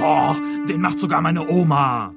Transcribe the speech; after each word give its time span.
Oh, 0.00 0.32
den 0.68 0.80
macht 0.80 1.00
sogar 1.00 1.20
meine 1.20 1.48
Oma. 1.48 2.14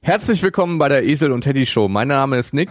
Herzlich 0.00 0.44
willkommen 0.44 0.78
bei 0.78 0.88
der 0.88 1.02
Esel 1.02 1.32
und 1.32 1.40
Teddy 1.40 1.66
Show. 1.66 1.88
Mein 1.88 2.06
Name 2.06 2.38
ist 2.38 2.54
Nick. 2.54 2.70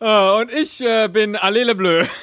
Uh, 0.00 0.40
und 0.40 0.50
ich 0.50 0.80
äh, 0.80 1.06
bin 1.08 1.36
Allele 1.36 1.76
Bleu. 1.76 2.04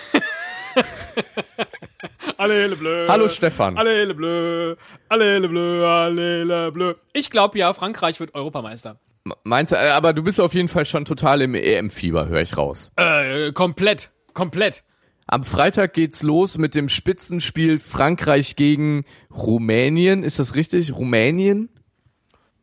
Allele 2.43 2.75
Bleu. 2.75 3.07
Hallo 3.07 3.29
Stefan. 3.29 3.77
Allele 3.77 4.13
Bleu. 4.13 4.75
Allele 5.07 5.47
Bleu. 5.47 5.88
Allele 5.88 6.71
Bleu. 6.73 6.93
Ich 7.13 7.29
glaube 7.29 7.57
ja, 7.57 7.73
Frankreich 7.73 8.20
wird 8.20 8.35
Europameister. 8.35 8.99
Meinst 9.45 9.71
du, 9.71 9.77
äh, 9.77 9.89
aber 9.89 10.11
du 10.11 10.23
bist 10.23 10.41
auf 10.41 10.53
jeden 10.53 10.67
Fall 10.67 10.85
schon 10.85 11.05
total 11.05 11.41
im 11.41 11.55
EM-Fieber, 11.55 12.27
höre 12.27 12.41
ich 12.41 12.57
raus. 12.57 12.91
Äh, 12.98 13.53
komplett. 13.53 14.11
Komplett. 14.34 14.84
Am 15.25 15.45
Freitag 15.45 15.93
geht's 15.93 16.21
los 16.21 16.57
mit 16.57 16.75
dem 16.75 16.89
Spitzenspiel 16.89 17.79
Frankreich 17.79 18.57
gegen 18.57 19.05
Rumänien. 19.34 20.23
Ist 20.23 20.39
das 20.39 20.53
richtig? 20.53 20.93
Rumänien? 20.93 21.70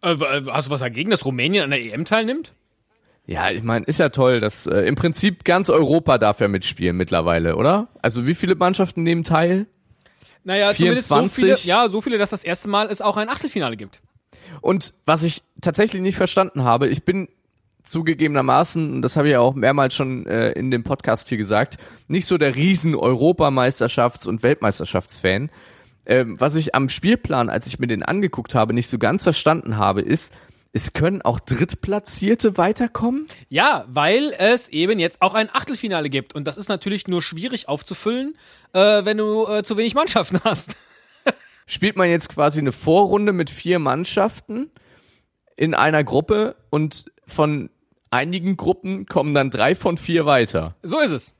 Äh, 0.03 0.17
hast 0.51 0.69
du 0.69 0.73
was 0.73 0.81
dagegen, 0.81 1.11
dass 1.11 1.25
Rumänien 1.25 1.65
an 1.65 1.71
der 1.71 1.83
EM 1.83 2.05
teilnimmt? 2.05 2.53
Ja, 3.31 3.49
ich 3.53 3.63
meine, 3.63 3.85
ist 3.85 4.01
ja 4.01 4.09
toll, 4.09 4.41
dass 4.41 4.67
äh, 4.67 4.81
im 4.81 4.97
Prinzip 4.97 5.45
ganz 5.45 5.71
Europa 5.71 6.19
darf 6.19 6.41
ja 6.41 6.49
mitspielen 6.49 6.97
mittlerweile, 6.97 7.55
oder? 7.55 7.87
Also 8.03 8.27
wie 8.27 8.35
viele 8.35 8.57
Mannschaften 8.57 9.05
nehmen 9.05 9.23
teil? 9.23 9.67
Naja, 10.43 10.75
24? 10.75 11.07
zumindest 11.07 11.09
so 11.09 11.41
viele, 11.41 11.57
ja, 11.63 11.89
so 11.89 12.01
viele, 12.01 12.19
dass 12.19 12.31
das 12.31 12.43
erste 12.43 12.69
Mal 12.69 12.89
es 12.89 13.01
auch 13.01 13.17
ein 13.17 13.29
Achtelfinale 13.29 13.77
gibt. 13.77 14.01
Und 14.61 14.95
was 15.07 15.23
ich 15.23 15.45
tatsächlich 15.61 16.03
nicht 16.03 16.17
verstanden 16.17 16.65
habe, 16.65 16.89
ich 16.89 17.05
bin 17.05 17.29
zugegebenermaßen, 17.85 18.95
und 18.95 19.03
das 19.03 19.17
habe 19.17 19.29
ich 19.29 19.33
ja 19.35 19.39
auch 19.39 19.55
mehrmals 19.55 19.95
schon 19.95 20.27
äh, 20.27 20.51
in 20.51 20.73
dem 20.73 20.83
Podcast 20.83 21.29
hier 21.29 21.39
gesagt, 21.39 21.77
nicht 22.09 22.27
so 22.27 22.37
der 22.37 22.57
riesen 22.57 22.97
Europameisterschafts- 22.97 24.27
und 24.27 24.43
Weltmeisterschaftsfan. 24.43 25.51
Ähm, 26.05 26.35
was 26.41 26.57
ich 26.57 26.75
am 26.75 26.89
Spielplan, 26.89 27.49
als 27.49 27.69
ich 27.69 27.79
mir 27.79 27.87
den 27.87 28.03
angeguckt 28.03 28.57
habe, 28.57 28.75
nicht 28.75 28.89
so 28.89 28.99
ganz 28.99 29.23
verstanden 29.23 29.77
habe, 29.77 30.01
ist, 30.01 30.33
es 30.73 30.93
können 30.93 31.23
auch 31.23 31.41
Drittplatzierte 31.41 32.57
weiterkommen? 32.57 33.27
Ja, 33.49 33.85
weil 33.89 34.33
es 34.39 34.69
eben 34.69 35.01
jetzt 35.01 35.21
auch 35.21 35.35
ein 35.35 35.51
Achtelfinale 35.53 36.11
gibt. 36.11 36.35
Und 36.35 36.45
das 36.45 36.57
ist 36.57 36.69
natürlich 36.69 37.09
nur 37.09 37.23
schwierig 37.23 37.69
aufzufüllen, 37.69 38.37
äh, 38.73 39.05
wenn 39.05 39.17
du 39.17 39.47
äh, 39.47 39.63
zu 39.63 39.77
wenig 39.77 39.95
Mannschaften 39.95 40.41
hast. 40.45 40.77
Spielt 41.67 41.97
man 41.97 42.09
jetzt 42.09 42.29
quasi 42.29 42.61
eine 42.61 42.73
Vorrunde 42.73 43.33
mit 43.33 43.51
vier 43.51 43.79
Mannschaften 43.79 44.71
in 45.57 45.75
einer 45.75 46.05
Gruppe 46.05 46.57
und 46.71 47.11
von 47.27 47.71
einigen 48.11 48.57
Gruppen 48.57 49.07
kommen 49.07 49.35
dann 49.35 49.51
drei 49.51 49.75
von 49.75 49.99
vier 49.99 50.27
weiter. 50.27 50.75
So 50.83 50.99
ist 51.01 51.13
es. 51.13 51.35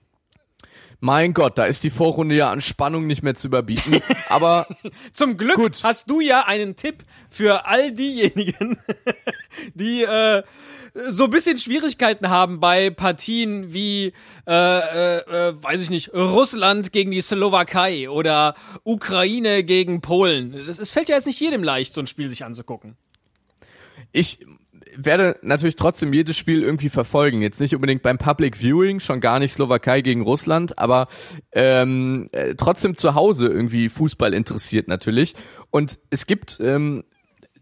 Mein 1.01 1.33
Gott, 1.33 1.57
da 1.57 1.65
ist 1.65 1.83
die 1.83 1.91
Vorrunde 1.91 2.35
ja 2.35 2.51
an 2.51 2.61
Spannung 2.61 3.07
nicht 3.07 3.23
mehr 3.23 3.35
zu 3.35 3.47
überbieten. 3.47 4.03
Aber 4.29 4.67
Zum 5.13 5.37
Glück 5.39 5.57
Gut. 5.57 5.83
hast 5.83 6.11
du 6.11 6.21
ja 6.21 6.47
einen 6.47 6.77
Tipp 6.77 7.05
für 7.31 7.67
all 7.67 7.93
diejenigen, 7.93 8.79
die 9.75 10.03
äh, 10.03 10.43
so 10.95 11.25
ein 11.25 11.31
bisschen 11.31 11.57
Schwierigkeiten 11.57 12.29
haben 12.29 12.61
bei 12.61 12.91
Partien 12.91 13.73
wie, 13.73 14.13
äh, 14.47 14.53
äh, 14.53 15.49
äh, 15.49 15.63
weiß 15.63 15.81
ich 15.81 15.91
nicht, 15.91 16.13
Russland 16.13 16.93
gegen 16.93 17.13
die 17.13 17.21
Slowakei 17.23 18.11
oder 18.11 18.55
Ukraine 18.85 19.65
gegen 19.65 20.01
Polen. 20.03 20.55
Es 20.55 20.91
fällt 20.91 21.09
ja 21.09 21.17
jetzt 21.17 21.27
nicht 21.27 21.41
jedem 21.41 21.65
leicht, 21.65 21.95
so 21.95 22.01
ein 22.01 22.07
Spiel 22.07 22.29
sich 22.29 22.45
anzugucken. 22.45 22.97
ich 24.13 24.41
werde 24.97 25.39
natürlich 25.43 25.77
trotzdem 25.77 26.13
jedes 26.13 26.37
Spiel 26.37 26.63
irgendwie 26.63 26.89
verfolgen. 26.89 27.43
Jetzt 27.43 27.61
nicht 27.61 27.75
unbedingt 27.75 28.03
beim 28.03 28.19
Public 28.19 28.57
Viewing, 28.57 29.01
schon 29.01 29.21
gar 29.21 29.39
nicht 29.39 29.53
Slowakei 29.53 30.01
gegen 30.01 30.23
Russland, 30.23 30.79
aber 30.79 31.09
ähm, 31.53 32.29
äh, 32.33 32.55
trotzdem 32.55 32.97
zu 32.97 33.15
Hause 33.15 33.49
irgendwie 33.49 33.89
Fußball 33.89 34.35
interessiert 34.35 34.89
natürlich. 34.89 35.35
Und 35.71 35.99
es 36.11 36.27
gibt 36.27 36.59
ähm, 36.61 37.05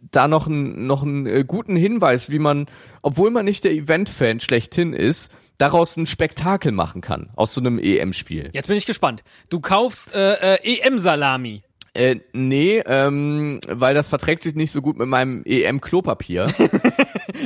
da 0.00 0.28
noch 0.28 0.47
einen 0.47 0.87
noch 0.87 1.05
äh, 1.05 1.44
guten 1.44 1.77
Hinweis, 1.77 2.31
wie 2.31 2.38
man, 2.38 2.67
obwohl 3.03 3.31
man 3.31 3.44
nicht 3.44 3.65
der 3.65 3.72
Event-Fan 3.72 4.41
schlechthin 4.41 4.93
ist, 4.93 5.31
daraus 5.59 5.97
ein 5.97 6.06
Spektakel 6.06 6.72
machen 6.72 7.00
kann 7.00 7.31
aus 7.34 7.53
so 7.53 7.61
einem 7.61 7.78
EM-Spiel. 7.78 8.50
Jetzt 8.53 8.69
bin 8.69 8.77
ich 8.77 8.87
gespannt. 8.87 9.25
Du 9.50 9.61
kaufst 9.61 10.15
äh, 10.15 10.55
äh, 10.55 10.81
EM-Salami. 10.81 11.62
Äh, 11.98 12.20
nee, 12.32 12.81
ähm, 12.86 13.59
weil 13.69 13.92
das 13.92 14.06
verträgt 14.06 14.44
sich 14.44 14.54
nicht 14.54 14.70
so 14.70 14.81
gut 14.81 14.97
mit 14.98 15.09
meinem 15.09 15.42
EM-Klopapier. 15.44 16.47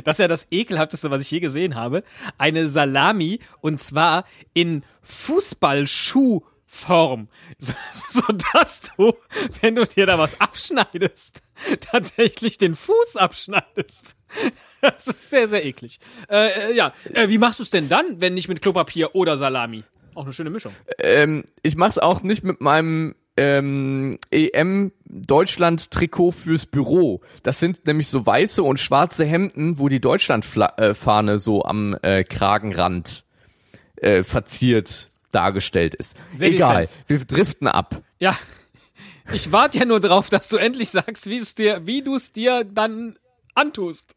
Das 0.05 0.15
ist 0.15 0.21
ja 0.21 0.29
das 0.29 0.47
ekelhafteste, 0.51 1.11
was 1.11 1.21
ich 1.21 1.31
je 1.31 1.41
gesehen 1.41 1.75
habe. 1.75 2.03
Eine 2.39 2.67
Salami 2.69 3.41
und 3.61 3.83
zwar 3.83 4.25
in 4.55 4.85
Fußballschuhform. 5.03 7.29
So, 7.59 7.75
so 8.09 8.23
dass 8.55 8.91
du, 8.97 9.13
wenn 9.61 9.75
du 9.75 9.85
dir 9.85 10.07
da 10.07 10.19
was 10.19 10.41
abschneidest, 10.41 11.43
tatsächlich 11.81 12.57
den 12.59 12.75
Fuß 12.75 13.17
abschneidest. 13.17 14.17
Das 14.81 15.07
ist 15.09 15.29
sehr, 15.29 15.47
sehr 15.47 15.67
eklig. 15.67 16.01
Äh, 16.31 16.71
äh, 16.71 16.75
ja, 16.75 16.95
äh, 17.13 17.29
wie 17.29 17.37
machst 17.39 17.59
du 17.59 17.65
es 17.65 17.71
denn 17.71 17.91
dann, 17.91 18.21
wenn 18.21 18.33
nicht 18.35 18.49
mit 18.49 18.63
Klopapier 18.63 19.15
oder 19.15 19.37
Salami? 19.37 19.85
Auch 20.15 20.25
eine 20.25 20.33
schöne 20.33 20.49
Mischung. 20.51 20.73
ähm, 20.99 21.45
ich 21.63 21.77
mach's 21.77 21.99
auch 21.99 22.23
nicht 22.23 22.45
mit 22.45 22.63
meinem 22.63 23.15
ähm, 23.37 24.19
EM 24.31 24.93
Deutschland 25.05 25.91
Trikot 25.91 26.33
fürs 26.33 26.67
Büro. 26.67 27.23
Das 27.43 27.61
sind 27.61 27.87
nämlich 27.87 28.09
so 28.09 28.25
weiße 28.27 28.63
und 28.63 28.79
schwarze 28.79 29.25
Hemden, 29.25 29.79
wo 29.79 29.89
die 29.89 30.01
Deutschland 30.01 30.47
äh, 30.77 30.95
Fahne 30.95 31.39
so 31.39 31.65
am 31.65 31.97
äh, 32.03 32.25
Kragenrand 32.25 33.25
äh, 33.97 34.23
verziert 34.23 35.09
dargestellt 35.31 35.95
ist. 35.95 36.17
Sehr 36.33 36.51
Egal, 36.51 36.83
dezent. 36.83 37.05
wir 37.07 37.19
driften 37.25 37.69
ab. 37.69 38.03
Ja. 38.19 38.37
Ich 39.33 39.51
warte 39.53 39.79
ja 39.79 39.85
nur 39.85 40.01
drauf, 40.01 40.29
dass 40.29 40.49
du 40.49 40.57
endlich 40.57 40.91
sagst, 40.91 41.27
wie 41.27 41.39
du's 41.39 41.55
dir, 41.55 41.87
wie 41.87 42.03
du's 42.03 42.33
dir 42.33 42.65
dann 42.65 43.19
antust. 43.55 44.15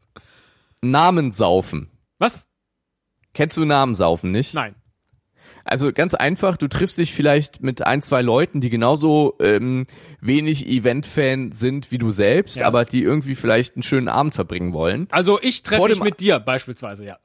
Namensaufen. 0.81 1.90
Was? 2.18 2.48
Kennst 3.34 3.58
du 3.58 3.66
Namensaufen 3.66 4.31
nicht? 4.31 4.54
Nein. 4.54 4.75
Also 5.66 5.92
ganz 5.92 6.14
einfach, 6.14 6.58
du 6.58 6.68
triffst 6.68 6.98
dich 7.00 7.14
vielleicht 7.14 7.64
mit 7.64 7.86
ein, 7.86 8.02
zwei 8.03 8.22
Leuten, 8.22 8.62
die 8.62 8.70
genauso 8.70 9.36
ähm, 9.40 9.84
wenig 10.22 10.68
Event-Fan 10.68 11.52
sind 11.52 11.92
wie 11.92 11.98
du 11.98 12.12
selbst, 12.12 12.56
Ja. 12.58 12.68
aber 12.68 12.86
die 12.86 13.02
irgendwie 13.02 13.34
vielleicht 13.36 13.75
einen 13.75 13.84
schönen 13.84 14.08
Abend 14.08 14.36
verbringen 14.36 14.74
wollen. 14.74 15.08
Also 15.09 15.40
ich 15.42 15.64
treffe 15.64 15.88
mich 15.90 16.02
mit 16.04 16.20
dir 16.20 16.40
beispielsweise, 16.40 17.04
ja. 17.06 17.18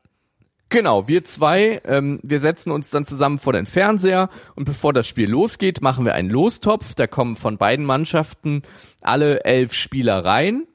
Genau, 0.71 1.07
wir 1.09 1.25
zwei, 1.25 1.83
ähm, 1.85 2.21
wir 2.23 2.41
setzen 2.41 2.71
uns 2.71 2.91
dann 2.91 3.05
zusammen 3.05 3.39
vor 3.41 3.53
den 3.53 3.67
Fernseher 3.67 4.31
und 4.55 4.65
bevor 4.65 4.93
das 4.93 5.07
Spiel 5.07 5.29
losgeht, 5.29 5.83
machen 5.83 6.05
wir 6.05 6.15
einen 6.15 6.31
Lostopf. 6.31 6.95
Da 6.95 7.07
kommen 7.09 7.35
von 7.37 7.59
beiden 7.59 7.85
Mannschaften 7.85 8.63
alle 9.03 9.45
elf 9.45 9.73
Spieler 9.75 10.25
rein. 10.25 10.67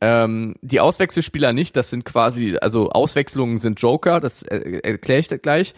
Ähm, 0.00 0.56
die 0.60 0.80
Auswechselspieler 0.80 1.52
nicht, 1.52 1.76
das 1.76 1.88
sind 1.88 2.04
quasi, 2.04 2.58
also 2.60 2.90
Auswechslungen 2.90 3.56
sind 3.58 3.80
Joker, 3.80 4.20
das 4.20 4.42
äh, 4.42 4.80
erkläre 4.82 5.20
ich 5.20 5.28
gleich. 5.40 5.72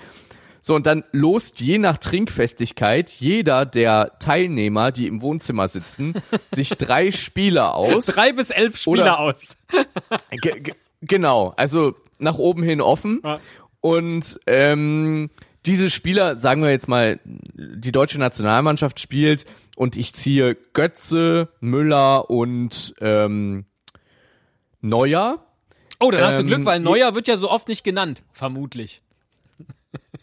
So, 0.67 0.75
und 0.75 0.85
dann 0.85 1.05
lost 1.13 1.61
je 1.61 1.79
nach 1.79 1.97
Trinkfestigkeit 1.99 3.09
jeder 3.09 3.65
der 3.67 4.19
Teilnehmer, 4.19 4.91
die 4.91 5.07
im 5.07 5.23
Wohnzimmer 5.23 5.69
sitzen, 5.69 6.15
sich 6.53 6.71
drei 6.71 7.13
Spieler 7.13 7.77
aus. 7.77 8.07
Drei 8.07 8.33
bis 8.33 8.51
elf 8.51 8.77
Spieler 8.77 9.03
Oder- 9.03 9.21
aus. 9.21 9.57
Ge 10.33 10.59
ge 10.61 10.75
genau, 11.03 11.55
also 11.57 11.95
nach 12.19 12.39
oben 12.39 12.65
hin 12.65 12.81
offen. 12.81 13.21
Ja. 13.25 13.39
Und 13.81 14.41
ähm, 14.49 15.31
diese 15.67 15.89
Spieler, 15.89 16.37
sagen 16.37 16.63
wir 16.63 16.71
jetzt 16.73 16.89
mal, 16.89 17.21
die 17.25 17.93
deutsche 17.93 18.19
Nationalmannschaft 18.19 18.99
spielt 18.99 19.45
und 19.77 19.97
ich 19.97 20.15
ziehe 20.15 20.57
Götze, 20.73 21.49
Müller 21.61 22.29
und 22.29 22.93
ähm, 23.01 23.67
Neuer. 24.81 25.47
Oh, 26.01 26.11
dann 26.11 26.23
hast 26.25 26.39
du 26.39 26.41
Ähm, 26.41 26.47
Glück, 26.49 26.65
weil 26.65 26.79
je- 26.81 26.85
Neuer 26.85 27.15
wird 27.15 27.29
ja 27.29 27.37
so 27.37 27.51
oft 27.51 27.69
nicht 27.69 27.85
genannt, 27.85 28.25
vermutlich. 28.33 29.03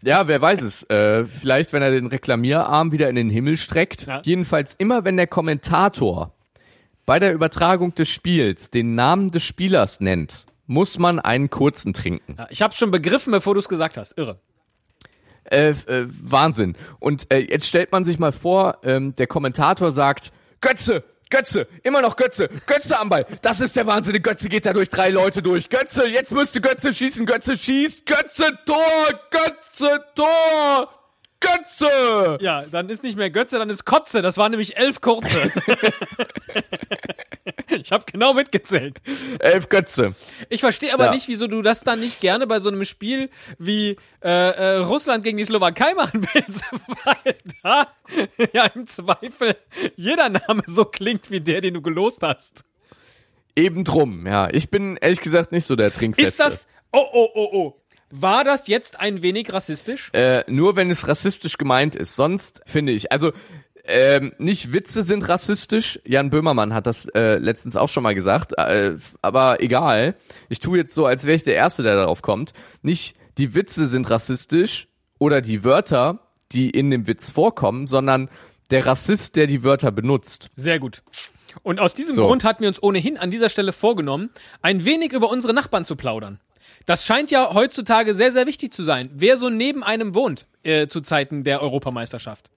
Ja, 0.05 0.27
wer 0.27 0.41
weiß 0.41 0.61
es. 0.61 0.83
Äh, 0.89 1.25
vielleicht, 1.25 1.73
wenn 1.73 1.81
er 1.81 1.91
den 1.91 2.07
Reklamierarm 2.07 2.91
wieder 2.91 3.09
in 3.09 3.15
den 3.15 3.29
Himmel 3.29 3.57
streckt. 3.57 4.05
Ja. 4.05 4.21
Jedenfalls 4.23 4.75
immer, 4.75 5.05
wenn 5.05 5.17
der 5.17 5.27
Kommentator 5.27 6.33
bei 7.05 7.19
der 7.19 7.33
Übertragung 7.33 7.95
des 7.95 8.09
Spiels 8.09 8.69
den 8.69 8.95
Namen 8.95 9.31
des 9.31 9.43
Spielers 9.43 9.99
nennt, 9.99 10.45
muss 10.67 10.99
man 10.99 11.19
einen 11.19 11.49
kurzen 11.49 11.93
trinken. 11.93 12.35
Ja, 12.37 12.47
ich 12.49 12.61
hab's 12.61 12.77
schon 12.77 12.91
begriffen, 12.91 13.31
bevor 13.31 13.53
du 13.53 13.59
es 13.59 13.69
gesagt 13.69 13.97
hast. 13.97 14.17
Irre. 14.17 14.39
Äh, 15.45 15.69
äh, 15.69 16.07
Wahnsinn. 16.07 16.75
Und 16.99 17.31
äh, 17.31 17.39
jetzt 17.39 17.67
stellt 17.67 17.91
man 17.91 18.05
sich 18.05 18.19
mal 18.19 18.31
vor, 18.31 18.79
ähm, 18.83 19.13
der 19.15 19.27
Kommentator 19.27 19.91
sagt, 19.91 20.31
Götze, 20.61 21.03
Götze, 21.29 21.67
immer 21.83 22.01
noch 22.01 22.15
Götze, 22.15 22.49
Götze 22.65 22.99
am 22.99 23.09
Ball. 23.09 23.25
Das 23.41 23.59
ist 23.59 23.75
der 23.75 23.87
Wahnsinn. 23.87 24.21
Götze 24.21 24.49
geht 24.49 24.65
da 24.65 24.73
durch 24.73 24.89
drei 24.89 25.09
Leute 25.09 25.41
durch. 25.41 25.69
Götze, 25.69 26.07
jetzt 26.07 26.31
müsste 26.31 26.61
Götze 26.61 26.93
schießen. 26.93 27.25
Götze 27.25 27.57
schießt. 27.57 28.05
Götze, 28.05 28.57
Tor, 28.65 29.19
Götze, 29.31 30.03
Tor, 30.15 30.89
Götze. 31.43 32.37
Ja, 32.41 32.63
dann 32.65 32.89
ist 32.89 33.03
nicht 33.03 33.17
mehr 33.17 33.29
Götze, 33.29 33.59
dann 33.59 33.69
ist 33.69 33.85
Kotze. 33.85 34.21
Das 34.21 34.37
waren 34.37 34.51
nämlich 34.51 34.77
elf 34.77 35.01
Kurze. 35.01 35.51
Ich 37.69 37.91
habe 37.91 38.05
genau 38.09 38.33
mitgezählt. 38.33 39.01
Elf 39.39 39.67
Götze. 39.67 40.13
Ich 40.49 40.61
verstehe 40.61 40.93
aber 40.93 41.05
Ja. 41.05 41.11
nicht, 41.11 41.27
wieso 41.27 41.47
du 41.47 41.61
das 41.63 41.81
dann 41.83 41.99
nicht 41.99 42.21
gerne 42.21 42.45
bei 42.45 42.59
so 42.59 42.69
einem 42.69 42.85
Spiel 42.85 43.29
wie 43.57 43.97
äh, 44.23 44.29
äh, 44.29 44.75
Russland 44.77 45.23
gegen 45.23 45.37
die 45.37 45.43
Slowakei 45.45 45.93
machen 45.95 46.25
willst, 46.33 46.63
weil 47.03 47.35
da 47.63 47.87
ja 48.53 48.65
im 48.75 48.85
Zweifel 48.87 49.55
jeder 49.95 50.29
Name 50.29 50.61
so 50.67 50.85
klingt 50.85 51.31
wie 51.31 51.41
der, 51.41 51.61
den 51.61 51.73
du 51.73 51.81
gelost 51.81 52.21
hast. 52.21 52.63
Eben 53.55 53.83
drum, 53.83 54.27
ja. 54.27 54.49
Ich 54.51 54.69
bin 54.69 54.97
ehrlich 54.97 55.21
gesagt 55.21 55.51
nicht 55.51 55.65
so 55.65 55.75
der 55.75 55.91
Trinkfeste. 55.91 56.29
Ist 56.29 56.39
das. 56.39 56.67
Oh, 56.91 57.05
oh, 57.11 57.29
oh, 57.33 57.49
oh. 57.53 57.82
War 58.15 58.43
das 58.43 58.67
jetzt 58.67 58.99
ein 58.99 59.23
wenig 59.23 59.51
rassistisch? 59.51 60.11
Äh, 60.13 60.43
nur 60.47 60.75
wenn 60.75 60.91
es 60.91 61.07
rassistisch 61.07 61.57
gemeint 61.57 61.95
ist. 61.95 62.15
Sonst 62.15 62.61
finde 62.67 62.91
ich, 62.91 63.11
also 63.11 63.31
ähm, 63.85 64.33
nicht 64.37 64.71
Witze 64.71 65.01
sind 65.01 65.27
rassistisch. 65.27 65.99
Jan 66.05 66.29
Böhmermann 66.29 66.75
hat 66.75 66.85
das 66.85 67.07
äh, 67.15 67.39
letztens 67.39 67.75
auch 67.75 67.89
schon 67.89 68.03
mal 68.03 68.13
gesagt. 68.13 68.53
Äh, 68.55 68.97
aber 69.23 69.61
egal. 69.61 70.13
Ich 70.47 70.59
tue 70.59 70.77
jetzt 70.77 70.93
so, 70.93 71.07
als 71.07 71.25
wäre 71.25 71.35
ich 71.35 71.41
der 71.41 71.55
Erste, 71.55 71.81
der 71.81 71.95
darauf 71.95 72.21
kommt. 72.21 72.53
Nicht 72.83 73.15
die 73.39 73.55
Witze 73.55 73.87
sind 73.87 74.07
rassistisch 74.11 74.89
oder 75.17 75.41
die 75.41 75.63
Wörter, 75.63 76.19
die 76.51 76.69
in 76.69 76.91
dem 76.91 77.07
Witz 77.07 77.31
vorkommen, 77.31 77.87
sondern 77.87 78.29
der 78.69 78.85
Rassist, 78.85 79.35
der 79.37 79.47
die 79.47 79.63
Wörter 79.63 79.91
benutzt. 79.91 80.51
Sehr 80.55 80.77
gut. 80.79 81.01
Und 81.63 81.79
aus 81.79 81.95
diesem 81.95 82.13
So. 82.13 82.21
Grund 82.21 82.43
hatten 82.43 82.61
wir 82.61 82.67
uns 82.67 82.81
ohnehin 82.81 83.17
an 83.17 83.31
dieser 83.31 83.49
Stelle 83.49 83.73
vorgenommen, 83.73 84.29
ein 84.61 84.85
wenig 84.85 85.13
über 85.13 85.29
unsere 85.29 85.55
Nachbarn 85.55 85.85
zu 85.85 85.95
plaudern. 85.95 86.39
Das 86.85 87.05
scheint 87.05 87.31
ja 87.31 87.53
heutzutage 87.53 88.13
sehr, 88.13 88.31
sehr 88.31 88.47
wichtig 88.47 88.73
zu 88.73 88.83
sein. 88.83 89.09
Wer 89.13 89.37
so 89.37 89.49
neben 89.49 89.83
einem 89.83 90.15
wohnt 90.15 90.47
äh, 90.63 90.87
zu 90.87 91.01
Zeiten 91.01 91.43
der 91.43 91.61
Europameisterschaft. 91.61 92.49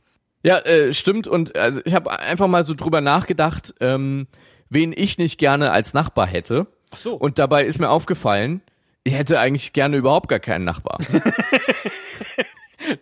Ja, 0.42 0.58
äh, 0.58 0.92
stimmt. 0.92 1.26
Und 1.26 1.56
also 1.56 1.80
ich 1.84 1.94
habe 1.94 2.18
einfach 2.18 2.46
mal 2.48 2.64
so 2.64 2.74
drüber 2.74 3.00
nachgedacht, 3.00 3.74
ähm, 3.80 4.26
wen 4.68 4.92
ich 4.96 5.18
nicht 5.18 5.38
gerne 5.38 5.70
als 5.70 5.94
Nachbar 5.94 6.26
hätte. 6.26 6.66
Ach 6.90 6.98
so. 6.98 7.14
Und 7.14 7.38
dabei 7.38 7.64
ist 7.64 7.78
mir 7.78 7.90
aufgefallen, 7.90 8.62
ich 9.04 9.14
hätte 9.14 9.38
eigentlich 9.38 9.72
gerne 9.72 9.96
überhaupt 9.96 10.28
gar 10.28 10.40
keinen 10.40 10.64
Nachbar. 10.64 10.98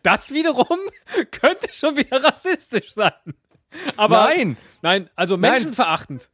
Das 0.02 0.32
wiederum 0.32 0.78
könnte 1.30 1.72
schon 1.72 1.96
wieder 1.96 2.22
rassistisch 2.22 2.92
sein. 2.92 3.12
Aber 3.96 4.28
Nein, 4.28 4.56
nein, 4.82 5.10
also 5.16 5.36
menschenverachtend. 5.36 6.30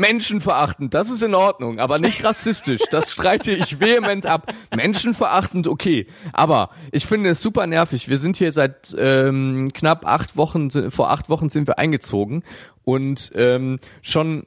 Menschenverachtend, 0.00 0.94
das 0.94 1.10
ist 1.10 1.22
in 1.22 1.34
Ordnung, 1.34 1.78
aber 1.78 1.98
nicht 1.98 2.24
rassistisch. 2.24 2.80
Das 2.90 3.12
streite 3.12 3.52
ich 3.52 3.78
vehement 3.80 4.26
ab. 4.26 4.52
Menschenverachtend, 4.74 5.68
okay. 5.68 6.06
Aber 6.32 6.70
ich 6.90 7.06
finde 7.06 7.30
es 7.30 7.42
super 7.42 7.66
nervig. 7.66 8.08
Wir 8.08 8.18
sind 8.18 8.36
hier 8.36 8.52
seit 8.52 8.94
ähm, 8.98 9.70
knapp 9.72 10.06
acht 10.06 10.36
Wochen, 10.36 10.90
vor 10.90 11.10
acht 11.10 11.28
Wochen 11.28 11.50
sind 11.50 11.68
wir 11.68 11.78
eingezogen 11.78 12.42
und 12.82 13.30
ähm, 13.34 13.78
schon 14.02 14.46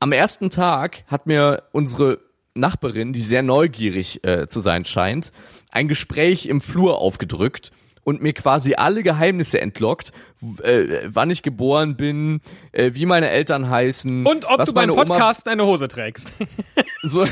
am 0.00 0.12
ersten 0.12 0.50
Tag 0.50 1.04
hat 1.06 1.26
mir 1.26 1.64
unsere 1.72 2.20
Nachbarin, 2.54 3.12
die 3.12 3.22
sehr 3.22 3.42
neugierig 3.42 4.22
äh, 4.24 4.46
zu 4.46 4.60
sein 4.60 4.84
scheint, 4.84 5.32
ein 5.70 5.88
Gespräch 5.88 6.46
im 6.46 6.60
Flur 6.60 6.98
aufgedrückt 6.98 7.72
und 8.04 8.22
mir 8.22 8.32
quasi 8.32 8.74
alle 8.74 9.02
Geheimnisse 9.02 9.60
entlockt, 9.60 10.12
äh, 10.62 11.00
wann 11.06 11.30
ich 11.30 11.42
geboren 11.42 11.96
bin, 11.96 12.40
äh, 12.72 12.92
wie 12.94 13.06
meine 13.06 13.30
Eltern 13.30 13.68
heißen, 13.68 14.26
Und 14.26 14.44
ob 14.44 14.64
du 14.64 14.72
beim 14.72 14.88
meine 14.88 14.92
Oma 14.92 15.04
Podcast 15.04 15.48
eine 15.48 15.64
Hose 15.64 15.88
trägst. 15.88 16.32
so, 17.02 17.26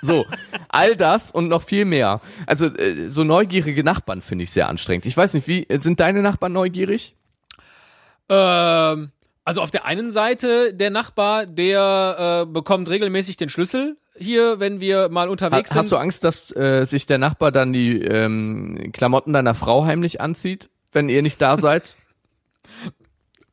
so, 0.00 0.26
all 0.68 0.96
das 0.96 1.30
und 1.30 1.48
noch 1.48 1.62
viel 1.62 1.84
mehr. 1.84 2.20
Also 2.46 2.66
äh, 2.66 3.08
so 3.08 3.24
neugierige 3.24 3.84
Nachbarn 3.84 4.20
finde 4.20 4.44
ich 4.44 4.50
sehr 4.50 4.68
anstrengend. 4.68 5.06
Ich 5.06 5.16
weiß 5.16 5.34
nicht, 5.34 5.48
wie 5.48 5.66
sind 5.78 6.00
deine 6.00 6.22
Nachbarn 6.22 6.52
neugierig? 6.52 7.16
ähm, 8.28 9.12
also 9.46 9.62
auf 9.62 9.70
der 9.70 9.84
einen 9.84 10.10
Seite 10.10 10.74
der 10.74 10.90
Nachbar, 10.90 11.46
der 11.46 12.42
äh, 12.42 12.52
bekommt 12.52 12.90
regelmäßig 12.90 13.36
den 13.36 13.48
Schlüssel 13.48 13.96
hier, 14.18 14.58
wenn 14.58 14.80
wir 14.80 15.08
mal 15.08 15.28
Ha 15.28 15.30
unterwegs 15.30 15.70
hast 15.70 15.86
sind. 15.86 15.92
du 15.92 15.96
Angst, 15.98 16.24
dass 16.24 16.54
äh, 16.56 16.84
sich 16.84 17.06
der 17.06 17.18
Nachbar 17.18 17.52
dann 17.52 17.72
die 17.72 18.00
ähm, 18.02 18.90
Klamotten 18.92 19.32
deiner 19.32 19.54
Frau 19.54 19.84
heimlich 19.84 20.20
anzieht, 20.20 20.68
wenn 20.90 21.08
ihr 21.08 21.22
nicht 21.22 21.40
da 21.40 21.56
seid? 21.60 21.96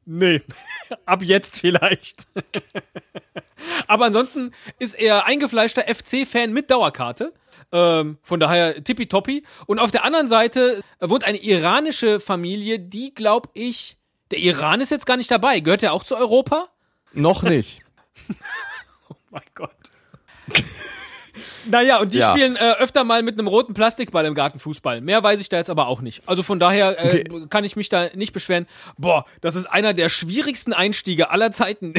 Nee, 0.05 0.41
ab 1.05 1.21
jetzt 1.21 1.59
vielleicht. 1.59 2.23
Aber 3.87 4.05
ansonsten 4.05 4.51
ist 4.79 4.95
er 4.95 5.27
eingefleischter 5.27 5.83
FC-Fan 5.83 6.51
mit 6.51 6.71
Dauerkarte. 6.71 7.33
Ähm, 7.71 8.17
von 8.23 8.39
daher 8.39 8.83
tippitoppi. 8.83 9.43
Und 9.67 9.77
auf 9.77 9.91
der 9.91 10.03
anderen 10.03 10.27
Seite 10.27 10.81
wohnt 10.99 11.23
eine 11.23 11.37
iranische 11.37 12.19
Familie, 12.19 12.79
die, 12.79 13.13
glaub 13.13 13.49
ich, 13.53 13.97
der 14.33 14.41
Iran 14.41 14.81
ist 14.81 14.89
jetzt 14.89 15.05
gar 15.05 15.15
nicht 15.17 15.29
dabei. 15.31 15.59
Gehört 15.59 15.83
er 15.83 15.93
auch 15.93 16.03
zu 16.03 16.15
Europa? 16.17 16.67
noch 17.15 17.43
nicht. 17.43 17.81
Mein 19.29 19.43
Gott. 19.53 19.69
Naja, 21.65 21.99
und 21.99 22.13
die 22.13 22.17
Ja. 22.19 22.29
spielen 22.31 22.55
äh, 22.55 22.73
öfter 22.79 23.03
mal 23.03 23.21
mit 23.23 23.37
einem 23.39 23.47
roten 23.47 23.73
Plastikball 23.73 24.25
im 24.25 24.33
Gartenfußball. 24.35 25.01
Mehr 25.01 25.23
weiß 25.23 25.39
ich 25.39 25.49
da 25.49 25.57
jetzt 25.57 25.69
aber 25.69 25.87
auch 25.87 26.01
nicht. 26.01 26.21
Also 26.27 26.41
von 26.43 26.59
daher 26.59 26.99
äh, 26.99 27.23
Okay. 27.23 27.47
kann 27.49 27.63
ich 27.63 27.75
mich 27.75 27.89
da 27.89 28.09
nicht 28.15 28.33
beschweren. 28.33 28.67
Boah, 28.97 29.25
das 29.41 29.55
ist 29.55 29.65
einer 29.65 29.93
der 29.93 30.09
schwierigsten 30.09 30.73
Einstiege 30.73 31.29
aller 31.31 31.51
Zeiten, 31.51 31.93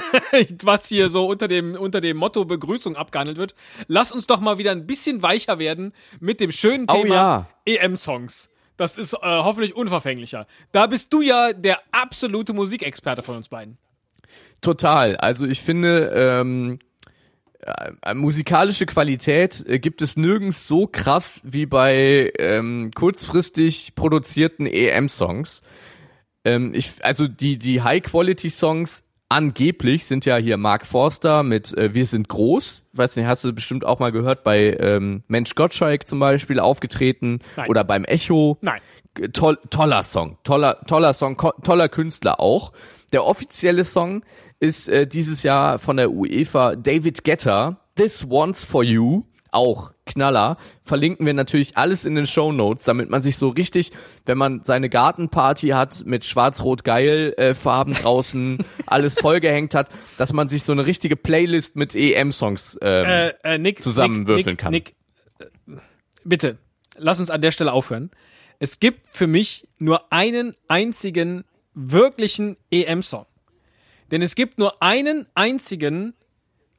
was 0.62 0.86
hier 0.88 1.08
so 1.08 1.26
unter 1.26 1.46
dem, 1.48 1.74
unter 1.74 2.00
dem 2.00 2.16
Motto 2.16 2.44
Begrüßung 2.44 2.96
abgehandelt 2.96 3.36
wird. 3.38 3.54
Lass 3.86 4.10
uns 4.12 4.26
doch 4.26 4.40
mal 4.40 4.58
wieder 4.58 4.70
ein 4.72 4.86
bisschen 4.86 5.22
weicher 5.22 5.58
werden 5.58 5.92
mit 6.20 6.40
dem 6.40 6.50
schönen 6.52 6.86
Oh 6.90 6.94
Thema 6.94 7.14
ja. 7.14 7.48
EM-Songs. 7.66 8.50
Das 8.76 8.96
ist 8.96 9.14
äh, 9.14 9.18
hoffentlich 9.22 9.76
unverfänglicher. 9.76 10.46
Da 10.72 10.86
bist 10.86 11.12
du 11.12 11.20
ja 11.20 11.52
der 11.52 11.80
absolute 11.92 12.52
Musikexperte 12.52 13.22
von 13.22 13.36
uns 13.36 13.48
beiden. 13.48 13.78
Total. 14.60 15.16
Also 15.16 15.46
ich 15.46 15.60
finde, 15.60 16.10
ähm, 16.14 16.78
äh, 17.60 18.14
musikalische 18.14 18.86
Qualität 18.86 19.64
äh, 19.66 19.78
gibt 19.78 20.02
es 20.02 20.16
nirgends 20.16 20.66
so 20.66 20.86
krass 20.86 21.40
wie 21.44 21.66
bei 21.66 22.32
ähm, 22.38 22.90
kurzfristig 22.94 23.94
produzierten 23.94 24.66
EM-Songs. 24.66 25.62
Ähm, 26.44 26.72
ich, 26.74 26.92
also 27.02 27.26
die, 27.26 27.58
die 27.58 27.82
High-Quality-Songs 27.82 29.04
angeblich 29.28 30.06
sind 30.06 30.24
ja 30.24 30.36
hier 30.36 30.56
Mark 30.56 30.86
Forster 30.86 31.42
mit 31.42 31.76
äh, 31.76 31.94
Wir 31.94 32.06
sind 32.06 32.28
groß. 32.28 32.84
Weiß 32.92 33.16
nicht, 33.16 33.26
hast 33.26 33.44
du 33.44 33.52
bestimmt 33.52 33.84
auch 33.84 33.98
mal 33.98 34.12
gehört 34.12 34.44
bei 34.44 34.76
ähm, 34.78 35.22
Mensch 35.28 35.54
Gottschalk 35.54 36.08
zum 36.08 36.20
Beispiel 36.20 36.60
aufgetreten 36.60 37.40
Nein. 37.56 37.68
oder 37.68 37.84
beim 37.84 38.04
Echo. 38.04 38.58
Nein. 38.60 38.80
Toll, 39.32 39.58
toller 39.70 40.02
Song, 40.02 40.38
toller, 40.42 40.80
toller 40.86 41.14
Song, 41.14 41.36
toller 41.62 41.88
Künstler 41.88 42.40
auch. 42.40 42.72
Der 43.12 43.24
offizielle 43.24 43.84
Song 43.84 44.24
ist 44.58 44.88
äh, 44.88 45.06
dieses 45.06 45.44
Jahr 45.44 45.78
von 45.78 45.96
der 45.96 46.10
UEFA 46.10 46.74
David 46.74 47.22
Guetta, 47.22 47.80
This 47.94 48.26
One's 48.28 48.64
For 48.64 48.82
You, 48.82 49.22
auch 49.54 49.92
Knaller. 50.06 50.58
Verlinken 50.82 51.26
wir 51.26 51.34
natürlich 51.34 51.76
alles 51.76 52.04
in 52.04 52.14
den 52.14 52.26
Show 52.26 52.52
Notes, 52.52 52.84
damit 52.84 53.08
man 53.10 53.22
sich 53.22 53.36
so 53.36 53.48
richtig, 53.48 53.92
wenn 54.26 54.36
man 54.36 54.62
seine 54.62 54.88
Gartenparty 54.88 55.68
hat 55.68 56.04
mit 56.04 56.24
schwarz-rot-geil 56.24 57.34
äh, 57.36 57.54
Farben 57.54 57.92
draußen, 57.92 58.58
alles 58.86 59.18
vollgehängt 59.18 59.74
hat, 59.74 59.88
dass 60.18 60.32
man 60.32 60.48
sich 60.48 60.64
so 60.64 60.72
eine 60.72 60.86
richtige 60.86 61.16
Playlist 61.16 61.76
mit 61.76 61.94
EM-Songs 61.94 62.78
ähm, 62.82 63.04
äh, 63.06 63.28
äh, 63.44 63.58
Nick, 63.58 63.82
zusammenwürfeln 63.82 64.46
Nick, 64.46 64.58
kann. 64.58 64.70
Nick, 64.72 64.94
äh, 65.38 65.46
bitte, 66.24 66.58
lass 66.96 67.20
uns 67.20 67.30
an 67.30 67.40
der 67.40 67.50
Stelle 67.50 67.72
aufhören. 67.72 68.10
Es 68.58 68.80
gibt 68.80 69.14
für 69.14 69.26
mich 69.26 69.66
nur 69.78 70.12
einen 70.12 70.54
einzigen 70.68 71.44
wirklichen 71.74 72.56
EM-Song. 72.70 73.26
Denn 74.10 74.22
es 74.22 74.34
gibt 74.34 74.58
nur 74.58 74.82
einen 74.82 75.26
einzigen 75.34 76.14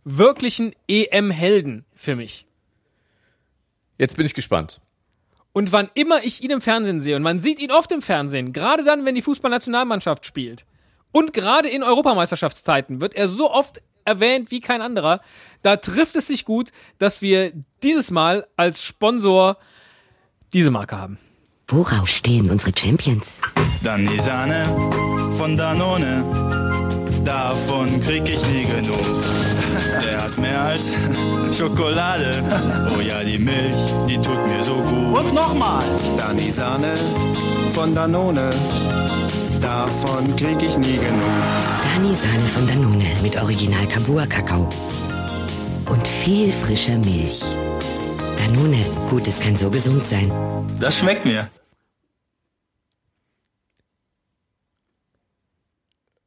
wirklichen 0.03 0.72
EM-Helden 0.88 1.86
für 1.94 2.15
mich. 2.15 2.48
Jetzt 3.97 4.17
bin 4.17 4.25
ich 4.25 4.33
gespannt. 4.33 4.81
Und 5.53 5.71
wann 5.71 5.89
immer 5.93 6.23
ich 6.23 6.43
ihn 6.43 6.51
im 6.51 6.61
Fernsehen 6.61 6.99
sehe, 6.99 7.15
und 7.15 7.23
man 7.23 7.39
sieht 7.39 7.59
ihn 7.59 7.71
oft 7.71 7.91
im 7.91 8.01
Fernsehen, 8.01 8.51
gerade 8.51 8.83
dann, 8.83 9.05
wenn 9.05 9.15
die 9.15 9.21
Fußballnationalmannschaft 9.21 10.25
spielt, 10.25 10.65
und 11.13 11.31
gerade 11.31 11.69
in 11.69 11.81
Europameisterschaftszeiten 11.81 12.99
wird 12.99 13.13
er 13.15 13.29
so 13.29 13.49
oft 13.49 13.81
erwähnt 14.03 14.51
wie 14.51 14.59
kein 14.59 14.81
anderer, 14.81 15.21
da 15.61 15.77
trifft 15.77 16.17
es 16.17 16.27
sich 16.27 16.43
gut, 16.43 16.71
dass 16.99 17.21
wir 17.21 17.53
dieses 17.83 18.11
Mal 18.11 18.45
als 18.57 18.83
Sponsor 18.83 19.57
diese 20.51 20.71
Marke 20.71 20.97
haben. 20.99 21.17
Worauf 21.67 22.07
stehen 22.07 22.51
unsere 22.51 22.71
Champions? 22.77 23.39
Dann 23.81 24.05
die 24.05 24.19
Sahne 24.19 24.65
von 25.37 25.57
Danone, 25.57 26.44
davon 27.25 28.00
krieg 28.01 28.24
ich 28.29 28.46
nie 28.48 28.65
genug. 28.65 29.05
Der 30.01 30.22
hat 30.24 30.38
mehr 30.38 30.62
als 30.62 30.94
Schokolade. 31.58 32.44
Oh 32.96 33.01
ja, 33.01 33.24
die 33.24 33.39
Milch, 33.39 33.94
die 34.08 34.17
tut 34.17 34.48
mir 34.48 34.63
so 34.63 34.75
gut. 34.75 35.20
Und 35.20 35.34
nochmal. 35.34 35.84
Dann 36.17 36.38
die 36.38 36.51
Sahne 36.51 36.94
von 37.74 37.94
Danone. 37.96 38.50
Davon 39.62 40.36
krieg 40.36 40.62
ich 40.62 40.77
nie 40.77 40.98
genug. 40.98 41.36
Dani 41.84 42.13
Sahne 42.13 42.48
von 42.53 42.67
Danone 42.67 43.08
mit 43.24 43.41
Original 43.41 43.88
Kabua 43.88 44.25
Kakao. 44.27 44.70
Und 45.89 46.08
viel 46.08 46.51
frischer 46.51 46.98
Milch. 47.00 47.41
Danone, 48.38 48.86
Gutes 49.10 49.39
kann 49.39 49.55
so 49.55 49.70
gesund 49.70 50.05
sein. 50.05 50.32
Das 50.79 51.00
schmeckt 51.00 51.25
mir. 51.25 51.50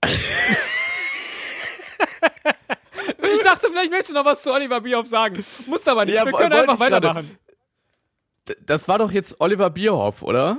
vielleicht 3.78 3.90
möchtest 3.90 4.10
du 4.10 4.14
noch 4.14 4.24
was 4.24 4.42
zu 4.42 4.52
Oliver 4.52 4.80
Bierhoff 4.80 5.06
sagen. 5.06 5.44
Musst 5.66 5.88
aber 5.88 6.04
nicht. 6.04 6.14
Ja, 6.14 6.24
Wir 6.24 6.32
können 6.32 6.52
einfach 6.52 6.74
ich 6.74 6.80
weitermachen. 6.80 7.38
Das 8.64 8.88
war 8.88 8.98
doch 8.98 9.12
jetzt 9.12 9.40
Oliver 9.40 9.70
Bierhoff, 9.70 10.22
oder? 10.22 10.58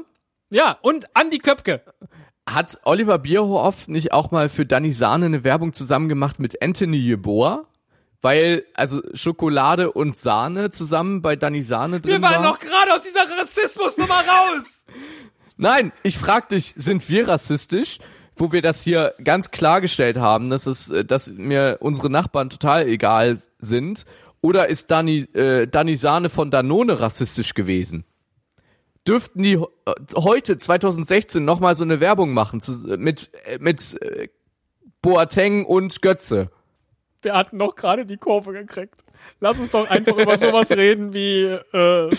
Ja, 0.50 0.78
und 0.82 1.16
Andi 1.16 1.40
Köpke. 1.40 1.84
Hat 2.48 2.80
Oliver 2.84 3.20
Bierhoff 3.20 3.88
nicht 3.88 4.12
auch 4.12 4.32
mal 4.32 4.50
für 4.50 4.66
Danny 4.66 4.94
Sahne 4.94 5.26
eine 5.28 5.44
Werbung 5.44 5.74
zusammen 5.74 6.10
gemacht 6.10 6.40
mit 6.40 6.62
Anthony 6.62 6.98
Yeboah? 6.98 7.66
Weil, 8.22 8.66
also 8.74 9.02
Schokolade 9.14 9.92
und 9.92 10.18
Sahne 10.18 10.72
zusammen 10.72 11.22
bei 11.22 11.36
Danny 11.36 11.64
Sahne 11.64 12.02
drin 12.02 12.12
Wir 12.12 12.22
waren 12.22 12.44
war. 12.44 12.52
noch 12.52 12.60
gerade 12.60 12.94
aus 12.94 13.02
dieser 13.02 13.22
Rassismusnummer 13.40 14.16
raus. 14.16 14.86
Nein, 15.58 15.92
ich 16.04 16.18
frag 16.18 16.50
dich, 16.50 16.74
sind 16.76 17.08
wir 17.10 17.28
rassistisch? 17.28 18.00
Wo 18.40 18.54
wir 18.54 18.62
das 18.62 18.82
hier 18.82 19.14
ganz 19.24 19.52
klargestellt 19.52 20.18
haben, 20.18 20.50
dass 20.50 20.66
es, 20.66 20.90
äh, 20.90 21.06
dass 21.06 21.28
mir 21.28 21.78
unsere 21.82 22.10
Nachbarn 22.10 22.50
total 22.50 22.88
egal 22.88 23.38
sind. 23.60 24.06
Oder 24.42 24.70
ist 24.70 24.90
Danny, 24.90 25.28
äh, 25.34 25.68
Danny 25.68 25.98
Sahne 25.98 26.30
von 26.30 26.50
Danone 26.50 27.02
rassistisch 27.02 27.54
gewesen? 27.54 28.06
Dürften 29.06 29.44
die 29.44 29.54
äh, 29.54 29.68
heute, 30.16 30.58
2016, 30.58 31.44
nochmal 31.44 31.76
so 31.76 31.84
eine 31.84 32.00
Werbung 32.00 32.34
machen 32.34 32.62
zu, 32.62 32.72
mit, 32.98 33.30
äh, 33.46 33.58
mit 33.60 34.02
äh, 34.02 34.30
Boateng 35.02 35.66
und 35.66 36.02
Götze? 36.02 36.50
Wir 37.22 37.36
hatten 37.36 37.60
doch 37.60 37.76
gerade 37.76 38.06
die 38.06 38.18
Kurve 38.18 38.54
gekriegt. 38.54 39.04
Lass 39.42 39.60
uns 39.60 39.72
doch 39.72 39.90
einfach 39.90 40.18
über 40.18 40.38
sowas 40.38 40.72
reden 40.78 41.14
wie, 41.14 41.42
äh, 41.44 42.10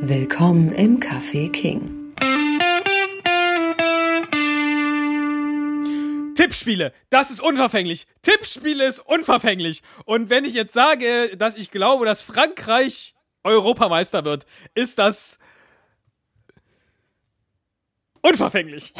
Willkommen 0.00 0.72
im 0.72 1.00
Café 1.00 1.50
King. 1.50 2.14
Tippspiele. 6.34 6.92
Das 7.08 7.30
ist 7.30 7.40
unverfänglich. 7.40 8.06
Tippspiele 8.20 8.86
ist 8.86 8.98
unverfänglich. 8.98 9.82
Und 10.04 10.28
wenn 10.28 10.44
ich 10.44 10.52
jetzt 10.52 10.74
sage, 10.74 11.34
dass 11.38 11.56
ich 11.56 11.70
glaube, 11.70 12.04
dass 12.04 12.20
Frankreich 12.20 13.14
Europameister 13.42 14.24
wird, 14.26 14.44
ist 14.74 14.98
das 14.98 15.38
unverfänglich. 18.20 18.92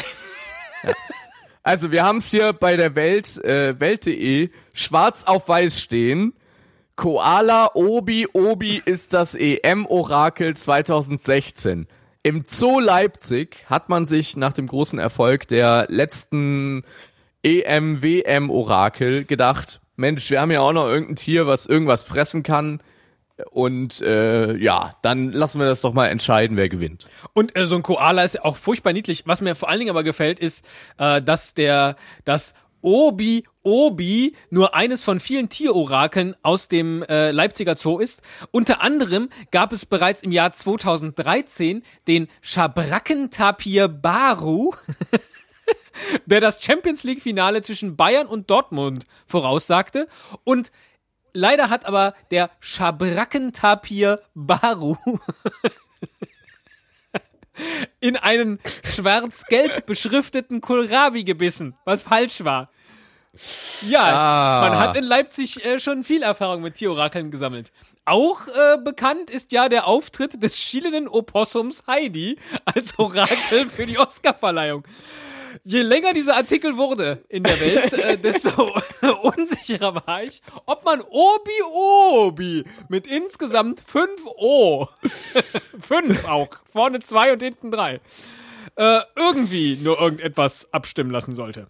Also 1.62 1.90
wir 1.90 2.04
haben 2.04 2.18
es 2.18 2.30
hier 2.30 2.52
bei 2.52 2.76
der 2.76 2.94
Welt, 2.94 3.36
äh, 3.44 3.78
Welt.de 3.80 4.50
schwarz 4.72 5.24
auf 5.24 5.48
weiß 5.48 5.80
stehen. 5.80 6.32
Koala 6.96 7.72
Obi 7.74 8.26
Obi 8.32 8.82
ist 8.82 9.12
das 9.12 9.34
EM-Orakel 9.34 10.56
2016. 10.56 11.86
Im 12.22 12.42
Zoo 12.44 12.80
Leipzig 12.80 13.66
hat 13.66 13.90
man 13.90 14.06
sich 14.06 14.36
nach 14.36 14.54
dem 14.54 14.66
großen 14.66 14.98
Erfolg 14.98 15.46
der 15.46 15.86
letzten 15.90 16.84
EM-WM-Orakel 17.42 19.26
gedacht, 19.26 19.80
Mensch, 19.96 20.30
wir 20.30 20.40
haben 20.40 20.50
ja 20.50 20.60
auch 20.60 20.72
noch 20.72 20.86
irgendein 20.86 21.16
Tier, 21.16 21.46
was 21.46 21.66
irgendwas 21.66 22.02
fressen 22.02 22.42
kann. 22.42 22.82
Und 23.50 24.00
äh, 24.00 24.56
ja, 24.56 24.96
dann 25.02 25.30
lassen 25.30 25.60
wir 25.60 25.66
das 25.66 25.82
doch 25.82 25.92
mal 25.92 26.06
entscheiden, 26.06 26.56
wer 26.56 26.70
gewinnt. 26.70 27.10
Und 27.34 27.56
äh, 27.56 27.66
so 27.66 27.76
ein 27.76 27.82
Koala 27.82 28.24
ist 28.24 28.36
ja 28.36 28.44
auch 28.44 28.56
furchtbar 28.56 28.94
niedlich. 28.94 29.24
Was 29.26 29.42
mir 29.42 29.54
vor 29.54 29.68
allen 29.68 29.80
Dingen 29.80 29.90
aber 29.90 30.04
gefällt, 30.04 30.40
ist, 30.40 30.64
äh, 30.96 31.20
dass 31.20 31.52
der, 31.52 31.96
das 32.24 32.54
Obi 32.80 33.44
Obi 33.62 34.36
nur 34.50 34.74
eines 34.74 35.02
von 35.02 35.18
vielen 35.18 35.48
Tierorakeln 35.48 36.36
aus 36.42 36.68
dem 36.68 37.02
äh, 37.02 37.32
Leipziger 37.32 37.76
Zoo 37.76 37.98
ist. 37.98 38.22
Unter 38.52 38.80
anderem 38.80 39.28
gab 39.50 39.72
es 39.72 39.86
bereits 39.86 40.22
im 40.22 40.30
Jahr 40.30 40.52
2013 40.52 41.82
den 42.06 42.28
Schabrackentapir 42.42 43.88
Baru, 43.88 44.74
der 46.26 46.40
das 46.40 46.62
Champions 46.62 47.02
League 47.02 47.20
Finale 47.20 47.62
zwischen 47.62 47.96
Bayern 47.96 48.28
und 48.28 48.50
Dortmund 48.50 49.04
voraussagte 49.26 50.08
und 50.44 50.70
Leider 51.38 51.68
hat 51.68 51.84
aber 51.84 52.14
der 52.30 52.50
Schabrackentapir 52.60 54.22
Baru 54.34 54.96
in 58.00 58.16
einen 58.16 58.58
schwarz-gelb 58.84 59.86
beschrifteten 59.86 60.60
Kohlrabi 60.60 61.24
gebissen, 61.24 61.74
was 61.84 62.02
falsch 62.02 62.44
war. 62.44 62.70
Ja, 63.82 64.00
Ah. 64.02 64.68
man 64.68 64.78
hat 64.78 64.96
in 64.96 65.04
Leipzig 65.04 65.62
äh, 65.64 65.78
schon 65.78 66.04
viel 66.04 66.22
Erfahrung 66.22 66.62
mit 66.62 66.76
Tierorakeln 66.76 67.30
gesammelt. 67.30 67.70
Auch 68.06 68.46
äh, 68.46 68.78
bekannt 68.82 69.30
ist 69.30 69.52
ja 69.52 69.68
der 69.68 69.86
Auftritt 69.86 70.42
des 70.42 70.56
schielenden 70.58 71.06
Opossums 71.06 71.82
Heidi 71.86 72.38
als 72.64 72.98
Orakel 72.98 73.66
für 73.68 73.84
die 73.84 73.98
Oscarverleihung. 73.98 74.84
Je 75.64 75.82
länger 75.82 76.12
dieser 76.12 76.36
Artikel 76.36 76.76
wurde 76.76 77.24
in 77.28 77.42
der 77.42 77.58
Welt, 77.60 77.92
äh, 77.92 78.18
desto 78.22 78.50
unsicherer 79.22 79.94
war 80.06 80.22
ich, 80.22 80.42
ob 80.66 80.84
man 80.84 81.00
Obi 81.00 81.62
Obi 81.72 82.64
mit 82.88 83.06
insgesamt 83.06 83.80
fünf 83.80 84.24
O, 84.24 84.88
fünf 85.80 86.24
auch, 86.24 86.48
vorne 86.72 87.00
zwei 87.00 87.32
und 87.32 87.42
hinten 87.42 87.70
drei, 87.70 88.00
äh, 88.76 89.00
irgendwie 89.16 89.78
nur 89.82 90.00
irgendetwas 90.00 90.72
abstimmen 90.72 91.10
lassen 91.10 91.34
sollte. 91.34 91.68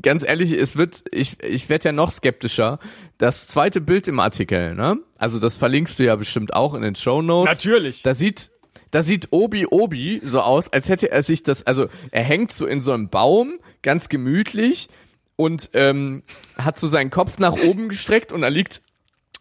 ganz 0.00 0.22
ehrlich, 0.22 0.52
es 0.52 0.76
wird, 0.76 1.04
ich, 1.10 1.42
ich 1.42 1.68
werde 1.68 1.86
ja 1.86 1.92
noch 1.92 2.10
skeptischer. 2.10 2.78
Das 3.18 3.46
zweite 3.48 3.80
Bild 3.80 4.08
im 4.08 4.20
Artikel, 4.20 4.74
ne? 4.74 4.98
Also 5.18 5.38
das 5.38 5.56
verlinkst 5.56 5.98
du 5.98 6.04
ja 6.04 6.16
bestimmt 6.16 6.54
auch 6.54 6.74
in 6.74 6.82
den 6.82 6.94
Show 6.94 7.20
Notes. 7.22 7.58
Natürlich. 7.58 8.02
Da 8.02 8.14
sieht, 8.14 8.51
da 8.92 9.02
sieht 9.02 9.28
Obi 9.32 9.66
Obi 9.66 10.20
so 10.22 10.40
aus, 10.40 10.72
als 10.72 10.88
hätte 10.88 11.10
er 11.10 11.24
sich 11.24 11.42
das, 11.42 11.66
also 11.66 11.88
er 12.12 12.22
hängt 12.22 12.52
so 12.52 12.66
in 12.66 12.82
so 12.82 12.92
einem 12.92 13.08
Baum, 13.08 13.58
ganz 13.82 14.08
gemütlich 14.08 14.88
und 15.34 15.70
ähm, 15.72 16.22
hat 16.56 16.78
so 16.78 16.86
seinen 16.86 17.10
Kopf 17.10 17.38
nach 17.38 17.54
oben 17.54 17.88
gestreckt 17.88 18.32
und 18.32 18.42
da 18.42 18.48
liegt 18.48 18.82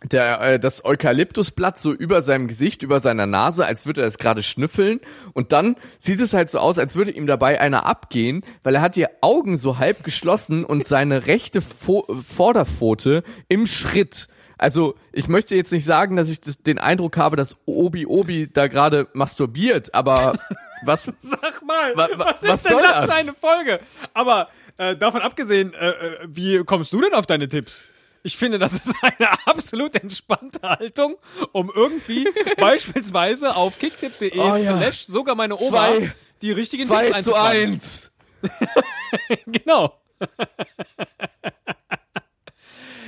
der, 0.03 0.41
äh, 0.41 0.59
das 0.59 0.83
Eukalyptusblatt 0.83 1.79
so 1.79 1.93
über 1.93 2.21
seinem 2.21 2.47
Gesicht, 2.47 2.81
über 2.81 2.99
seiner 2.99 3.25
Nase, 3.25 3.65
als 3.65 3.85
würde 3.85 4.01
er 4.01 4.07
es 4.07 4.17
gerade 4.17 4.41
schnüffeln. 4.41 4.99
Und 5.33 5.51
dann 5.51 5.75
sieht 5.99 6.19
es 6.19 6.33
halt 6.33 6.49
so 6.49 6.59
aus, 6.59 6.79
als 6.79 6.95
würde 6.95 7.11
ihm 7.11 7.27
dabei 7.27 7.61
einer 7.61 7.85
abgehen, 7.85 8.43
weil 8.63 8.75
er 8.75 8.81
hat 8.81 8.95
die 8.95 9.07
Augen 9.21 9.57
so 9.57 9.77
halb 9.77 10.03
geschlossen 10.03 10.63
und 10.63 10.87
seine 10.87 11.27
rechte 11.27 11.61
Fo 11.61 12.07
Vorderpfote 12.09 13.23
im 13.47 13.67
Schritt. 13.67 14.27
Also 14.61 14.93
ich 15.11 15.27
möchte 15.27 15.55
jetzt 15.55 15.71
nicht 15.71 15.85
sagen, 15.85 16.15
dass 16.15 16.29
ich 16.29 16.39
das, 16.39 16.57
den 16.59 16.77
Eindruck 16.77 17.17
habe, 17.17 17.35
dass 17.35 17.57
Obi 17.65 18.05
Obi 18.05 18.47
da 18.47 18.67
gerade 18.67 19.07
masturbiert, 19.13 19.93
aber 19.95 20.37
was 20.83 21.11
Sag 21.17 21.63
mal, 21.65 21.97
Wa- 21.97 22.07
wa- 22.15 22.25
was 22.25 22.43
ist 22.43 22.49
was 22.49 22.63
denn 22.63 22.73
soll 22.73 22.81
das 22.83 22.91
das? 22.93 23.05
für 23.05 23.13
eine 23.17 23.33
Folge? 23.33 23.79
Aber 24.13 24.49
äh, 24.77 24.95
davon 24.95 25.21
abgesehen, 25.21 25.73
äh, 25.73 25.89
äh, 25.89 26.17
wie 26.27 26.63
kommst 26.63 26.93
du 26.93 27.01
denn 27.01 27.13
auf 27.15 27.25
deine 27.25 27.49
Tipps? 27.49 27.81
Ich 28.23 28.37
finde, 28.37 28.59
das 28.59 28.73
ist 28.73 28.93
eine 29.01 29.29
absolut 29.47 29.95
entspannte 29.95 30.61
Haltung, 30.61 31.15
um 31.53 31.71
irgendwie 31.73 32.27
beispielsweise 32.57 33.55
auf 33.55 33.79
kicktipp.de 33.79 34.37
Oh 34.37 34.55
ja. 34.57 34.77
slash 34.77 35.07
sogar 35.07 35.33
meine 35.33 35.55
Oma 35.57 35.69
Zwei- 35.87 36.11
die 36.43 36.51
richtigen 36.51 36.83
zwei 36.83 37.07
Tipps 37.09 37.23
zu 37.23 37.33
eins. 37.35 38.11
Genau. 39.47 39.99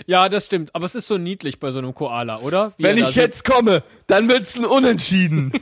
Ja, 0.05 0.29
das 0.29 0.45
stimmt. 0.45 0.73
Aber 0.75 0.85
es 0.85 0.95
ist 0.95 1.07
so 1.07 1.17
niedlich 1.17 1.59
bei 1.59 1.71
so 1.71 1.79
einem 1.79 1.93
Koala, 1.93 2.39
oder? 2.39 2.73
Wie 2.77 2.83
Wenn 2.83 2.97
ich 2.97 3.15
jetzt 3.15 3.45
komme, 3.45 3.83
dann 4.07 4.29
wird's 4.29 4.55
ein 4.55 4.65
Unentschieden. 4.65 5.51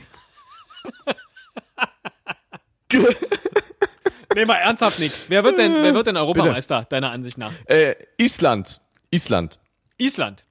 Nee, 4.34 4.44
mal 4.44 4.56
ernsthaft, 4.56 4.98
Nick. 4.98 5.12
Wer 5.28 5.44
wird 5.44 5.58
denn, 5.58 5.74
wer 5.74 5.94
wird 5.94 6.06
denn 6.06 6.16
Europameister, 6.16 6.86
deiner 6.88 7.10
Ansicht 7.10 7.38
nach? 7.38 7.52
äh, 7.66 7.94
Island. 8.16 8.80
Island. 9.10 9.58
Island. 9.98 10.46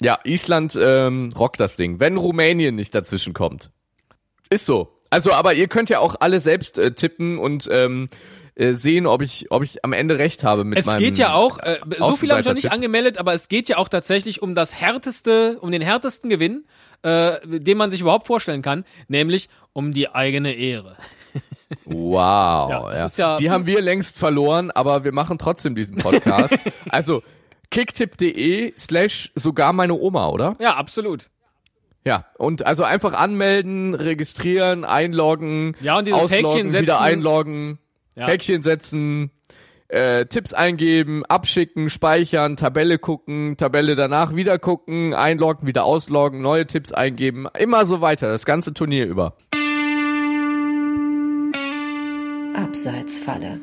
Ja, 0.00 0.18
Island 0.24 0.76
ähm, 0.80 1.32
rockt 1.36 1.58
das 1.58 1.76
Ding, 1.76 2.00
wenn 2.00 2.16
Rumänien 2.16 2.74
nicht 2.74 2.94
dazwischen 2.94 3.32
kommt. 3.32 3.70
Ist 4.50 4.66
so. 4.66 5.00
Also, 5.10 5.32
aber 5.32 5.54
ihr 5.54 5.68
könnt 5.68 5.88
ja 5.88 6.00
auch 6.00 6.16
alle 6.20 6.40
selbst 6.40 6.78
äh, 6.78 6.92
tippen 6.92 7.38
und 7.38 7.68
ähm, 7.72 8.08
äh, 8.58 8.74
sehen, 8.74 9.06
ob 9.06 9.22
ich, 9.22 9.50
ob 9.50 9.62
ich 9.62 9.84
am 9.84 9.92
Ende 9.92 10.18
recht 10.18 10.44
habe 10.44 10.64
mit 10.64 10.78
Es 10.78 10.86
meinem. 10.86 10.98
geht 10.98 11.16
ja 11.16 11.32
auch, 11.34 11.58
äh, 11.58 11.76
so 11.98 12.12
viel 12.12 12.30
habe 12.30 12.40
ich 12.40 12.46
noch 12.46 12.54
nicht 12.54 12.70
angemeldet, 12.72 13.16
aber 13.18 13.32
es 13.32 13.48
geht 13.48 13.68
ja 13.68 13.78
auch 13.78 13.88
tatsächlich 13.88 14.42
um 14.42 14.54
das 14.54 14.74
härteste, 14.74 15.58
um 15.60 15.70
den 15.72 15.80
härtesten 15.82 16.28
Gewinn, 16.28 16.66
äh, 17.02 17.36
den 17.46 17.78
man 17.78 17.90
sich 17.90 18.00
überhaupt 18.00 18.26
vorstellen 18.26 18.60
kann, 18.62 18.84
nämlich 19.08 19.48
um 19.72 19.94
die 19.94 20.08
eigene 20.10 20.52
Ehre. 20.54 20.96
Wow. 21.84 22.70
Ja, 22.70 22.96
ja. 22.96 23.06
ja- 23.16 23.36
Die 23.36 23.50
haben 23.50 23.66
wir 23.66 23.82
längst 23.82 24.18
verloren, 24.18 24.70
aber 24.70 25.04
wir 25.04 25.12
machen 25.12 25.36
trotzdem 25.38 25.74
diesen 25.74 25.96
Podcast. 25.96 26.56
also 26.88 27.22
kicktipp.de 27.70 28.72
slash 28.76 29.30
sogar 29.34 29.72
meine 29.72 29.94
Oma, 29.94 30.28
oder? 30.28 30.56
Ja, 30.60 30.76
absolut. 30.76 31.28
Ja, 32.06 32.24
und 32.38 32.64
also 32.64 32.84
einfach 32.84 33.12
anmelden, 33.12 33.94
registrieren, 33.94 34.84
einloggen, 34.84 35.76
Ja, 35.80 35.98
und 35.98 36.06
dieses 36.06 36.20
ausloggen, 36.22 36.46
Häkchen 36.52 36.70
setzen. 36.70 36.82
wieder 36.84 37.00
einloggen, 37.02 37.78
ja. 38.18 38.26
Häkchen 38.26 38.62
setzen, 38.62 39.30
äh, 39.86 40.26
Tipps 40.26 40.52
eingeben, 40.52 41.24
abschicken, 41.24 41.88
speichern, 41.88 42.56
Tabelle 42.56 42.98
gucken, 42.98 43.56
Tabelle 43.56 43.94
danach 43.94 44.34
wieder 44.34 44.58
gucken, 44.58 45.14
einloggen, 45.14 45.68
wieder 45.68 45.84
ausloggen, 45.84 46.42
neue 46.42 46.66
Tipps 46.66 46.90
eingeben, 46.90 47.46
immer 47.56 47.86
so 47.86 48.00
weiter, 48.00 48.28
das 48.28 48.44
ganze 48.44 48.74
Turnier 48.74 49.06
über. 49.06 49.36
Abseitsfalle. 52.56 53.60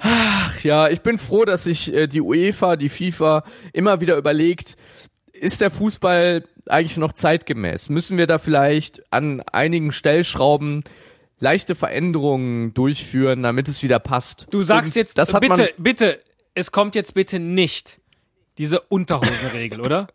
Ach 0.00 0.60
ja, 0.62 0.88
ich 0.88 1.02
bin 1.02 1.18
froh, 1.18 1.44
dass 1.44 1.64
sich 1.64 1.92
äh, 1.92 2.06
die 2.06 2.22
UEFA, 2.22 2.76
die 2.76 2.88
FIFA 2.88 3.44
immer 3.74 4.00
wieder 4.00 4.16
überlegt, 4.16 4.76
ist 5.34 5.60
der 5.60 5.70
Fußball 5.70 6.44
eigentlich 6.66 6.96
noch 6.96 7.12
zeitgemäß? 7.12 7.90
Müssen 7.90 8.16
wir 8.16 8.26
da 8.26 8.38
vielleicht 8.38 9.02
an 9.12 9.40
einigen 9.40 9.92
Stellschrauben 9.92 10.84
leichte 11.38 11.74
Veränderungen 11.74 12.72
durchführen, 12.74 13.42
damit 13.42 13.68
es 13.68 13.82
wieder 13.82 13.98
passt? 13.98 14.46
Du 14.50 14.62
sagst 14.62 14.94
Und 14.94 15.00
jetzt, 15.00 15.18
das 15.18 15.34
hat 15.34 15.42
bitte, 15.42 15.56
man, 15.56 15.68
bitte, 15.78 16.20
es 16.54 16.72
kommt 16.72 16.94
jetzt 16.94 17.14
bitte 17.14 17.38
nicht 17.38 18.00
diese 18.58 18.80
Unterhosenregel, 18.80 19.80
oder? 19.80 20.06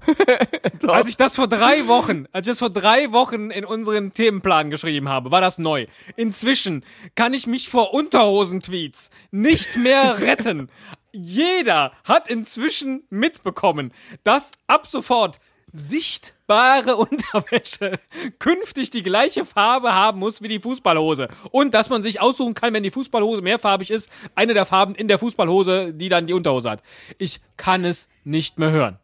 als 0.88 1.10
ich 1.10 1.18
das 1.18 1.34
vor 1.34 1.48
drei 1.48 1.86
Wochen, 1.86 2.24
als 2.32 2.46
ich 2.46 2.52
das 2.52 2.58
vor 2.58 2.70
drei 2.70 3.12
Wochen 3.12 3.50
in 3.50 3.66
unseren 3.66 4.14
Themenplan 4.14 4.70
geschrieben 4.70 5.10
habe, 5.10 5.30
war 5.30 5.42
das 5.42 5.58
neu. 5.58 5.86
Inzwischen 6.16 6.84
kann 7.14 7.34
ich 7.34 7.46
mich 7.46 7.68
vor 7.68 7.92
Unterhosentweets 7.92 9.10
nicht 9.30 9.76
mehr 9.76 10.20
retten. 10.20 10.70
Jeder 11.12 11.92
hat 12.04 12.28
inzwischen 12.28 13.04
mitbekommen, 13.10 13.92
dass 14.24 14.52
ab 14.66 14.86
sofort 14.86 15.38
sichtbare 15.72 16.96
Unterwäsche 16.96 17.98
künftig 18.38 18.90
die 18.90 19.02
gleiche 19.02 19.44
Farbe 19.44 19.94
haben 19.94 20.18
muss 20.18 20.42
wie 20.42 20.48
die 20.48 20.60
Fußballhose. 20.60 21.28
Und 21.50 21.74
dass 21.74 21.90
man 21.90 22.02
sich 22.02 22.20
aussuchen 22.20 22.54
kann, 22.54 22.74
wenn 22.74 22.82
die 22.82 22.90
Fußballhose 22.90 23.42
mehrfarbig 23.42 23.90
ist, 23.90 24.10
eine 24.34 24.54
der 24.54 24.66
Farben 24.66 24.94
in 24.94 25.08
der 25.08 25.18
Fußballhose, 25.18 25.92
die 25.94 26.08
dann 26.08 26.26
die 26.26 26.34
Unterhose 26.34 26.70
hat. 26.70 26.82
Ich 27.18 27.40
kann 27.56 27.84
es 27.84 28.08
nicht 28.24 28.58
mehr 28.58 28.70
hören. 28.70 28.98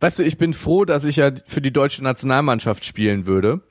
Weißt 0.00 0.18
du, 0.18 0.22
ich 0.22 0.38
bin 0.38 0.54
froh, 0.54 0.84
dass 0.84 1.04
ich 1.04 1.16
ja 1.16 1.30
für 1.46 1.60
die 1.60 1.72
deutsche 1.72 2.02
Nationalmannschaft 2.02 2.84
spielen 2.84 3.26
würde. 3.26 3.62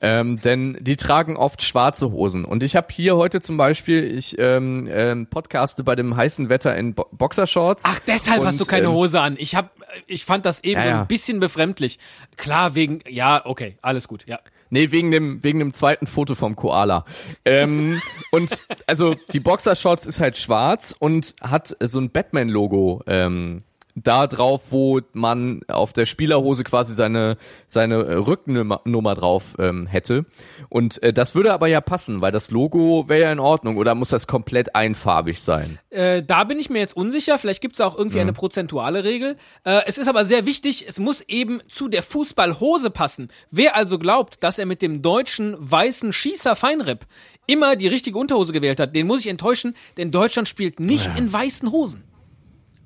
Ähm, 0.00 0.40
denn 0.40 0.78
die 0.80 0.96
tragen 0.96 1.36
oft 1.36 1.62
schwarze 1.62 2.12
Hosen. 2.12 2.44
Und 2.44 2.62
ich 2.62 2.76
habe 2.76 2.88
hier 2.90 3.16
heute 3.16 3.40
zum 3.40 3.56
Beispiel, 3.56 4.04
ich 4.04 4.38
ähm, 4.38 4.88
ähm, 4.90 5.26
podcaste 5.26 5.82
bei 5.82 5.96
dem 5.96 6.16
heißen 6.16 6.48
Wetter 6.48 6.76
in 6.76 6.94
Bo 6.94 7.06
Boxershorts. 7.12 7.84
Ach, 7.86 7.98
deshalb 8.06 8.40
Und, 8.40 8.46
hast 8.46 8.60
du 8.60 8.64
keine 8.64 8.86
ähm, 8.86 8.92
Hose 8.92 9.20
an. 9.20 9.36
Ich 9.38 9.54
hab, 9.54 9.72
ich 10.06 10.24
fand 10.24 10.46
das 10.46 10.62
eben 10.62 10.80
Ja, 10.80 10.86
ja. 10.86 11.00
ein 11.00 11.06
bisschen 11.08 11.40
befremdlich. 11.40 11.98
Klar, 12.36 12.74
wegen, 12.74 13.00
ja, 13.08 13.44
okay, 13.44 13.76
alles 13.82 14.06
gut, 14.06 14.24
ja. 14.28 14.38
Nee, 14.70 14.90
wegen 14.90 15.10
dem, 15.10 15.42
wegen 15.42 15.58
dem 15.58 15.72
zweiten 15.72 16.06
Foto 16.06 16.34
vom 16.34 16.54
Koala. 16.54 17.04
Ähm, 17.44 18.00
und 18.30 18.62
also 18.86 19.14
die 19.32 19.40
Boxershorts 19.40 20.06
ist 20.06 20.20
halt 20.20 20.36
schwarz 20.36 20.94
und 20.98 21.34
hat 21.40 21.76
so 21.80 21.98
ein 21.98 22.10
Batman-Logo 22.10 23.02
ähm, 23.06 23.64
da 24.02 24.26
drauf, 24.26 24.64
wo 24.70 25.00
man 25.12 25.60
auf 25.68 25.92
der 25.92 26.06
Spielerhose 26.06 26.64
quasi 26.64 26.94
seine, 26.94 27.36
seine 27.66 28.26
Rückennummer 28.26 28.80
Nummer 28.84 29.14
drauf 29.14 29.54
ähm, 29.58 29.86
hätte. 29.86 30.26
Und 30.68 31.02
äh, 31.02 31.12
das 31.12 31.34
würde 31.34 31.52
aber 31.52 31.68
ja 31.68 31.80
passen, 31.80 32.20
weil 32.20 32.32
das 32.32 32.50
Logo 32.50 33.08
wäre 33.08 33.22
ja 33.22 33.32
in 33.32 33.40
Ordnung. 33.40 33.76
Oder 33.76 33.94
muss 33.94 34.10
das 34.10 34.26
komplett 34.26 34.74
einfarbig 34.74 35.40
sein? 35.40 35.78
Äh, 35.90 36.22
da 36.22 36.44
bin 36.44 36.58
ich 36.58 36.70
mir 36.70 36.78
jetzt 36.78 36.96
unsicher. 36.96 37.38
Vielleicht 37.38 37.60
gibt 37.60 37.74
es 37.74 37.80
auch 37.80 37.96
irgendwie 37.96 38.20
eine 38.20 38.32
prozentuale 38.32 39.04
Regel. 39.04 39.36
Äh, 39.64 39.82
es 39.86 39.98
ist 39.98 40.08
aber 40.08 40.24
sehr 40.24 40.46
wichtig, 40.46 40.86
es 40.86 40.98
muss 40.98 41.20
eben 41.22 41.60
zu 41.68 41.88
der 41.88 42.02
Fußballhose 42.02 42.90
passen. 42.90 43.28
Wer 43.50 43.76
also 43.76 43.98
glaubt, 43.98 44.42
dass 44.42 44.58
er 44.58 44.66
mit 44.66 44.82
dem 44.82 45.02
deutschen 45.02 45.56
weißen 45.58 46.12
Schießer 46.12 46.56
Feinripp 46.56 47.06
immer 47.46 47.76
die 47.76 47.88
richtige 47.88 48.18
Unterhose 48.18 48.52
gewählt 48.52 48.78
hat, 48.78 48.94
den 48.94 49.06
muss 49.06 49.20
ich 49.20 49.28
enttäuschen, 49.28 49.74
denn 49.96 50.10
Deutschland 50.10 50.48
spielt 50.48 50.78
nicht 50.78 51.16
in 51.16 51.32
weißen 51.32 51.72
Hosen. 51.72 52.04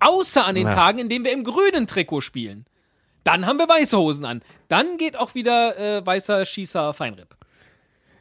Außer 0.05 0.45
an 0.47 0.55
den 0.55 0.67
Ja. 0.69 0.75
Tagen, 0.75 0.99
in 0.99 1.09
denen 1.09 1.25
wir 1.25 1.33
im 1.33 1.45
grünen 1.45 1.87
Trikot 1.87 2.21
spielen. 2.21 2.67
Dann 3.25 3.47
haben 3.47 3.59
wir 3.59 3.69
weiße 3.69 3.97
Hosen 3.97 4.25
an. 4.25 4.43
Dann 4.69 4.97
geht 4.99 5.17
auch 5.17 5.35
wieder 5.35 5.79
äh, 5.79 6.05
weißer 6.07 6.45
Schießer 6.45 6.93
Feinripp. 6.93 7.37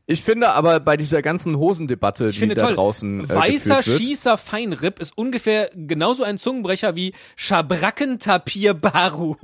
Ich 0.08 0.22
finde 0.24 0.50
aber 0.52 0.80
bei 0.80 0.98
dieser 0.98 1.22
ganzen 1.22 1.58
Hosendebatte, 1.58 2.30
Ich 2.30 2.40
die 2.40 2.48
da 2.50 2.66
toll. 2.66 2.76
draußen 2.76 3.26
äh, 3.30 3.30
Weißer 3.36 3.82
Schießer 3.82 4.38
Feinripp 4.38 5.00
ist 5.00 5.18
ungefähr 5.18 5.72
genauso 5.74 6.24
ein 6.24 6.38
Zungenbrecher 6.38 6.96
wie 6.96 7.14
Schabrackentapir 7.36 8.74
Baru. 8.74 9.36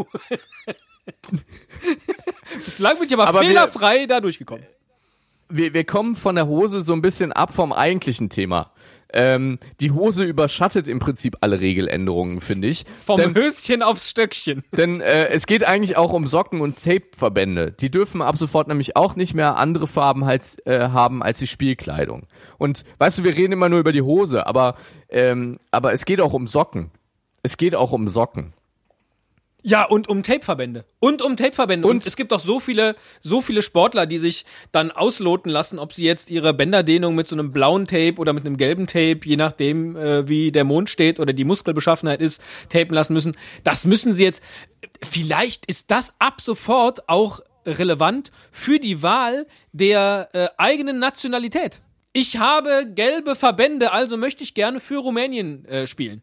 Bislang 2.66 2.98
bin 2.98 3.08
ich 3.08 3.14
aber, 3.14 3.28
Aber 3.28 3.42
wir- 3.42 3.48
fehlerfrei 3.48 4.06
da 4.06 4.20
durchgekommen. 4.20 4.66
wir, 5.50 5.74
wir 5.74 5.84
kommen 5.86 6.16
von 6.16 6.36
der 6.36 6.48
Hose 6.48 6.82
so 6.82 6.94
ein 6.94 7.02
bisschen 7.02 7.32
ab 7.32 7.54
vom 7.54 7.72
eigentlichen 7.72 8.30
Thema. 8.30 8.72
Ähm, 9.14 9.60
die 9.80 9.92
Hose 9.92 10.24
überschattet 10.24 10.88
im 10.88 11.00
Prinzip 11.00 11.38
alle 11.42 11.60
Regeländerungen, 11.60 12.42
finde 12.42 12.68
ich. 12.68 12.86
Vom 13.04 13.20
denn 13.20 13.36
Höschen 13.36 13.82
aufs 13.82 14.10
Stöckchen. 14.10 14.64
denn 14.76 15.02
äh, 15.02 15.28
es 15.28 15.46
geht 15.46 15.64
eigentlich 15.64 15.98
auch 15.98 16.14
um 16.14 16.28
Socken 16.28 16.62
und 16.62 16.84
Tapeverbände. 16.84 17.72
Die 17.72 17.90
dürfen 17.90 18.22
ab 18.22 18.38
sofort 18.38 18.68
nämlich 18.68 18.96
auch 18.96 19.16
nicht 19.16 19.34
mehr 19.34 19.58
andere 19.58 19.88
Farben 19.88 20.24
als, 20.24 20.58
äh, 20.66 20.90
haben 20.90 21.24
als 21.24 21.40
die 21.40 21.48
Spielkleidung. 21.48 22.28
Und 22.58 22.84
weißt 22.98 23.20
du, 23.20 23.24
wir 23.24 23.36
reden 23.36 23.54
immer 23.54 23.70
nur 23.70 23.80
über 23.80 23.92
die 23.92 24.02
Hose, 24.02 24.46
aber, 24.46 24.76
ähm, 25.10 25.56
aber 25.72 25.94
es 25.94 26.06
geht 26.06 26.22
auch 26.22 26.34
um 26.34 26.48
Socken. 26.48 26.92
Es 27.44 27.58
geht 27.58 27.76
auch 27.76 27.92
um 27.92 28.08
Socken. 28.08 28.54
Ja, 29.70 29.84
und 29.84 30.08
um 30.08 30.24
Tapeverbände. 30.24 30.86
Und 31.00 31.22
um 31.22 31.36
Tapeverbände. 31.36 31.86
Und, 31.88 31.98
Und- 31.98 32.08
es 32.08 32.16
gibt 32.16 32.32
auch 32.32 32.40
so 32.40 32.62
viele, 32.62 32.96
so 33.22 33.42
viele 33.42 33.62
Sportler, 33.62 34.06
die 34.06 34.18
sich 34.18 34.46
dann 34.72 34.92
ausloten 34.92 35.52
lassen, 35.52 35.78
ob 35.78 35.92
sie 35.92 36.06
jetzt 36.06 36.30
ihre 36.30 36.54
Bänderdehnung 36.54 37.16
mit 37.16 37.28
so 37.28 37.36
einem 37.36 37.52
blauen 37.52 37.86
Tape 37.86 38.16
oder 38.16 38.32
mit 38.32 38.46
einem 38.46 38.56
gelben 38.56 38.88
Tape, 38.88 39.20
je 39.26 39.36
nachdem, 39.36 39.98
äh, 39.98 40.30
wie 40.30 40.54
der 40.54 40.64
Mond 40.64 40.90
steht 40.90 41.20
oder 41.20 41.34
die 41.34 41.44
Muskelbeschaffenheit 41.44 42.22
ist, 42.22 42.42
tapen 42.70 42.94
lassen 42.96 43.12
müssen. 43.12 43.36
Das 43.66 43.84
müssen 43.84 44.14
sie 44.14 44.24
jetzt. 44.24 44.42
Vielleicht 45.04 45.66
ist 45.66 45.92
das 45.92 46.14
ab 46.18 46.40
sofort 46.40 47.10
auch 47.10 47.42
relevant 47.66 48.32
für 48.54 48.80
die 48.80 49.04
Wahl 49.04 49.48
der 49.74 50.30
äh, 50.32 50.48
eigenen 50.58 51.00
Nationalität. 51.00 51.82
Ich 52.14 52.38
habe 52.38 52.88
gelbe 52.96 53.36
Verbände, 53.36 53.92
also 53.92 54.16
möchte 54.16 54.44
ich 54.44 54.54
gerne 54.54 54.80
für 54.80 55.00
Rumänien 55.00 55.66
äh, 55.66 55.88
spielen. 55.88 56.22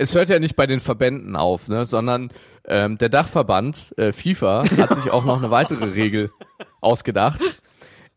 Es 0.00 0.14
hört 0.14 0.28
ja 0.30 0.38
nicht 0.38 0.56
bei 0.56 0.66
den 0.66 0.80
Verbänden 0.80 1.36
auf, 1.36 1.68
ne, 1.68 1.84
sondern 1.86 2.30
ähm, 2.66 2.98
der 2.98 3.08
Dachverband 3.10 3.94
äh, 3.98 4.12
FIFA 4.12 4.64
hat 4.78 4.94
sich 5.00 5.10
auch 5.10 5.24
noch 5.24 5.38
eine 5.38 5.50
weitere 5.50 5.84
Regel 5.84 6.30
ausgedacht. 6.80 7.40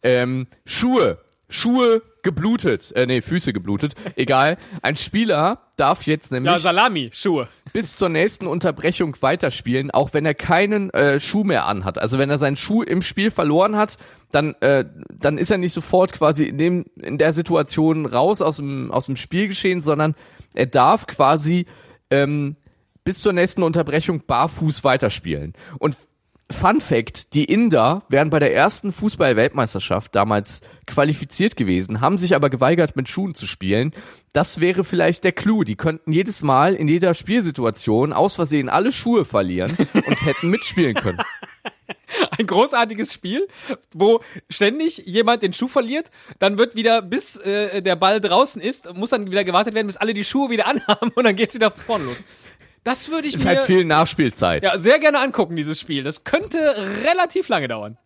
Ähm, 0.02 0.48
Schuhe, 0.66 1.18
Schuhe 1.50 2.02
geblutet, 2.24 2.92
äh, 2.96 3.06
nee, 3.06 3.22
Füße 3.22 3.52
geblutet, 3.54 3.96
egal. 4.16 4.58
Ein 4.82 4.96
Spieler 4.96 5.60
darf 5.76 6.06
jetzt 6.06 6.32
Ja, 6.32 6.40
nämlich 6.40 6.62
Salami, 6.62 7.10
Schuhe. 7.14 7.48
bis 7.74 7.98
zur 7.98 8.08
nächsten 8.10 8.48
Unterbrechung 8.48 9.16
weiterspielen, 9.22 9.92
auch 9.92 10.14
wenn 10.14 10.26
er 10.26 10.34
keinen 10.36 10.90
äh, 10.92 11.20
Schuh 11.20 11.44
mehr 11.44 11.66
anhat. 11.68 11.98
Also 11.98 12.18
wenn 12.18 12.30
er 12.30 12.38
seinen 12.38 12.56
Schuh 12.56 12.82
im 12.84 13.02
Spiel 13.02 13.30
verloren 13.30 13.76
hat, 13.76 13.98
dann 14.32 14.56
äh, 14.62 14.86
dann 15.12 15.38
ist 15.38 15.52
er 15.52 15.58
nicht 15.58 15.74
sofort 15.74 16.14
quasi 16.14 16.46
in 16.46 16.58
dem 16.58 16.86
in 17.02 17.18
der 17.18 17.34
Situation 17.34 18.06
raus 18.06 18.42
aus 18.42 18.56
dem 18.58 18.92
aus 18.92 19.06
dem 19.08 19.16
Spielgeschehen, 19.18 19.82
sondern 19.82 20.16
er 20.54 20.66
darf 20.66 21.08
quasi 21.08 21.66
ähm, 22.10 22.56
bis 23.04 23.20
zur 23.20 23.34
nächsten 23.34 23.64
Unterbrechung 23.64 24.24
barfuß 24.26 24.84
weiterspielen. 24.84 25.54
Und 25.80 25.98
Fun 26.52 26.82
Fact, 26.82 27.34
die 27.34 27.46
Inder 27.46 28.04
wären 28.10 28.30
bei 28.30 28.40
der 28.40 28.54
ersten 28.54 28.92
Fußball-Weltmeisterschaft 28.92 30.14
damals 30.14 30.62
qualifiziert 30.86 31.56
gewesen, 31.56 32.02
haben 32.02 32.18
sich 32.18 32.36
aber 32.36 32.50
geweigert, 32.50 32.96
mit 32.96 33.08
Schuhen 33.08 33.34
zu 33.34 33.48
spielen. 33.48 33.94
Das 34.34 34.60
wäre 34.60 34.84
vielleicht 34.84 35.24
der 35.24 35.32
Clou. 35.32 35.64
Die 35.64 35.76
könnten 35.76 36.12
jedes 36.12 36.42
Mal 36.44 36.76
in 36.76 36.88
jeder 36.88 37.14
Spielsituation 37.14 38.12
aus 38.14 38.36
Versehen 38.36 38.68
alle 38.68 38.92
Schuhe 38.92 39.26
verlieren 39.26 39.76
und 39.94 40.26
hätten 40.26 40.50
mitspielen 40.50 40.96
können. 40.96 41.20
ein 42.38 42.46
großartiges 42.46 43.14
Spiel, 43.14 43.48
wo 43.94 44.22
ständig 44.50 45.04
jemand 45.06 45.44
den 45.44 45.54
Schuh 45.54 45.68
verliert, 45.68 46.12
dann 46.40 46.58
wird 46.58 46.76
wieder, 46.76 47.02
bis 47.02 47.38
äh, 47.38 47.82
der 47.82 47.96
Ball 47.96 48.20
draußen 48.20 48.62
ist, 48.62 48.94
muss 48.96 49.12
dann 49.12 49.32
wieder 49.32 49.44
gewartet 49.44 49.74
werden, 49.74 49.88
bis 49.88 49.98
alle 49.98 50.14
die 50.14 50.24
Schuhe 50.24 50.50
wieder 50.50 50.68
anhaben 50.68 51.12
und 51.16 51.24
dann 51.24 51.36
geht's 51.36 51.56
wieder 51.56 51.72
von 51.72 51.84
vorne 51.84 52.06
los. 52.06 52.24
Das 52.84 53.10
würde 53.10 53.28
ich 53.28 53.36
Ist 53.36 53.46
mir 53.46 53.52
halt 53.58 53.66
viel 53.66 53.86
Nachspielzeit. 53.86 54.64
ja, 54.64 54.78
sehr 54.78 55.00
gerne 55.00 55.20
angucken, 55.20 55.56
dieses 55.56 55.80
Spiel. 55.80 56.04
Das 56.04 56.24
könnte 56.24 56.58
relativ 57.04 57.48
lange 57.50 57.68
dauern. 57.68 57.98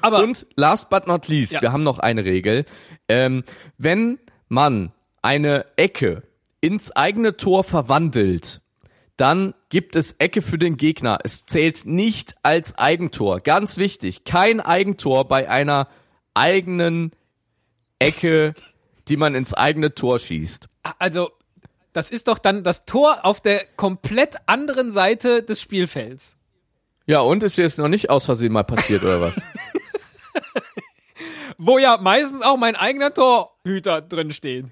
Aber 0.00 0.22
Und 0.22 0.46
last 0.56 0.88
but 0.90 1.06
not 1.06 1.28
least, 1.28 1.52
Ja. 1.52 1.62
wir 1.62 1.72
haben 1.72 1.82
noch 1.84 1.98
eine 1.98 2.24
Regel. 2.24 2.64
Ähm, 3.08 3.44
wenn 3.78 4.18
man 4.48 4.92
eine 5.22 5.66
Ecke 5.76 6.22
ins 6.60 6.90
eigene 6.92 7.36
Tor 7.36 7.64
verwandelt, 7.64 8.60
dann 9.16 9.54
gibt 9.68 9.94
es 9.96 10.16
Ecke 10.18 10.42
für 10.42 10.58
den 10.58 10.76
Gegner. 10.76 11.18
Es 11.22 11.44
zählt 11.46 11.84
nicht 11.86 12.34
als 12.42 12.76
Eigentor. 12.78 13.40
Ganz 13.40 13.76
wichtig, 13.76 14.24
kein 14.24 14.60
Eigentor 14.60 15.26
bei 15.28 15.48
einer 15.48 15.88
eigenen 16.34 17.12
Ecke, 17.98 18.54
die 19.08 19.16
man 19.16 19.34
ins 19.34 19.54
eigene 19.54 19.94
Tor 19.94 20.18
schießt. 20.18 20.68
also, 20.98 21.30
das 21.92 22.10
ist 22.10 22.28
doch 22.28 22.38
dann 22.38 22.64
das 22.64 22.84
Tor 22.84 23.24
auf 23.24 23.40
der 23.40 23.64
komplett 23.76 24.36
anderen 24.46 24.92
Seite 24.92 25.42
des 25.42 25.60
Spielfelds. 25.60 26.36
Ja, 27.06 27.20
und 27.20 27.42
ist 27.42 27.58
jetzt 27.58 27.78
noch 27.78 27.88
nicht 27.88 28.10
aus 28.10 28.24
Versehen 28.24 28.52
mal 28.52 28.62
passiert 28.62 29.02
oder 29.02 29.20
was? 29.20 29.34
Wo 31.58 31.78
ja 31.78 31.98
meistens 32.00 32.42
auch 32.42 32.56
mein 32.56 32.76
eigener 32.76 33.12
Torhüter 33.12 34.00
drin 34.00 34.32
steht. 34.32 34.66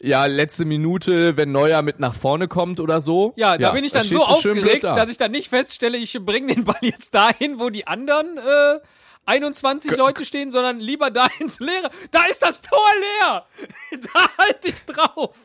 Ja, 0.00 0.26
letzte 0.26 0.64
Minute, 0.64 1.36
wenn 1.36 1.52
Neuer 1.52 1.82
mit 1.82 2.00
nach 2.00 2.14
vorne 2.14 2.48
kommt 2.48 2.80
oder 2.80 3.00
so. 3.00 3.32
Ja, 3.36 3.56
da 3.56 3.72
bin 3.72 3.84
ich 3.84 3.92
dann 3.92 4.02
so 4.02 4.22
aufgeregt, 4.22 4.84
da. 4.84 4.94
dass 4.94 5.08
ich 5.08 5.16
dann 5.16 5.30
nicht 5.30 5.48
feststelle, 5.48 5.96
ich 5.96 6.18
bringe 6.20 6.54
den 6.54 6.64
Ball 6.64 6.76
jetzt 6.80 7.14
dahin, 7.14 7.58
wo 7.58 7.70
die 7.70 7.86
anderen 7.86 8.38
äh, 8.38 8.80
21 9.26 9.96
Leute 9.96 10.24
stehen, 10.24 10.52
sondern 10.52 10.78
lieber 10.78 11.10
da 11.10 11.26
ins 11.38 11.58
Leere. 11.58 11.90
Da 12.10 12.24
ist 12.24 12.42
das 12.42 12.60
Tor 12.60 12.86
leer! 13.20 13.46
Da 14.12 14.44
halte 14.44 14.68
ich 14.68 14.84
drauf! 14.84 15.36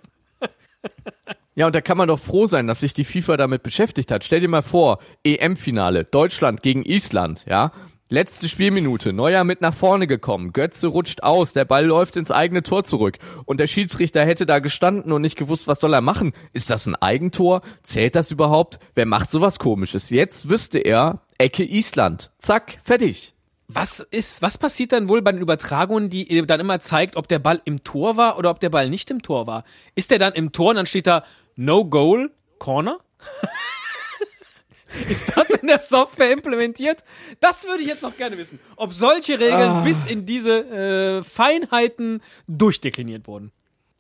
Ja, 1.56 1.66
und 1.66 1.76
da 1.76 1.82
kann 1.82 1.98
man 1.98 2.08
doch 2.08 2.20
froh 2.20 2.48
sein, 2.48 2.68
dass 2.68 2.80
sich 2.80 2.94
die 2.94 3.04
FIFA 3.04 3.36
damit 3.36 3.64
beschäftigt 3.64 4.12
hat. 4.12 4.24
Stell 4.24 4.40
dir 4.40 4.48
mal 4.48 4.62
vor, 4.62 5.00
EM-Finale, 5.26 6.06
Deutschland 6.06 6.62
gegen 6.62 6.86
Island, 6.86 7.46
ja. 7.50 7.74
Letzte 8.12 8.50
Spielminute, 8.50 9.14
Neuer 9.14 9.44
mit 9.44 9.62
nach 9.62 9.74
vorne 9.74 10.08
gekommen, 10.08 10.52
Götze 10.52 10.88
rutscht 10.88 11.22
aus, 11.22 11.54
der 11.54 11.66
Ball 11.66 11.86
läuft 11.86 12.16
ins 12.16 12.32
eigene 12.32 12.64
Tor 12.64 12.84
zurück 12.84 13.20
und 13.46 13.60
der 13.60 13.68
Schiedsrichter 13.68 14.26
hätte 14.26 14.48
da 14.48 14.60
gestanden 14.60 15.12
und 15.12 15.22
nicht 15.22 15.38
gewusst, 15.38 15.68
was 15.68 15.80
soll 15.80 15.94
er 15.94 16.02
machen. 16.02 16.34
Ist 16.52 16.72
das 16.72 16.88
ein 16.88 16.96
Eigentor? 16.96 17.62
Zählt 17.84 18.16
das 18.16 18.32
überhaupt? 18.32 18.80
Wer 18.96 19.06
macht 19.06 19.30
sowas 19.30 19.60
komisches? 19.60 20.10
Jetzt 20.10 20.50
wüsste 20.50 20.80
er, 20.80 21.22
Ecke 21.38 21.64
Island. 21.64 22.32
Zack, 22.40 22.80
fertig. 22.84 23.36
Was 23.72 24.00
ist, 24.00 24.42
was 24.42 24.58
passiert 24.58 24.92
dann 24.94 25.08
wohl 25.10 25.22
bei 25.22 25.32
den 25.32 25.42
Übertragungen, 25.42 26.10
die 26.10 26.44
dann 26.48 26.60
immer 26.60 26.80
zeigt, 26.80 27.16
ob 27.16 27.28
der 27.28 27.38
Ball 27.38 27.62
im 27.66 27.84
Tor 27.84 28.18
war 28.18 28.38
oder 28.40 28.50
ob 28.50 28.60
der 28.60 28.70
Ball 28.72 28.90
nicht 28.90 29.12
im 29.12 29.22
Tor 29.22 29.46
war? 29.46 29.64
Ist 29.94 30.10
der 30.10 30.18
dann 30.18 30.34
im 30.34 30.52
Tor 30.52 30.72
und 30.72 30.78
dann 30.78 30.88
steht 30.88 31.06
da 31.06 31.24
No 31.56 31.86
Goal, 31.86 32.32
Corner? 32.58 32.98
Ist 35.08 35.32
das 35.38 35.52
in 35.52 35.68
der 35.68 35.78
Software 35.80 36.32
implementiert? 36.32 37.04
Das 37.40 37.66
würde 37.68 37.82
ich 37.84 37.88
jetzt 37.88 38.02
noch 38.02 38.18
gerne 38.18 38.40
wissen. 38.40 38.60
Ob 38.76 38.92
solche 38.92 39.34
Regeln 39.40 39.70
Ah. 39.70 39.82
bis 39.82 40.04
in 40.06 40.26
diese 40.26 41.20
äh, 41.20 41.24
Feinheiten 41.24 42.24
durchdekliniert 42.48 43.28
wurden. 43.28 43.52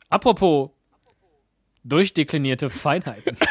Apropos 0.09 0.71
durchdeklinierte 1.83 2.71
Feinheiten. 2.71 3.37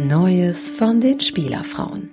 Neues 0.00 0.70
von 0.70 1.00
den 1.00 1.20
Spielerfrauen. 1.20 2.12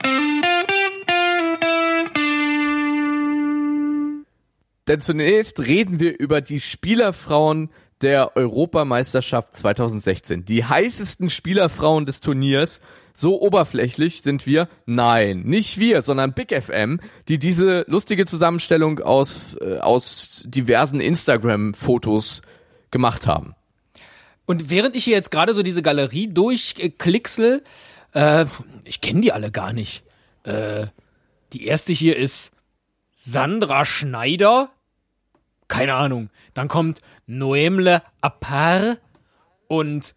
Denn 4.88 5.02
zunächst 5.02 5.60
reden 5.60 6.00
wir 6.00 6.20
über 6.20 6.42
die 6.42 6.62
Spielerfrauen 6.62 7.70
der 8.02 8.36
Europameisterschaft 8.36 9.56
2016. 9.56 10.46
Die 10.46 10.66
heißesten 10.66 11.30
Spielerfrauen 11.30 12.08
des 12.08 12.22
Turniers. 12.22 12.82
So 13.14 13.40
oberflächlich 13.40 14.24
sind 14.24 14.48
wir? 14.48 14.68
Nein, 14.88 15.44
nicht 15.44 15.80
wir, 15.80 16.02
sondern 16.02 16.34
Big 16.34 16.60
FM, 16.60 17.00
die 17.28 17.38
diese 17.38 17.86
lustige 17.88 18.26
Zusammenstellung 18.26 19.00
aus, 19.00 19.58
äh, 19.62 19.78
aus 19.78 20.42
diversen 20.48 21.00
Instagram-Fotos 21.02 22.42
gemacht 22.90 23.28
haben. 23.28 23.54
Und 24.46 24.70
während 24.70 24.96
ich 24.96 25.04
hier 25.04 25.16
jetzt 25.16 25.32
gerade 25.32 25.54
so 25.54 25.64
diese 25.64 25.82
Galerie 25.82 26.28
durchklicksel, 26.28 27.64
äh, 28.14 28.46
ich 28.84 29.02
kenne 29.02 29.22
die 29.22 29.32
alle 29.32 29.52
gar 29.52 29.74
nicht. 29.74 30.04
Äh, 30.44 30.88
die 31.54 31.66
erste 31.66 31.94
hier 31.94 32.16
ist 32.18 32.52
Sandra 33.14 33.86
Schneider. 33.86 34.70
Keine 35.68 35.96
Ahnung. 35.96 36.30
Dann 36.54 36.68
kommt 36.68 37.02
Noemle 37.26 38.04
Appar 38.22 38.98
und 39.68 40.16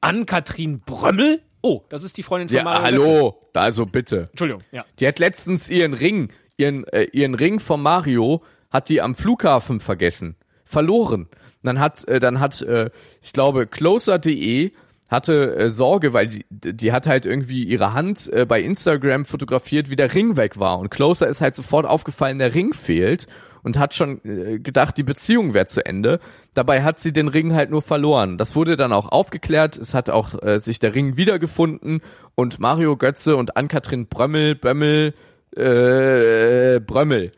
Ann-Kathrin 0.00 0.80
Brömmel. 0.80 1.40
Oh, 1.62 1.82
das 1.88 2.04
ist 2.04 2.16
die 2.16 2.22
Freundin 2.22 2.48
von 2.48 2.56
Ja, 2.58 2.62
Mario 2.62 3.00
Götze. 3.00 3.10
hallo, 3.12 3.48
also 3.54 3.86
bitte. 3.86 4.28
Entschuldigung, 4.30 4.62
ja. 4.70 4.84
Die 5.00 5.08
hat 5.08 5.18
letztens 5.18 5.70
ihren 5.70 5.94
Ring, 5.94 6.30
ihren, 6.58 6.86
äh, 6.88 7.04
ihren 7.12 7.34
Ring 7.34 7.58
von 7.58 7.80
Mario, 7.82 8.42
hat 8.70 8.88
die 8.90 9.00
am 9.00 9.14
Flughafen 9.14 9.80
vergessen. 9.80 10.36
Verloren. 10.64 11.28
Dann 11.64 11.80
hat, 11.80 12.06
äh, 12.08 12.20
dann 12.20 12.40
hat, 12.40 12.62
äh, 12.62 12.90
ich 13.22 13.32
glaube, 13.32 13.66
closer.de 13.66 14.72
hatte 15.08 15.56
äh, 15.56 15.70
Sorge, 15.70 16.12
weil 16.12 16.26
die, 16.28 16.44
die 16.50 16.92
hat 16.92 17.06
halt 17.06 17.26
irgendwie 17.26 17.64
ihre 17.64 17.94
Hand 17.94 18.30
äh, 18.32 18.46
bei 18.46 18.60
Instagram 18.60 19.24
fotografiert, 19.24 19.90
wie 19.90 19.96
der 19.96 20.14
Ring 20.14 20.36
weg 20.36 20.58
war. 20.58 20.78
Und 20.78 20.90
Closer 20.90 21.26
ist 21.26 21.40
halt 21.40 21.54
sofort 21.54 21.86
aufgefallen, 21.86 22.38
der 22.38 22.54
Ring 22.54 22.72
fehlt 22.72 23.26
und 23.62 23.78
hat 23.78 23.94
schon 23.94 24.20
äh, 24.24 24.58
gedacht, 24.58 24.96
die 24.96 25.02
Beziehung 25.02 25.54
wäre 25.54 25.66
zu 25.66 25.84
Ende. 25.84 26.20
Dabei 26.52 26.82
hat 26.82 26.98
sie 26.98 27.12
den 27.12 27.28
Ring 27.28 27.54
halt 27.54 27.70
nur 27.70 27.82
verloren. 27.82 28.38
Das 28.38 28.54
wurde 28.54 28.76
dann 28.76 28.92
auch 28.92 29.10
aufgeklärt. 29.10 29.76
Es 29.76 29.94
hat 29.94 30.10
auch 30.10 30.40
äh, 30.42 30.60
sich 30.60 30.78
der 30.78 30.94
Ring 30.94 31.16
wiedergefunden 31.16 32.02
und 32.34 32.60
Mario 32.60 32.96
Götze 32.96 33.36
und 33.36 33.56
Ann-Kathrin 33.56 34.06
Brömmel, 34.06 34.54
Bömmel, 34.54 35.14
äh, 35.56 36.80
Brömmel 36.80 37.32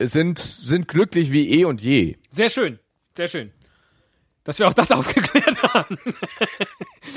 sind, 0.00 0.38
sind 0.38 0.88
glücklich 0.88 1.32
wie 1.32 1.60
eh 1.60 1.64
und 1.64 1.82
je. 1.82 2.16
Sehr 2.30 2.50
schön, 2.50 2.78
sehr 3.16 3.28
schön. 3.28 3.52
Dass 4.44 4.58
wir 4.58 4.68
auch 4.68 4.74
das 4.74 4.90
aufgeklärt 4.92 5.62
haben. 5.74 5.98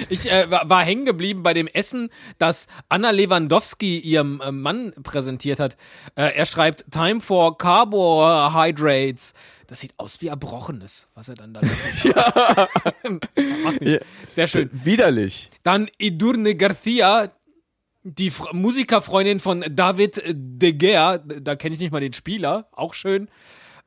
Ich 0.09 0.31
äh, 0.31 0.49
war, 0.49 0.69
war 0.69 0.83
hängen 0.83 1.05
geblieben 1.05 1.43
bei 1.43 1.53
dem 1.53 1.67
Essen, 1.67 2.09
das 2.37 2.67
Anna 2.89 3.11
Lewandowski 3.11 3.99
ihrem 3.99 4.41
äh, 4.41 4.51
Mann 4.51 4.93
präsentiert 5.03 5.59
hat. 5.59 5.77
Äh, 6.15 6.35
er 6.35 6.45
schreibt 6.45 6.85
Time 6.91 7.21
for 7.21 7.57
Carbohydrates. 7.57 9.33
Das 9.67 9.81
sieht 9.81 9.93
aus 9.97 10.21
wie 10.21 10.27
Erbrochenes, 10.27 11.07
was 11.13 11.27
er 11.27 11.35
dann 11.35 11.53
da. 11.53 11.59
Macht 13.63 13.81
nichts. 13.81 14.05
Sehr 14.29 14.47
schön. 14.47 14.69
Widerlich. 14.71 15.49
Dann 15.63 15.89
Edurne 15.99 16.55
Garcia, 16.55 17.31
die 18.03 18.29
Fr 18.29 18.53
Musikerfreundin 18.53 19.41
von 19.41 19.65
David 19.69 20.23
De 20.25 20.71
Gea. 20.71 21.17
Da 21.17 21.57
kenne 21.57 21.75
ich 21.75 21.81
nicht 21.81 21.91
mal 21.91 21.99
den 21.99 22.13
Spieler. 22.13 22.69
Auch 22.71 22.93
schön. 22.93 23.29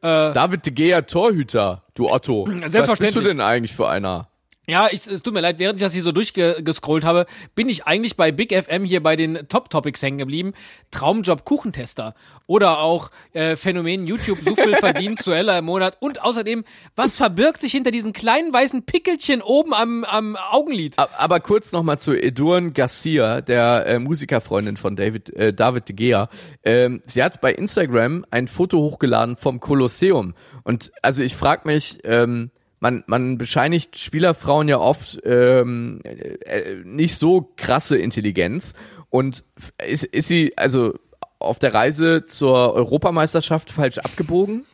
David 0.02 0.64
de 0.66 0.72
Gea 0.72 1.02
Torhüter, 1.02 1.84
du 1.94 2.08
Otto. 2.10 2.46
Was 2.46 2.52
bist 2.52 2.64
du 2.64 2.68
Selbstverständlich. 2.70 3.24
denn 3.28 3.40
eigentlich 3.40 3.74
für 3.74 3.88
einer? 3.88 4.28
Ja, 4.70 4.86
ich, 4.88 5.04
es 5.08 5.22
tut 5.22 5.34
mir 5.34 5.40
leid, 5.40 5.58
während 5.58 5.80
ich 5.80 5.84
das 5.84 5.92
hier 5.92 6.02
so 6.04 6.12
durchgescrollt 6.12 7.04
habe, 7.04 7.26
bin 7.56 7.68
ich 7.68 7.86
eigentlich 7.86 8.16
bei 8.16 8.30
Big 8.30 8.54
FM 8.54 8.84
hier 8.84 9.02
bei 9.02 9.16
den 9.16 9.48
Top-Topics 9.48 10.00
hängen 10.00 10.18
geblieben. 10.18 10.52
Traumjob 10.92 11.44
Kuchentester 11.44 12.14
oder 12.46 12.78
auch 12.78 13.10
äh, 13.32 13.56
Phänomen 13.56 14.06
YouTube 14.06 14.38
so 14.44 14.54
viel 14.54 14.76
verdient 14.76 15.22
zu 15.22 15.32
Ella 15.32 15.58
im 15.58 15.64
Monat 15.64 15.96
und 15.98 16.22
außerdem, 16.22 16.62
was 16.94 17.16
verbirgt 17.16 17.60
sich 17.60 17.72
hinter 17.72 17.90
diesen 17.90 18.12
kleinen 18.12 18.52
weißen 18.52 18.84
Pickelchen 18.84 19.42
oben 19.42 19.74
am, 19.74 20.04
am 20.04 20.36
Augenlid? 20.36 20.94
Aber 20.96 21.40
kurz 21.40 21.72
nochmal 21.72 21.98
zu 21.98 22.12
Edurne 22.12 22.70
Garcia, 22.70 23.40
der 23.40 23.86
äh, 23.86 23.98
Musikerfreundin 23.98 24.76
von 24.76 24.94
David, 24.94 25.30
äh, 25.30 25.52
David 25.52 25.88
de 25.88 25.96
Gea. 25.96 26.28
Ähm, 26.62 27.02
sie 27.06 27.24
hat 27.24 27.40
bei 27.40 27.52
Instagram 27.52 28.24
ein 28.30 28.46
Foto 28.46 28.78
hochgeladen 28.78 29.34
vom 29.34 29.58
Kolosseum. 29.58 30.34
Und 30.62 30.92
also 31.02 31.22
ich 31.22 31.34
frage 31.34 31.62
mich, 31.66 31.98
ähm, 32.04 32.52
man, 32.80 33.04
man 33.06 33.38
bescheinigt 33.38 33.98
Spielerfrauen 33.98 34.68
ja 34.68 34.78
oft 34.78 35.20
ähm, 35.24 36.00
äh, 36.04 36.74
nicht 36.84 37.16
so 37.16 37.52
krasse 37.56 37.96
Intelligenz. 37.98 38.74
Und 39.10 39.44
ist, 39.86 40.04
ist 40.04 40.28
sie 40.28 40.52
also 40.56 40.94
auf 41.38 41.58
der 41.58 41.72
Reise 41.74 42.26
zur 42.26 42.74
Europameisterschaft 42.74 43.70
falsch 43.70 43.98
abgebogen? 43.98 44.66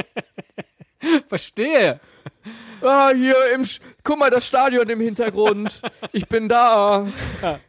Verstehe. 1.28 2.00
Ah, 2.82 3.10
hier 3.14 3.34
im, 3.54 3.62
Sch- 3.62 3.80
guck 4.04 4.18
mal, 4.18 4.30
das 4.30 4.46
Stadion 4.46 4.88
im 4.88 5.00
Hintergrund. 5.00 5.82
Ich 6.12 6.26
bin 6.26 6.48
da. 6.48 7.06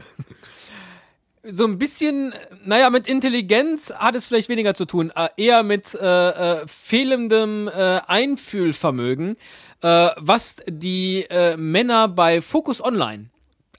so 1.43 1.65
ein 1.65 1.79
bisschen, 1.79 2.33
naja, 2.65 2.89
mit 2.89 3.07
Intelligenz 3.07 3.91
hat 3.91 4.15
es 4.15 4.25
vielleicht 4.25 4.49
weniger 4.49 4.73
zu 4.75 4.85
tun, 4.85 5.11
äh, 5.15 5.29
eher 5.37 5.63
mit 5.63 5.95
äh, 5.95 6.29
äh, 6.59 6.67
fehlendem 6.67 7.67
äh, 7.67 8.01
Einfühlvermögen, 8.05 9.37
äh, 9.81 10.09
was 10.17 10.57
die 10.67 11.25
äh, 11.29 11.57
Männer 11.57 12.07
bei 12.07 12.41
Focus 12.41 12.83
Online 12.83 13.29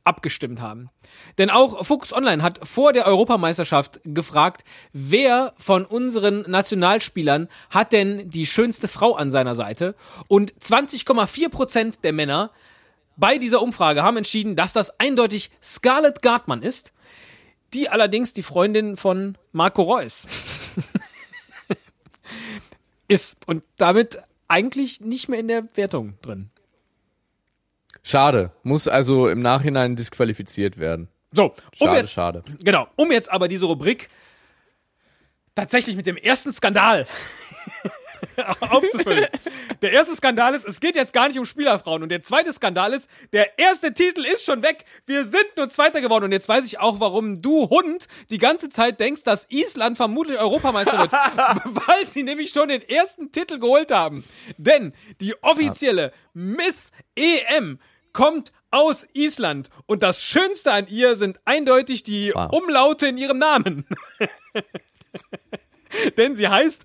abgestimmt 0.05 0.61
haben. 0.61 0.91
Denn 1.39 1.51
auch 1.51 1.85
Focus 1.87 2.13
Online 2.13 2.43
hat 2.43 2.67
vor 2.67 2.93
der 2.93 3.07
Europameisterschaft 3.07 4.01
gefragt, 4.05 4.65
wer 4.93 5.53
von 5.57 5.85
unseren 5.85 6.43
Nationalspielern 6.51 7.49
hat 7.71 7.93
denn 7.93 8.29
die 8.29 8.47
schönste 8.47 8.89
Frau 8.89 9.15
an 9.15 9.31
seiner 9.31 9.55
Seite? 9.55 9.95
Und 10.27 10.53
20,4 10.55 11.49
Prozent 11.49 12.05
der 12.05 12.13
Männer 12.13 12.51
bei 13.17 13.39
dieser 13.39 13.63
Umfrage 13.63 14.03
haben 14.03 14.17
entschieden, 14.17 14.57
dass 14.57 14.73
das 14.73 14.99
eindeutig 14.99 15.51
Scarlett 15.63 16.23
Gartmann 16.23 16.63
ist 16.63 16.93
die 17.75 17.89
allerdings 17.89 18.33
die 18.33 18.43
Freundin 18.43 18.97
von 18.97 19.37
Marco 19.53 19.83
Reus 19.83 20.27
ist 23.09 23.37
und 23.47 23.63
damit 23.77 24.19
eigentlich 24.49 25.01
nicht 25.01 25.29
mehr 25.29 25.41
in 25.41 25.49
der 25.49 25.77
Wertung 25.77 26.19
drin. 26.23 26.51
Schade. 28.03 28.53
Muss 28.63 28.89
also 28.89 29.29
im 29.29 29.41
Nachhinein 29.41 29.97
disqualifiziert 29.97 30.77
werden. 30.77 31.09
So, 31.33 31.45
um 31.45 31.53
Schade, 31.75 32.01
jetzt, 32.01 32.13
schade. 32.13 32.45
Genau, 32.63 32.89
um 32.97 33.11
jetzt 33.11 33.31
aber 33.31 33.49
diese 33.49 33.65
Rubrik 33.65 34.09
tatsächlich 35.55 35.97
mit 35.97 36.07
dem 36.07 36.17
ersten 36.17 36.53
Skandal 36.53 37.07
aufzufüllen. 38.61 39.27
Der 39.83 39.93
erste 39.93 40.15
Skandal 40.15 40.55
ist, 40.55 40.67
es 40.67 40.81
geht 40.81 40.97
jetzt 40.97 41.13
gar 41.13 41.29
nicht 41.29 41.39
um 41.39 41.47
Spielerfrauen. 41.47 42.03
Und 42.03 42.09
der 42.09 42.23
zweite 42.23 42.53
Skandal 42.53 42.93
ist, 42.93 43.09
der 43.33 43.59
erste 43.59 43.93
Titel 43.95 44.25
ist 44.25 44.45
schon 44.45 44.63
weg. 44.63 44.85
Wir 45.07 45.25
sind 45.25 45.57
nur 45.57 45.69
Zweiter 45.71 46.01
geworden. 46.01 46.25
Und 46.25 46.33
jetzt 46.33 46.49
weiß 46.49 46.65
ich 46.67 46.79
auch, 46.79 47.01
warum 47.01 47.43
du 47.43 47.69
Hund 47.69 48.07
die 48.31 48.39
ganze 48.39 48.69
Zeit 48.69 49.01
denkst, 49.01 49.25
dass 49.25 49.47
Island 49.51 49.97
vermutlich 49.97 50.39
Europameister 50.39 50.99
wird. 50.99 51.13
weil 51.87 52.09
sie 52.09 52.23
nämlich 52.23 52.51
schon 52.51 52.69
den 52.69 52.83
ersten 52.83 53.33
Titel 53.33 53.59
geholt 53.59 53.91
haben. 53.91 54.25
Denn 54.57 54.93
die 55.21 55.35
offizielle 55.43 56.13
Miss 56.35 56.93
EM 57.17 57.79
kommt 58.13 58.53
aus 58.71 59.07
Island 59.13 59.71
und 59.87 60.03
das 60.03 60.23
Schönste 60.23 60.73
an 60.73 60.87
ihr 60.89 61.17
sind 61.17 61.41
eindeutig 61.45 62.03
die 62.05 62.33
Wow. 62.35 62.53
Umlaute 62.53 63.07
in 63.07 63.19
ihrem 63.19 63.39
Namen. 63.39 63.87
Denn 66.17 66.37
sie 66.37 66.49
heißt 66.49 66.85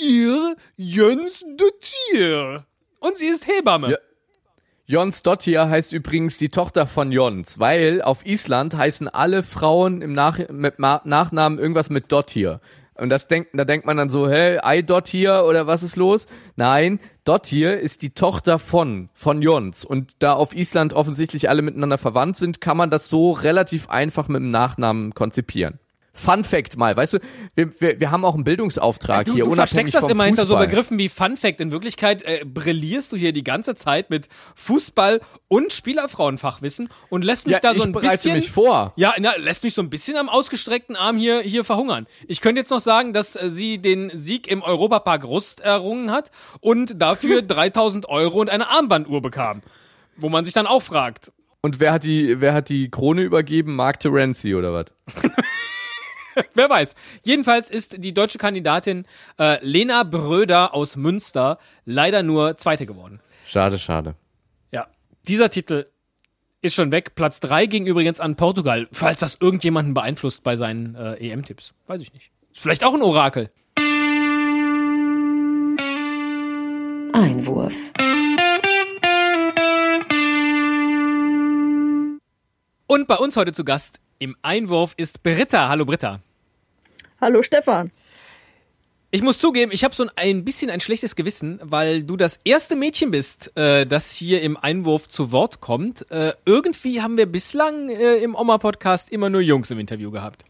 Erna 0.00 0.54
Ir 0.54 0.56
Jönsdottir. 0.76 2.66
Und 3.00 3.16
sie 3.16 3.26
ist 3.26 3.46
Hebamme. 3.46 3.92
Ja. 3.92 3.96
Jons 4.84 5.22
Dottir 5.22 5.68
heißt 5.70 5.92
übrigens 5.92 6.38
die 6.38 6.48
Tochter 6.48 6.86
von 6.86 7.12
Jons, 7.12 7.58
weil 7.58 8.02
auf 8.02 8.26
Island 8.26 8.76
heißen 8.76 9.08
alle 9.08 9.42
Frauen 9.42 10.02
im 10.02 10.12
Nach 10.12 10.38
mit 10.50 10.78
Ma 10.78 11.00
Nachnamen 11.04 11.58
irgendwas 11.58 11.88
mit 11.88 12.10
Dottir. 12.12 12.60
Und 12.94 13.08
das 13.08 13.26
denkt, 13.26 13.50
da 13.54 13.64
denkt 13.64 13.86
man 13.86 13.96
dann 13.96 14.10
so, 14.10 14.28
hä, 14.28 14.58
Ei 14.62 14.82
Dottir 14.82 15.46
oder 15.46 15.66
was 15.66 15.82
ist 15.82 15.96
los? 15.96 16.26
Nein, 16.56 17.00
Dottir 17.24 17.78
ist 17.78 18.02
die 18.02 18.10
Tochter 18.10 18.58
von, 18.58 19.08
von 19.14 19.40
Jons. 19.40 19.84
Und 19.84 20.22
da 20.22 20.34
auf 20.34 20.54
Island 20.54 20.92
offensichtlich 20.92 21.48
alle 21.48 21.62
miteinander 21.62 21.96
verwandt 21.96 22.36
sind, 22.36 22.60
kann 22.60 22.76
man 22.76 22.90
das 22.90 23.08
so 23.08 23.30
relativ 23.30 23.88
einfach 23.88 24.28
mit 24.28 24.42
dem 24.42 24.50
Nachnamen 24.50 25.14
konzipieren. 25.14 25.78
Fun 26.14 26.44
Fact 26.44 26.76
mal, 26.76 26.94
weißt 26.94 27.14
du, 27.14 27.18
wir, 27.54 27.80
wir, 27.80 27.98
wir 27.98 28.10
haben 28.10 28.24
auch 28.24 28.34
einen 28.34 28.44
Bildungsauftrag 28.44 29.24
Du, 29.24 29.32
hier, 29.32 29.44
du 29.44 29.54
versteckst 29.54 29.94
das 29.94 30.08
immer 30.08 30.24
hinter 30.24 30.42
so 30.42 30.54
Fußball. 30.54 30.66
Begriffen 30.66 30.98
wie 30.98 31.08
Fun 31.08 31.36
Fact. 31.38 31.60
In 31.60 31.70
Wirklichkeit 31.70 32.22
äh, 32.22 32.44
brillierst 32.44 33.12
du 33.12 33.16
hier 33.16 33.32
die 33.32 33.44
ganze 33.44 33.74
Zeit 33.74 34.10
mit 34.10 34.28
Fußball 34.54 35.20
und 35.48 35.72
Spielerfrauenfachwissen 35.72 36.90
und 37.08 37.24
lässt 37.24 37.46
mich 37.46 37.54
Ja, 37.54 37.60
da 37.60 37.72
so 37.72 37.80
ich 37.80 37.86
ein 37.86 37.92
bereite 37.92 38.10
bisschen 38.12 38.34
mich 38.34 38.50
vor. 38.50 38.92
Ja, 38.96 39.14
na, 39.18 39.34
lässt 39.38 39.64
mich 39.64 39.72
so 39.72 39.80
ein 39.80 39.88
bisschen 39.88 40.16
am 40.16 40.28
ausgestreckten 40.28 40.96
Arm 40.96 41.16
hier 41.16 41.40
hier 41.40 41.64
verhungern. 41.64 42.06
Ich 42.28 42.42
könnte 42.42 42.60
jetzt 42.60 42.70
noch 42.70 42.80
sagen, 42.80 43.14
dass 43.14 43.34
äh, 43.34 43.48
sie 43.50 43.78
den 43.78 44.10
Sieg 44.14 44.48
im 44.48 44.62
Europapark 44.62 45.24
Rust 45.24 45.60
errungen 45.60 46.10
hat 46.10 46.30
und 46.60 47.00
dafür 47.00 47.40
3000 47.42 48.08
Euro 48.08 48.40
und 48.40 48.50
eine 48.50 48.68
Armbanduhr 48.68 49.22
bekam. 49.22 49.62
Wo 50.16 50.28
man 50.28 50.44
sich 50.44 50.52
dann 50.52 50.66
auch 50.66 50.82
fragt, 50.82 51.32
Und 51.62 51.80
wer 51.80 51.92
hat 51.92 52.02
die, 52.02 52.40
wer 52.40 52.52
hat 52.52 52.68
die 52.68 52.90
Krone 52.90 53.22
übergeben? 53.22 53.74
Mark 53.76 53.98
Terenzi 54.00 54.54
oder 54.54 54.74
was? 54.74 54.86
Wer 56.54 56.68
weiß. 56.68 56.94
Jedenfalls 57.22 57.70
ist 57.70 58.02
die 58.04 58.14
deutsche 58.14 58.38
Kandidatin 58.38 59.06
äh, 59.38 59.64
Lena 59.64 60.02
Bröder 60.02 60.74
aus 60.74 60.96
Münster 60.96 61.58
leider 61.84 62.22
nur 62.22 62.58
Zweite 62.58 62.86
geworden. 62.86 63.20
Schade, 63.46 63.78
schade. 63.78 64.14
Ja, 64.70 64.86
dieser 65.28 65.50
Titel 65.50 65.86
ist 66.62 66.74
schon 66.74 66.92
weg. 66.92 67.14
Platz 67.14 67.40
3 67.40 67.66
ging 67.66 67.86
übrigens 67.86 68.20
an 68.20 68.36
Portugal, 68.36 68.88
falls 68.92 69.20
das 69.20 69.36
irgendjemanden 69.40 69.94
beeinflusst 69.94 70.42
bei 70.42 70.56
seinen 70.56 70.94
äh, 70.94 71.14
EM-Tipps. 71.14 71.74
Weiß 71.86 72.00
ich 72.00 72.12
nicht. 72.12 72.30
Ist 72.52 72.60
vielleicht 72.60 72.84
auch 72.84 72.94
ein 72.94 73.02
Orakel. 73.02 73.50
Einwurf. 77.12 77.74
Und 82.86 83.08
bei 83.08 83.16
uns 83.16 83.36
heute 83.36 83.52
zu 83.52 83.64
Gast 83.64 84.00
im 84.22 84.36
Einwurf 84.42 84.94
ist 84.96 85.22
Britta. 85.24 85.68
Hallo 85.68 85.84
Britta. 85.84 86.20
Hallo 87.20 87.42
Stefan. 87.42 87.90
Ich 89.10 89.20
muss 89.20 89.38
zugeben, 89.38 89.72
ich 89.72 89.84
habe 89.84 89.94
so 89.94 90.04
ein, 90.04 90.10
ein 90.16 90.44
bisschen 90.44 90.70
ein 90.70 90.80
schlechtes 90.80 91.16
Gewissen, 91.16 91.60
weil 91.62 92.04
du 92.04 92.16
das 92.16 92.38
erste 92.44 92.76
Mädchen 92.76 93.10
bist, 93.10 93.54
äh, 93.58 93.84
das 93.84 94.12
hier 94.12 94.40
im 94.40 94.56
Einwurf 94.56 95.08
zu 95.08 95.32
Wort 95.32 95.60
kommt. 95.60 96.10
Äh, 96.10 96.32
irgendwie 96.46 97.02
haben 97.02 97.18
wir 97.18 97.26
bislang 97.26 97.90
äh, 97.90 98.14
im 98.16 98.34
Oma-Podcast 98.34 99.10
immer 99.10 99.28
nur 99.28 99.42
Jungs 99.42 99.70
im 99.70 99.78
Interview 99.80 100.10
gehabt. 100.10 100.44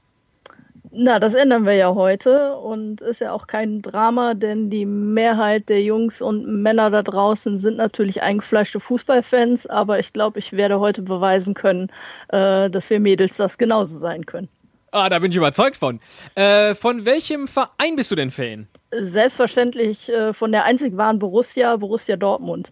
Na, 0.95 1.19
das 1.19 1.33
ändern 1.33 1.65
wir 1.65 1.73
ja 1.73 1.95
heute 1.95 2.55
und 2.57 3.01
ist 3.01 3.23
ja 3.23 3.33
auch 3.33 3.47
kein 3.47 3.81
Drama, 3.81 4.35
denn 4.35 4.69
die 4.69 4.85
Mehrheit 4.85 5.71
der 5.71 5.83
Jungs 5.83 6.21
und 6.21 6.47
Männer 6.47 6.91
da 6.91 7.03
draußen 7.03 7.57
sind 7.57 7.79
natürlich 7.79 8.23
eingefleischte 8.23 8.79
Fußballfans, 8.79 9.67
aber 9.67 10.01
ich 10.01 10.13
glaube, 10.13 10.39
ich 10.39 10.53
werde 10.53 10.81
heute 10.81 11.01
beweisen 11.01 11.55
können, 11.55 11.89
äh, 12.29 12.69
dass 12.69 12.91
wir 12.91 13.01
Mädels 13.01 13.39
das 13.39 13.57
genauso 13.57 13.99
sein 13.99 14.27
können. 14.27 14.51
Ah, 14.91 15.09
da 15.09 15.19
bin 15.19 15.31
ich 15.31 15.39
überzeugt 15.39 15.79
von. 15.79 15.99
Äh, 16.35 16.75
von 16.75 17.07
welchem 17.07 17.49
Verein 17.49 17.97
bist 17.97 18.11
du 18.11 18.15
denn 18.15 18.31
Fan? 18.31 18.69
Selbstverständlich 18.91 20.11
äh, 20.11 20.35
von 20.35 20.53
der 20.53 20.65
einzig 20.65 20.95
wahren 20.99 21.19
Borussia, 21.19 21.75
Borussia 21.77 22.17
Dortmund. 22.17 22.71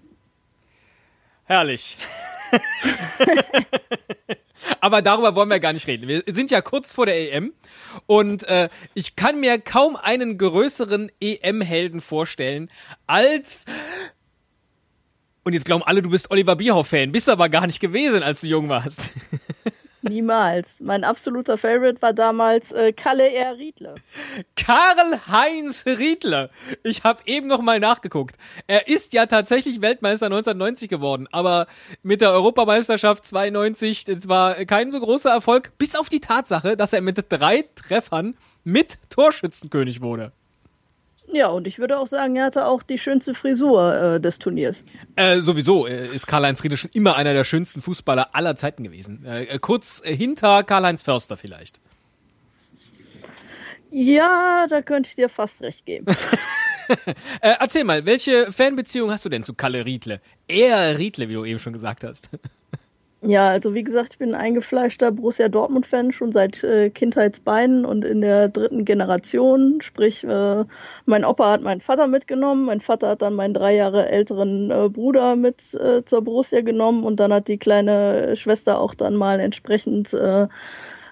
Herrlich. 1.45 1.97
Aber 4.81 5.03
darüber 5.03 5.35
wollen 5.35 5.51
wir 5.51 5.61
gar 5.61 5.73
nicht 5.73 5.87
reden. 5.87 6.09
Wir 6.09 6.23
sind 6.27 6.51
ja 6.51 6.61
kurz 6.61 6.95
vor 6.95 7.07
der 7.07 7.33
EM 7.33 7.53
und 8.07 8.45
äh, 8.49 8.69
ich 8.95 9.16
kann 9.16 9.40
mir 9.40 9.59
kaum 9.61 9.97
einen 9.97 10.38
größeren 10.38 11.11
EM-Helden 11.21 12.01
vorstellen 12.01 12.69
als 13.07 13.66
und 15.43 15.55
jetzt 15.55 15.64
glauben 15.64 15.83
alle, 15.83 16.03
du 16.03 16.11
bist 16.11 16.31
Oliver 16.31 16.55
Bierhoff-Fan, 16.55 17.12
bist 17.12 17.29
aber 17.29 17.49
gar 17.49 17.66
nicht 17.66 17.81
gewesen, 17.81 18.23
als 18.23 18.43
du 18.43 18.47
jung 18.47 18.69
warst. 18.69 19.12
Niemals. 20.03 20.81
Mein 20.81 21.05
absoluter 21.05 21.59
Favorite 21.59 22.01
war 22.01 22.13
damals 22.13 22.73
äh, 22.73 22.93
Kalle 22.93 23.33
R. 23.33 23.59
Riedle. 23.59 23.95
Karl-Heinz 24.57 25.85
Riedle. 25.87 26.51
Ich 26.83 27.05
habe 27.05 27.23
eben 27.27 27.49
noch 27.49 27.61
mal 27.61 27.81
nachgeguckt. 27.81 28.37
Er 28.67 28.89
ist 28.89 29.13
ja 29.13 29.27
tatsächlich 29.27 29.83
Weltmeister 29.83 30.27
1990 30.27 30.89
geworden, 30.89 31.29
aber 31.33 31.67
mit 32.03 32.21
der 32.21 32.31
Europameisterschaft 32.33 33.27
92, 33.27 34.05
das 34.05 34.29
war 34.29 34.55
kein 34.65 34.91
so 34.91 35.01
großer 35.01 35.31
Erfolg, 35.31 35.73
bis 35.79 35.95
auf 35.97 36.09
die 36.09 36.21
Tatsache, 36.21 36.77
dass 36.77 36.93
er 36.93 37.03
mit 37.03 37.25
drei 37.29 37.65
Treffern 37.75 38.37
mit 38.65 38.99
Torschützenkönig 39.11 40.01
wurde. 40.01 40.33
Ja, 41.33 41.49
und 41.49 41.66
ich 41.66 41.79
würde 41.79 41.99
auch 41.99 42.07
sagen, 42.07 42.37
er 42.37 42.47
hatte 42.47 42.66
auch 42.66 42.83
die 42.83 42.99
schönste 42.99 43.35
Frisur 43.35 43.95
äh, 43.95 44.21
des 44.21 44.38
Turniers. 44.38 44.85
Äh, 45.16 45.38
sowieso 45.38 45.87
äh, 45.87 46.07
ist 46.09 46.27
Karl-Heinz 46.27 46.64
Riedle 46.64 46.77
schon 46.77 46.90
immer 46.93 47.16
einer 47.16 47.33
der 47.33 47.45
schönsten 47.45 47.83
Fußballer 47.83 48.35
aller 48.35 48.57
Zeiten 48.57 48.85
gewesen. 48.85 49.25
Äh, 49.25 49.45
äh, 49.45 49.59
kurz 49.59 50.03
äh, 50.05 50.14
hinter 50.14 50.64
Karl-Heinz 50.64 51.03
Förster 51.03 51.37
vielleicht. 51.37 51.81
Ja, 53.90 54.66
da 54.69 54.83
könnte 54.83 55.09
ich 55.09 55.16
dir 55.16 55.29
fast 55.29 55.62
recht 55.62 55.87
geben. 55.87 56.07
Äh, 57.40 57.55
erzähl 57.61 57.85
mal, 57.85 58.05
welche 58.05 58.51
Fanbeziehung 58.51 59.12
hast 59.12 59.25
du 59.25 59.29
denn 59.29 59.45
zu 59.45 59.55
Kalle 59.55 59.85
Riedle? 59.85 60.21
Er 60.49 60.99
Riedle, 60.99 61.29
wie 61.29 61.35
du 61.35 61.45
eben 61.45 61.61
schon 61.61 61.73
gesagt 61.73 62.03
hast. 62.03 62.31
Ja, 63.23 63.51
also 63.51 63.75
wie 63.75 63.85
gesagt, 63.85 64.15
ich 64.15 64.19
bin 64.19 64.31
ein 64.35 64.41
eingefleischter 64.41 65.13
Borussia 65.13 65.51
Dortmund-Fan 65.51 66.11
schon 66.11 66.33
seit 66.33 66.65
äh, 66.65 66.89
Kindheitsbeinen 66.89 67.85
und 67.85 68.03
in 68.03 68.23
der 68.23 68.49
dritten 68.49 68.87
Generation. 68.87 69.83
Sprich, 69.83 70.25
äh, 70.25 70.65
mein 71.05 71.27
Opa 71.27 71.51
hat 71.53 71.61
meinen 71.61 71.83
Vater 71.83 72.07
mitgenommen, 72.07 72.65
mein 72.65 72.81
Vater 72.81 73.09
hat 73.09 73.21
dann 73.21 73.35
meinen 73.35 73.53
drei 73.53 73.75
Jahre 73.77 74.09
älteren 74.09 74.71
äh, 74.71 74.89
Bruder 74.89 75.37
mit 75.37 75.75
äh, 75.75 76.03
zur 76.07 76.23
Borussia 76.25 76.63
genommen 76.63 77.05
und 77.05 77.21
dann 77.21 77.31
hat 77.31 77.49
die 77.49 77.59
kleine 77.59 78.37
Schwester 78.37 78.81
auch 78.81 78.95
dann 78.95 79.15
mal 79.17 79.39
entsprechend 79.39 80.15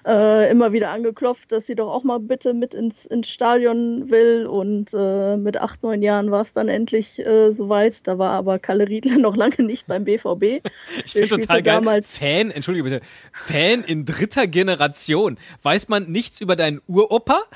äh, 0.05 0.49
immer 0.51 0.71
wieder 0.73 0.91
angeklopft, 0.91 1.51
dass 1.51 1.65
sie 1.65 1.75
doch 1.75 1.89
auch 1.91 2.03
mal 2.03 2.19
bitte 2.19 2.53
mit 2.53 2.73
ins, 2.73 3.05
ins 3.05 3.29
Stadion 3.29 4.09
will. 4.09 4.45
Und 4.47 4.93
äh, 4.93 5.37
mit 5.37 5.59
acht, 5.61 5.83
neun 5.83 6.01
Jahren 6.01 6.31
war 6.31 6.41
es 6.41 6.53
dann 6.53 6.69
endlich 6.69 7.19
äh, 7.25 7.51
soweit. 7.51 8.07
Da 8.07 8.17
war 8.17 8.31
aber 8.31 8.59
Kalle 8.59 8.87
Riedle 8.87 9.17
noch 9.21 9.35
lange 9.35 9.63
nicht 9.63 9.87
beim 9.87 10.03
BVB. 10.05 10.61
Ich 11.05 11.11
spielte 11.11 11.39
total 11.39 11.61
geil. 11.61 11.75
damals- 11.75 12.17
Fan, 12.17 12.51
entschuldige 12.51 12.83
bitte, 12.83 13.01
Fan 13.31 13.83
in 13.83 14.05
dritter 14.05 14.47
Generation. 14.47 15.37
Weiß 15.61 15.87
man 15.87 16.11
nichts 16.11 16.41
über 16.41 16.55
deinen 16.55 16.81
Uropa? 16.87 17.41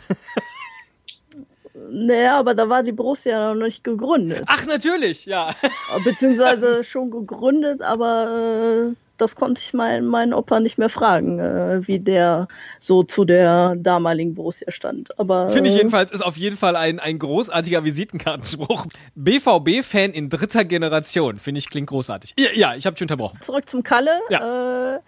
Naja, 1.89 2.39
aber 2.39 2.53
da 2.53 2.69
war 2.69 2.83
die 2.83 2.91
Borussia 2.91 3.53
noch 3.53 3.65
nicht 3.65 3.83
gegründet. 3.83 4.43
Ach, 4.45 4.65
natürlich, 4.67 5.25
ja. 5.25 5.49
Beziehungsweise 6.03 6.83
schon 6.83 7.09
gegründet, 7.09 7.81
aber 7.81 8.91
äh, 8.91 9.02
das 9.17 9.35
konnte 9.35 9.61
ich 9.63 9.73
mein, 9.73 10.05
meinen 10.05 10.33
Opa 10.33 10.59
nicht 10.59 10.77
mehr 10.77 10.89
fragen, 10.89 11.39
äh, 11.39 11.87
wie 11.87 11.99
der 11.99 12.47
so 12.79 13.03
zu 13.03 13.25
der 13.25 13.75
damaligen 13.77 14.33
Borussia 14.33 14.71
stand. 14.71 15.17
Aber 15.19 15.49
Finde 15.49 15.69
ich 15.69 15.75
äh, 15.75 15.79
jedenfalls, 15.79 16.11
ist 16.11 16.21
auf 16.21 16.37
jeden 16.37 16.57
Fall 16.57 16.75
ein, 16.75 16.99
ein 16.99 17.19
großartiger 17.19 17.83
Visitenkartenspruch. 17.83 18.85
BVB-Fan 19.15 20.11
in 20.11 20.29
dritter 20.29 20.65
Generation. 20.65 21.39
Finde 21.39 21.59
ich, 21.59 21.69
klingt 21.69 21.89
großartig. 21.89 22.33
Ja, 22.37 22.49
ja 22.53 22.75
ich 22.75 22.85
habe 22.85 22.95
dich 22.95 23.03
unterbrochen. 23.03 23.39
zurück 23.41 23.69
zum 23.69 23.83
Kalle. 23.83 24.19
Ja, 24.29 24.95
äh, 24.95 24.99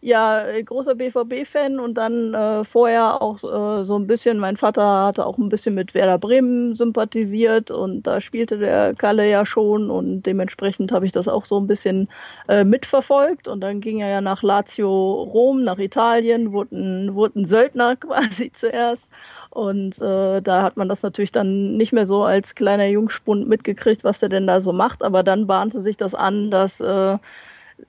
ja 0.00 0.46
äh, 0.46 0.62
großer 0.62 0.94
BVB-Fan 0.94 1.80
und 1.80 1.94
dann 1.94 2.34
äh, 2.34 2.64
vorher 2.64 3.20
auch 3.20 3.36
äh, 3.38 3.84
so 3.84 3.98
ein 3.98 4.06
bisschen, 4.06 4.38
mein 4.38 4.56
Vater 4.56 5.06
hatte 5.06 5.26
auch 5.26 5.38
ein 5.38 5.48
bisschen 5.48 5.74
mit 5.74 5.94
Werder 5.94 6.18
Bremen 6.18 6.74
sympathisiert 6.74 7.70
und 7.70 8.06
da 8.06 8.20
spielte 8.20 8.58
der 8.58 8.94
Kalle 8.94 9.28
ja 9.28 9.44
schon 9.44 9.90
und 9.90 10.22
dementsprechend 10.22 10.92
habe 10.92 11.06
ich 11.06 11.12
das 11.12 11.28
auch 11.28 11.44
so 11.44 11.58
ein 11.58 11.66
bisschen 11.66 12.08
äh, 12.48 12.64
mitverfolgt 12.64 13.48
und 13.48 13.60
dann 13.60 13.80
ging 13.80 14.00
er 14.00 14.08
ja 14.08 14.20
nach 14.20 14.42
Lazio 14.42 15.22
Rom, 15.22 15.64
nach 15.64 15.78
Italien, 15.78 16.52
wurde 16.52 16.76
ein, 16.76 17.14
wurde 17.14 17.40
ein 17.40 17.44
Söldner 17.44 17.96
quasi 18.00 18.52
zuerst. 18.52 19.12
Und 19.50 20.00
äh, 20.00 20.40
da 20.42 20.62
hat 20.62 20.76
man 20.76 20.88
das 20.88 21.02
natürlich 21.02 21.32
dann 21.32 21.76
nicht 21.76 21.92
mehr 21.92 22.06
so 22.06 22.22
als 22.22 22.54
kleiner 22.54 22.86
Jungspund 22.86 23.48
mitgekriegt, 23.48 24.04
was 24.04 24.20
der 24.20 24.28
denn 24.28 24.46
da 24.46 24.60
so 24.60 24.72
macht. 24.72 25.02
Aber 25.02 25.22
dann 25.22 25.46
bahnte 25.46 25.80
sich 25.80 25.96
das 25.96 26.14
an, 26.14 26.50
dass 26.50 26.80
äh, 26.80 27.18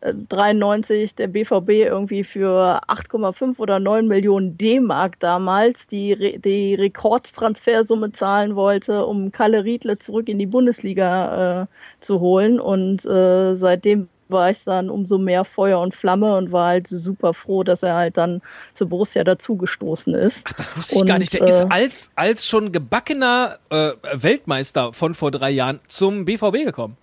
93 0.01 1.15
der 1.15 1.27
BVB 1.27 1.69
irgendwie 1.69 2.23
für 2.23 2.81
8,5 2.87 3.59
oder 3.59 3.79
9 3.79 4.07
Millionen 4.07 4.57
D-Mark 4.57 5.19
damals 5.19 5.87
die, 5.87 6.13
Re 6.13 6.39
die 6.39 6.75
Rekordtransfersumme 6.75 8.11
zahlen 8.11 8.55
wollte, 8.55 9.05
um 9.05 9.31
Kalle 9.31 9.63
Riedle 9.63 9.99
zurück 9.99 10.29
in 10.29 10.39
die 10.39 10.45
Bundesliga 10.45 11.63
äh, 11.63 11.65
zu 11.99 12.19
holen. 12.19 12.59
Und 12.59 13.05
äh, 13.05 13.55
seitdem 13.55 14.07
war 14.29 14.51
ich 14.51 14.63
dann 14.63 14.89
umso 14.89 15.17
mehr 15.17 15.43
Feuer 15.43 15.79
und 15.79 15.93
Flamme 15.93 16.37
und 16.37 16.51
war 16.51 16.67
halt 16.67 16.87
super 16.87 17.33
froh, 17.33 17.63
dass 17.63 17.83
er 17.83 17.95
halt 17.95 18.15
dann 18.17 18.41
zu 18.73 18.87
Borussia 18.87 19.23
dazugestoßen 19.23 20.13
ist. 20.13 20.45
Ach, 20.47 20.53
das 20.53 20.77
wusste 20.77 20.95
ich 20.95 21.01
und, 21.01 21.07
gar 21.07 21.19
nicht. 21.19 21.33
Der 21.33 21.41
äh, 21.41 21.49
ist 21.49 21.65
als, 21.69 22.11
als 22.15 22.45
schon 22.45 22.71
gebackener 22.71 23.57
äh, 23.69 23.91
Weltmeister 24.13 24.93
von 24.93 25.13
vor 25.13 25.31
drei 25.31 25.49
Jahren 25.49 25.79
zum 25.87 26.25
BVB 26.25 26.65
gekommen. 26.65 26.95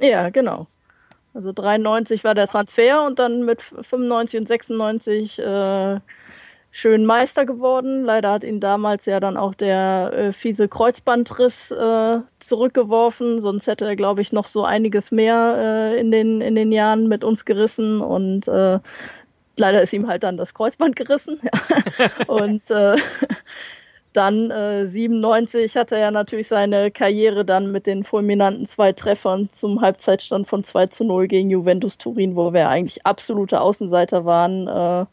Ja, 0.00 0.30
genau. 0.30 0.68
Also 1.38 1.52
93 1.52 2.24
war 2.24 2.34
der 2.34 2.48
Transfer 2.48 3.06
und 3.06 3.20
dann 3.20 3.44
mit 3.44 3.62
95 3.62 4.40
und 4.40 4.48
96 4.48 5.38
äh, 5.38 6.00
schön 6.72 7.06
Meister 7.06 7.46
geworden. 7.46 8.02
Leider 8.02 8.32
hat 8.32 8.42
ihn 8.42 8.58
damals 8.58 9.06
ja 9.06 9.20
dann 9.20 9.36
auch 9.36 9.54
der 9.54 10.12
äh, 10.12 10.32
fiese 10.32 10.66
Kreuzbandriss 10.66 11.70
äh, 11.70 12.18
zurückgeworfen. 12.40 13.40
Sonst 13.40 13.68
hätte 13.68 13.84
er, 13.84 13.94
glaube 13.94 14.20
ich, 14.20 14.32
noch 14.32 14.46
so 14.46 14.64
einiges 14.64 15.12
mehr 15.12 15.92
äh, 15.94 16.00
in, 16.00 16.10
den, 16.10 16.40
in 16.40 16.56
den 16.56 16.72
Jahren 16.72 17.06
mit 17.06 17.22
uns 17.22 17.44
gerissen. 17.44 18.00
Und 18.00 18.48
äh, 18.48 18.80
leider 19.56 19.80
ist 19.80 19.92
ihm 19.92 20.08
halt 20.08 20.24
dann 20.24 20.38
das 20.38 20.54
Kreuzband 20.54 20.96
gerissen. 20.96 21.38
und 22.26 22.68
äh, 22.72 22.96
dann 24.12 24.50
äh, 24.50 24.86
97 24.86 25.76
hat 25.76 25.92
er 25.92 25.98
ja 25.98 26.10
natürlich 26.10 26.48
seine 26.48 26.90
Karriere 26.90 27.44
dann 27.44 27.70
mit 27.70 27.86
den 27.86 28.04
fulminanten 28.04 28.66
zwei 28.66 28.92
Treffern 28.92 29.48
zum 29.52 29.80
Halbzeitstand 29.80 30.48
von 30.48 30.64
2 30.64 30.86
zu 30.86 31.04
0 31.04 31.28
gegen 31.28 31.50
Juventus 31.50 31.98
Turin, 31.98 32.36
wo 32.36 32.52
wir 32.52 32.68
eigentlich 32.68 33.04
absolute 33.06 33.60
Außenseiter 33.60 34.24
waren, 34.24 34.66
äh, 34.66 35.06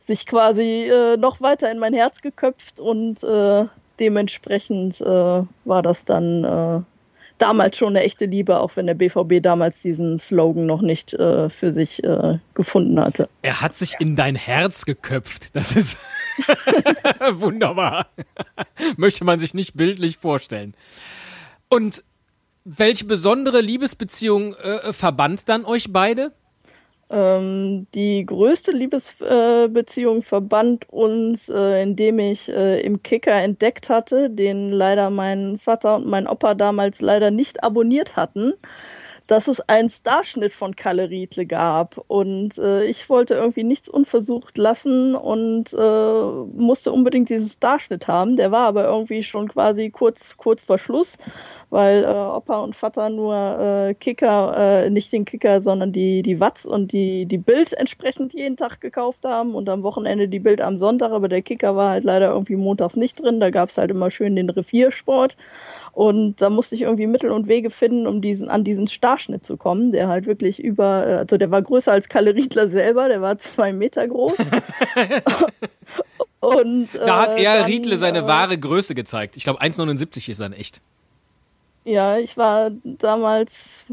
sich 0.00 0.26
quasi 0.26 0.88
äh, 0.88 1.16
noch 1.16 1.40
weiter 1.40 1.70
in 1.70 1.78
mein 1.78 1.94
Herz 1.94 2.20
geköpft 2.20 2.80
und 2.80 3.22
äh, 3.24 3.66
dementsprechend 3.98 5.00
äh, 5.00 5.04
war 5.64 5.82
das 5.82 6.04
dann 6.04 6.44
äh, 6.44 6.93
damals 7.44 7.76
schon 7.76 7.88
eine 7.88 8.02
echte 8.02 8.24
Liebe, 8.24 8.58
auch 8.58 8.74
wenn 8.76 8.86
der 8.86 8.94
BVB 8.94 9.42
damals 9.42 9.82
diesen 9.82 10.18
Slogan 10.18 10.64
noch 10.64 10.80
nicht 10.80 11.12
äh, 11.12 11.50
für 11.50 11.72
sich 11.72 12.02
äh, 12.02 12.38
gefunden 12.54 12.98
hatte. 12.98 13.28
Er 13.42 13.60
hat 13.60 13.74
sich 13.74 13.96
in 13.98 14.16
dein 14.16 14.34
Herz 14.34 14.86
geköpft. 14.86 15.54
Das 15.54 15.76
ist 15.76 15.98
wunderbar. 17.32 18.06
Möchte 18.96 19.26
man 19.26 19.38
sich 19.38 19.52
nicht 19.52 19.76
bildlich 19.76 20.16
vorstellen. 20.16 20.74
Und 21.68 22.02
welche 22.64 23.04
besondere 23.04 23.60
Liebesbeziehung 23.60 24.54
äh, 24.54 24.94
verband 24.94 25.46
dann 25.50 25.66
euch 25.66 25.92
beide? 25.92 26.32
Ähm, 27.10 27.86
die 27.94 28.24
größte 28.24 28.72
Liebesbeziehung 28.72 30.22
verband 30.22 30.88
uns, 30.90 31.48
äh, 31.48 31.82
indem 31.82 32.18
ich 32.18 32.48
äh, 32.48 32.80
im 32.80 33.02
Kicker 33.02 33.34
entdeckt 33.34 33.90
hatte, 33.90 34.30
den 34.30 34.72
leider 34.72 35.10
mein 35.10 35.58
Vater 35.58 35.96
und 35.96 36.06
mein 36.06 36.26
Opa 36.26 36.54
damals 36.54 37.00
leider 37.00 37.30
nicht 37.30 37.62
abonniert 37.62 38.16
hatten, 38.16 38.54
dass 39.26 39.48
es 39.48 39.60
einen 39.68 39.88
Starschnitt 39.88 40.52
von 40.52 40.76
Kalle 40.76 41.08
Riedle 41.08 41.46
gab. 41.46 41.98
Und 42.08 42.58
äh, 42.58 42.84
ich 42.84 43.08
wollte 43.08 43.34
irgendwie 43.34 43.64
nichts 43.64 43.88
unversucht 43.88 44.58
lassen 44.58 45.14
und 45.14 45.72
äh, 45.72 46.22
musste 46.56 46.92
unbedingt 46.92 47.30
diesen 47.30 47.48
Starschnitt 47.48 48.06
haben. 48.06 48.36
Der 48.36 48.52
war 48.52 48.66
aber 48.68 48.84
irgendwie 48.84 49.22
schon 49.22 49.48
quasi 49.48 49.90
kurz, 49.90 50.36
kurz 50.36 50.64
vor 50.64 50.78
Schluss, 50.78 51.16
weil 51.70 52.04
äh, 52.04 52.08
Opa 52.08 52.58
und 52.60 52.76
Vater 52.76 53.08
nur 53.08 53.34
äh, 53.88 53.94
Kicker, 53.94 54.84
äh, 54.84 54.90
nicht 54.90 55.10
den 55.12 55.24
Kicker, 55.24 55.62
sondern 55.62 55.92
die, 55.92 56.22
die 56.22 56.38
Watz 56.40 56.66
und 56.66 56.92
die, 56.92 57.24
die 57.24 57.38
Bild 57.38 57.72
entsprechend 57.72 58.34
jeden 58.34 58.56
Tag 58.56 58.80
gekauft 58.80 59.24
haben 59.24 59.54
und 59.54 59.68
am 59.70 59.82
Wochenende 59.82 60.28
die 60.28 60.38
Bild 60.38 60.60
am 60.60 60.76
Sonntag, 60.76 61.12
aber 61.12 61.28
der 61.28 61.42
Kicker 61.42 61.76
war 61.76 61.90
halt 61.90 62.04
leider 62.04 62.28
irgendwie 62.28 62.56
montags 62.56 62.96
nicht 62.96 63.22
drin. 63.22 63.40
Da 63.40 63.50
gab's 63.50 63.78
halt 63.78 63.90
immer 63.90 64.10
schön 64.10 64.36
den 64.36 64.50
Reviersport. 64.50 65.36
Und 65.94 66.42
da 66.42 66.50
musste 66.50 66.74
ich 66.74 66.82
irgendwie 66.82 67.06
Mittel 67.06 67.30
und 67.30 67.46
Wege 67.46 67.70
finden, 67.70 68.08
um 68.08 68.20
diesen, 68.20 68.48
an 68.48 68.64
diesen 68.64 68.88
Starschnitt 68.88 69.44
zu 69.44 69.56
kommen, 69.56 69.92
der 69.92 70.08
halt 70.08 70.26
wirklich 70.26 70.62
über, 70.62 70.84
also 70.84 71.36
der 71.36 71.52
war 71.52 71.62
größer 71.62 71.92
als 71.92 72.08
Kalle 72.08 72.34
Riedler 72.34 72.66
selber, 72.66 73.08
der 73.08 73.22
war 73.22 73.38
zwei 73.38 73.72
Meter 73.72 74.08
groß. 74.08 74.36
und, 76.40 76.88
Da 76.94 77.22
hat 77.22 77.38
äh, 77.38 77.44
er 77.44 77.58
dann, 77.58 77.66
Riedle 77.66 77.96
seine 77.96 78.20
äh, 78.20 78.26
wahre 78.26 78.58
Größe 78.58 78.96
gezeigt. 78.96 79.36
Ich 79.36 79.44
glaube, 79.44 79.62
1,79 79.62 80.30
ist 80.30 80.40
dann 80.40 80.52
echt. 80.52 80.80
Ja, 81.86 82.16
ich 82.16 82.38
war 82.38 82.70
damals, 82.82 83.84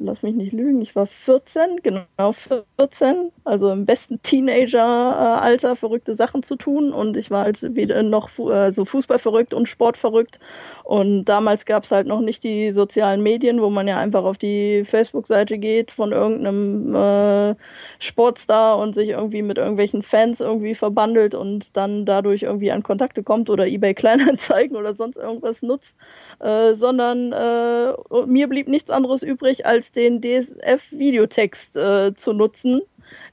lass 0.00 0.22
mich 0.24 0.34
nicht 0.34 0.52
lügen, 0.52 0.80
ich 0.82 0.96
war 0.96 1.06
14, 1.06 1.76
genau 1.80 2.32
14, 2.32 3.30
also 3.44 3.70
im 3.70 3.86
besten 3.86 4.20
Teenager-Alter 4.20 5.76
verrückte 5.76 6.16
Sachen 6.16 6.42
zu 6.42 6.56
tun. 6.56 6.92
Und 6.92 7.16
ich 7.16 7.30
war 7.30 7.44
halt 7.44 7.62
wieder 7.76 8.02
noch 8.02 8.30
so 8.30 8.84
Fußball 8.84 9.20
verrückt 9.20 9.54
und 9.54 9.68
Sport 9.68 9.96
verrückt. 9.96 10.40
Und 10.82 11.26
damals 11.26 11.66
gab's 11.66 11.92
halt 11.92 12.08
noch 12.08 12.20
nicht 12.20 12.42
die 12.42 12.72
sozialen 12.72 13.22
Medien, 13.22 13.62
wo 13.62 13.70
man 13.70 13.86
ja 13.86 13.96
einfach 13.98 14.24
auf 14.24 14.38
die 14.38 14.82
Facebook-Seite 14.84 15.58
geht 15.58 15.92
von 15.92 16.10
irgendeinem 16.10 16.96
äh, 16.96 17.54
Sportstar 18.00 18.76
und 18.78 18.94
sich 18.96 19.10
irgendwie 19.10 19.42
mit 19.42 19.58
irgendwelchen 19.58 20.02
Fans 20.02 20.40
irgendwie 20.40 20.74
verbandelt 20.74 21.36
und 21.36 21.76
dann 21.76 22.04
dadurch 22.06 22.42
irgendwie 22.42 22.72
an 22.72 22.82
Kontakte 22.82 23.22
kommt 23.22 23.50
oder 23.50 23.68
eBay 23.68 23.94
Kleinanzeigen 24.06 24.76
oder 24.76 24.94
sonst 24.94 25.16
irgendwas 25.16 25.62
nutzt, 25.62 25.96
äh, 26.40 26.74
sondern 26.74 27.32
äh, 27.36 28.26
mir 28.26 28.48
blieb 28.48 28.68
nichts 28.68 28.90
anderes 28.90 29.22
übrig, 29.22 29.66
als 29.66 29.92
den 29.92 30.20
DSF-Videotext 30.20 31.76
äh, 31.76 32.14
zu 32.14 32.32
nutzen, 32.32 32.82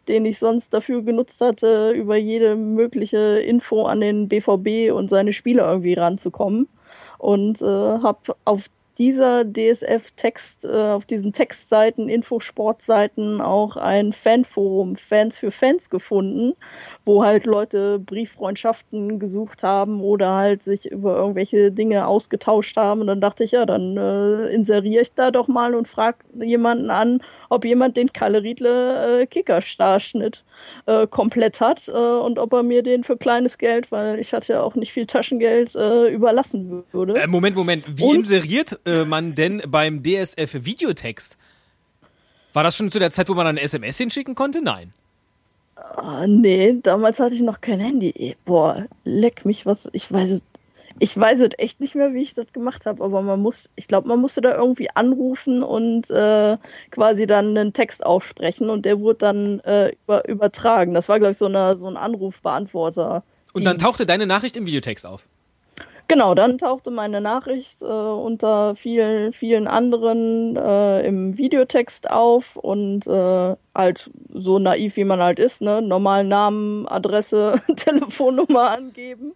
den 0.07 0.25
ich 0.25 0.39
sonst 0.39 0.73
dafür 0.73 1.01
genutzt 1.01 1.41
hatte, 1.41 1.91
über 1.91 2.15
jede 2.15 2.55
mögliche 2.55 3.39
Info 3.39 3.83
an 3.83 4.01
den 4.01 4.27
BVB 4.27 4.91
und 4.93 5.09
seine 5.09 5.33
Spieler 5.33 5.69
irgendwie 5.69 5.93
ranzukommen. 5.93 6.67
Und 7.17 7.61
äh, 7.61 7.65
habe 7.65 8.35
auf 8.45 8.69
dieser 8.97 9.43
DSF-Text, 9.43 10.65
äh, 10.65 10.91
auf 10.91 11.05
diesen 11.05 11.33
Textseiten, 11.33 12.09
Infosportseiten 12.09 13.41
auch 13.41 13.75
ein 13.77 14.13
Fanforum, 14.13 14.95
Fans 14.95 15.37
für 15.37 15.51
Fans 15.51 15.89
gefunden, 15.89 16.53
wo 17.05 17.23
halt 17.23 17.45
Leute 17.45 17.99
Brieffreundschaften 17.99 19.19
gesucht 19.19 19.63
haben 19.63 20.01
oder 20.01 20.33
halt 20.35 20.63
sich 20.63 20.91
über 20.91 21.15
irgendwelche 21.17 21.71
Dinge 21.71 22.05
ausgetauscht 22.07 22.77
haben. 22.77 23.01
Und 23.01 23.07
dann 23.07 23.21
dachte 23.21 23.43
ich, 23.43 23.51
ja, 23.51 23.65
dann 23.65 23.97
äh, 23.97 24.47
inseriere 24.53 25.01
ich 25.01 25.13
da 25.13 25.31
doch 25.31 25.47
mal 25.47 25.73
und 25.75 25.87
frage 25.87 26.17
jemanden 26.41 26.89
an, 26.89 27.21
ob 27.49 27.65
jemand 27.65 27.97
den 27.97 28.13
Kalle 28.13 28.43
Riedle 28.43 29.21
äh, 29.21 29.25
Kickerstarschnitt 29.25 30.43
äh, 30.85 31.07
komplett 31.07 31.61
hat 31.61 31.87
äh, 31.87 31.91
und 31.91 32.39
ob 32.39 32.53
er 32.53 32.63
mir 32.63 32.83
den 32.83 33.03
für 33.03 33.17
kleines 33.17 33.57
Geld, 33.57 33.91
weil 33.91 34.19
ich 34.19 34.33
hatte 34.33 34.53
ja 34.53 34.61
auch 34.61 34.75
nicht 34.75 34.91
viel 34.93 35.05
Taschengeld, 35.05 35.75
äh, 35.75 36.09
überlassen 36.09 36.83
würde. 36.91 37.15
Äh, 37.19 37.27
Moment, 37.27 37.55
Moment. 37.55 37.85
Wie 37.97 38.03
Und- 38.03 38.15
inseriert 38.17 38.79
äh, 38.85 39.05
man 39.05 39.35
denn 39.35 39.61
beim 39.67 40.03
DSF 40.03 40.65
Videotext? 40.65 41.37
War 42.53 42.63
das 42.63 42.75
schon 42.75 42.91
zu 42.91 42.99
der 42.99 43.11
Zeit, 43.11 43.29
wo 43.29 43.33
man 43.33 43.47
eine 43.47 43.61
SMS 43.61 43.97
hinschicken 43.97 44.35
konnte? 44.35 44.61
Nein. 44.61 44.93
Ah, 45.75 46.27
nee, 46.27 46.77
damals 46.81 47.19
hatte 47.19 47.35
ich 47.35 47.41
noch 47.41 47.61
kein 47.61 47.79
Handy. 47.79 48.35
Boah, 48.45 48.85
leck 49.03 49.45
mich 49.45 49.65
was. 49.65 49.89
Ich 49.93 50.11
weiß 50.11 50.31
es. 50.31 50.43
Ich 50.99 51.17
weiß 51.17 51.39
es 51.39 51.49
echt 51.57 51.79
nicht 51.79 51.95
mehr, 51.95 52.13
wie 52.13 52.21
ich 52.21 52.35
das 52.35 52.53
gemacht 52.53 52.85
habe, 52.85 53.03
aber 53.03 53.23
man 53.23 53.39
muss, 53.39 53.67
ich 53.75 53.87
glaube, 53.87 54.07
man 54.07 54.21
musste 54.21 54.41
da 54.41 54.55
irgendwie 54.55 54.91
anrufen 54.91 55.63
und 55.63 56.07
äh, 56.11 56.55
quasi 56.91 57.25
dann 57.25 57.57
einen 57.57 57.73
Text 57.73 58.05
aufsprechen 58.05 58.69
und 58.69 58.85
der 58.85 58.99
wurde 58.99 59.17
dann 59.17 59.59
äh, 59.61 59.93
über, 60.03 60.29
übertragen. 60.29 60.93
Das 60.93 61.09
war, 61.09 61.17
glaube 61.17 61.31
ich, 61.31 61.37
so, 61.37 61.47
eine, 61.47 61.77
so 61.77 61.87
ein 61.87 61.97
Anrufbeantworter. 61.97 63.23
Und 63.53 63.65
dann 63.65 63.79
tauchte 63.79 64.05
deine 64.05 64.27
Nachricht 64.27 64.55
im 64.55 64.67
Videotext 64.67 65.07
auf. 65.07 65.27
Genau, 66.07 66.35
dann 66.35 66.57
tauchte 66.57 66.91
meine 66.91 67.21
Nachricht 67.21 67.81
äh, 67.81 67.85
unter 67.85 68.75
vielen, 68.75 69.31
vielen 69.31 69.67
anderen 69.67 70.55
äh, 70.55 71.05
im 71.07 71.37
Videotext 71.37 72.09
auf 72.09 72.57
und 72.57 73.07
äh, 73.07 73.55
halt 73.73 74.11
so 74.33 74.59
naiv 74.59 74.97
wie 74.97 75.05
man 75.05 75.21
halt 75.21 75.39
ist, 75.39 75.61
ne? 75.61 75.81
Normal 75.81 76.25
Namen, 76.25 76.87
Adresse, 76.87 77.61
Telefonnummer 77.75 78.71
angeben, 78.71 79.33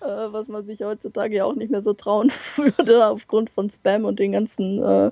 äh, 0.00 0.06
was 0.06 0.48
man 0.48 0.66
sich 0.66 0.82
heutzutage 0.82 1.36
ja 1.36 1.44
auch 1.46 1.54
nicht 1.54 1.70
mehr 1.70 1.82
so 1.82 1.94
trauen 1.94 2.30
würde 2.56 3.06
aufgrund 3.06 3.50
von 3.50 3.70
Spam 3.70 4.04
und 4.04 4.18
den 4.18 4.32
ganzen 4.32 4.82
äh, 4.82 5.10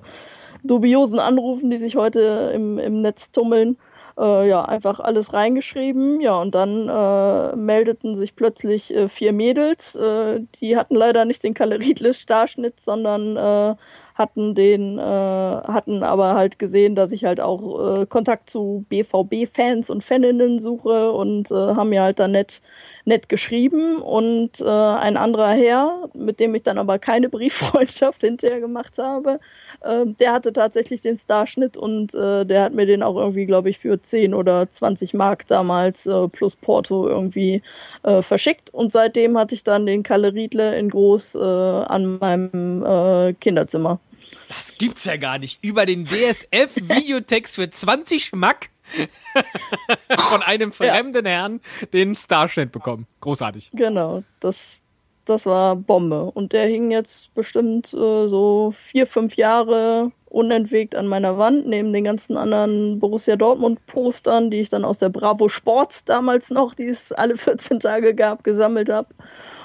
dubiosen 0.63 1.19
Anrufen, 1.19 1.71
die 1.71 1.77
sich 1.77 1.95
heute 1.95 2.51
im, 2.53 2.77
im 2.77 3.01
Netz 3.01 3.31
tummeln 3.31 3.77
äh, 4.19 4.47
ja, 4.47 4.63
einfach 4.65 4.99
alles 4.99 5.33
reingeschrieben. 5.33 6.21
Ja, 6.21 6.35
und 6.35 6.53
dann 6.55 6.89
äh, 6.89 7.55
meldeten 7.55 8.15
sich 8.15 8.35
plötzlich 8.35 8.93
äh, 8.93 9.07
vier 9.07 9.33
Mädels. 9.33 9.95
Äh, 9.95 10.41
die 10.59 10.77
hatten 10.77 10.95
leider 10.95 11.25
nicht 11.25 11.43
den 11.43 11.53
Kalle 11.53 11.79
Riedle 11.79 12.13
Starschnitt, 12.13 12.79
sondern 12.79 13.37
äh, 13.37 13.75
hatten 14.19 14.53
den, 14.53 14.99
äh, 14.99 15.01
hatten 15.01 16.03
aber 16.03 16.35
halt 16.35 16.59
gesehen, 16.59 16.93
dass 16.93 17.13
ich 17.13 17.23
halt 17.23 17.39
auch 17.39 18.01
äh, 18.01 18.05
Kontakt 18.05 18.49
zu 18.49 18.85
BVB-Fans 18.89 19.89
und 19.89 20.03
Faninnen 20.03 20.59
suche 20.59 21.11
und 21.13 21.49
äh, 21.49 21.55
haben 21.55 21.89
mir 21.89 22.03
halt 22.03 22.19
dann 22.19 22.33
nett, 22.33 22.61
nett 23.05 23.29
geschrieben 23.29 24.01
und 24.01 24.59
äh, 24.59 24.65
ein 24.65 25.15
anderer 25.15 25.51
Herr, 25.51 26.09
mit 26.13 26.41
dem 26.41 26.53
ich 26.53 26.63
dann 26.63 26.77
aber 26.77 26.99
keine 26.99 27.29
Brieffreundschaft 27.29 28.21
hinterher 28.21 28.59
gemacht 28.59 28.97
habe, 28.97 29.39
äh, 29.81 30.05
der 30.05 30.33
hatte 30.33 30.51
tatsächlich 30.51 31.01
den 31.01 31.17
Starschnitt 31.17 31.77
und 31.77 32.13
äh, 32.13 32.45
der 32.45 32.63
hat 32.63 32.73
mir 32.73 32.85
den 32.85 33.01
auch 33.01 33.15
irgendwie, 33.15 33.45
glaube 33.45 33.69
ich, 33.69 33.79
für 33.79 34.01
10 34.01 34.33
oder 34.33 34.69
20 34.69 35.13
Mark 35.13 35.47
damals 35.47 36.05
äh, 36.07 36.27
plus 36.27 36.57
Porto 36.57 37.07
irgendwie 37.07 37.61
äh, 38.03 38.21
verschickt 38.21 38.73
und 38.73 38.91
seitdem 38.91 39.37
hatte 39.37 39.55
ich 39.55 39.63
dann 39.63 39.85
den 39.85 40.03
Kalle 40.03 40.33
Riedle 40.33 40.77
in 40.77 40.89
groß 40.89 41.35
äh, 41.35 41.39
an 41.39 42.17
meinem 42.19 42.83
äh, 42.85 43.33
Kinderzimmer. 43.33 43.99
Das 44.47 44.77
gibt's 44.77 45.05
ja 45.05 45.17
gar 45.17 45.37
nicht. 45.37 45.63
Über 45.63 45.85
den 45.85 46.05
DSF-Videotext 46.05 47.55
für 47.55 47.69
20 47.69 48.25
Schmack 48.25 48.69
von 50.29 50.41
einem 50.41 50.71
fremden 50.71 51.25
Herrn 51.25 51.61
den 51.93 52.15
Starschnitt 52.15 52.71
bekommen. 52.71 53.07
Großartig. 53.21 53.71
Genau, 53.73 54.23
das, 54.39 54.81
das 55.25 55.45
war 55.45 55.75
Bombe. 55.75 56.31
Und 56.31 56.53
der 56.53 56.67
hing 56.67 56.91
jetzt 56.91 57.33
bestimmt 57.35 57.93
äh, 57.93 58.27
so 58.27 58.73
vier, 58.75 59.05
fünf 59.05 59.35
Jahre 59.35 60.11
unentwegt 60.29 60.95
an 60.95 61.07
meiner 61.07 61.37
Wand, 61.37 61.67
neben 61.67 61.91
den 61.91 62.03
ganzen 62.03 62.37
anderen 62.37 62.99
Borussia 62.99 63.35
Dortmund-Postern, 63.35 64.51
die 64.51 64.61
ich 64.61 64.69
dann 64.69 64.85
aus 64.85 64.99
der 64.99 65.09
Bravo 65.09 65.49
Sport 65.49 66.07
damals 66.07 66.49
noch, 66.49 66.75
die 66.75 66.87
es 66.87 67.11
alle 67.11 67.35
14 67.35 67.79
Tage 67.79 68.13
gab, 68.13 68.43
gesammelt 68.43 68.89
habe. 68.89 69.09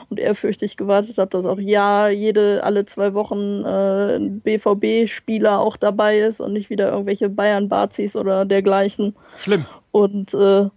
Und 0.09 0.21
ehrfürchtig 0.21 0.77
gewartet 0.77 1.19
habe, 1.19 1.31
dass 1.31 1.47
auch 1.47 1.59
ja 1.59 2.09
jede, 2.09 2.63
alle 2.63 2.85
zwei 2.85 3.15
Wochen 3.15 3.65
äh, 3.65 4.17
ein 4.17 4.41
BVB-Spieler 4.41 5.61
auch 5.61 5.77
dabei 5.77 6.19
ist 6.19 6.41
und 6.41 6.53
nicht 6.53 6.71
wieder 6.71 6.91
irgendwelche 6.91 7.29
Bayern-Bazis 7.29 8.17
oder 8.17 8.45
dergleichen. 8.45 9.17
Schlimm. 9.39 9.65
Und 9.93 10.35
äh, 10.35 10.69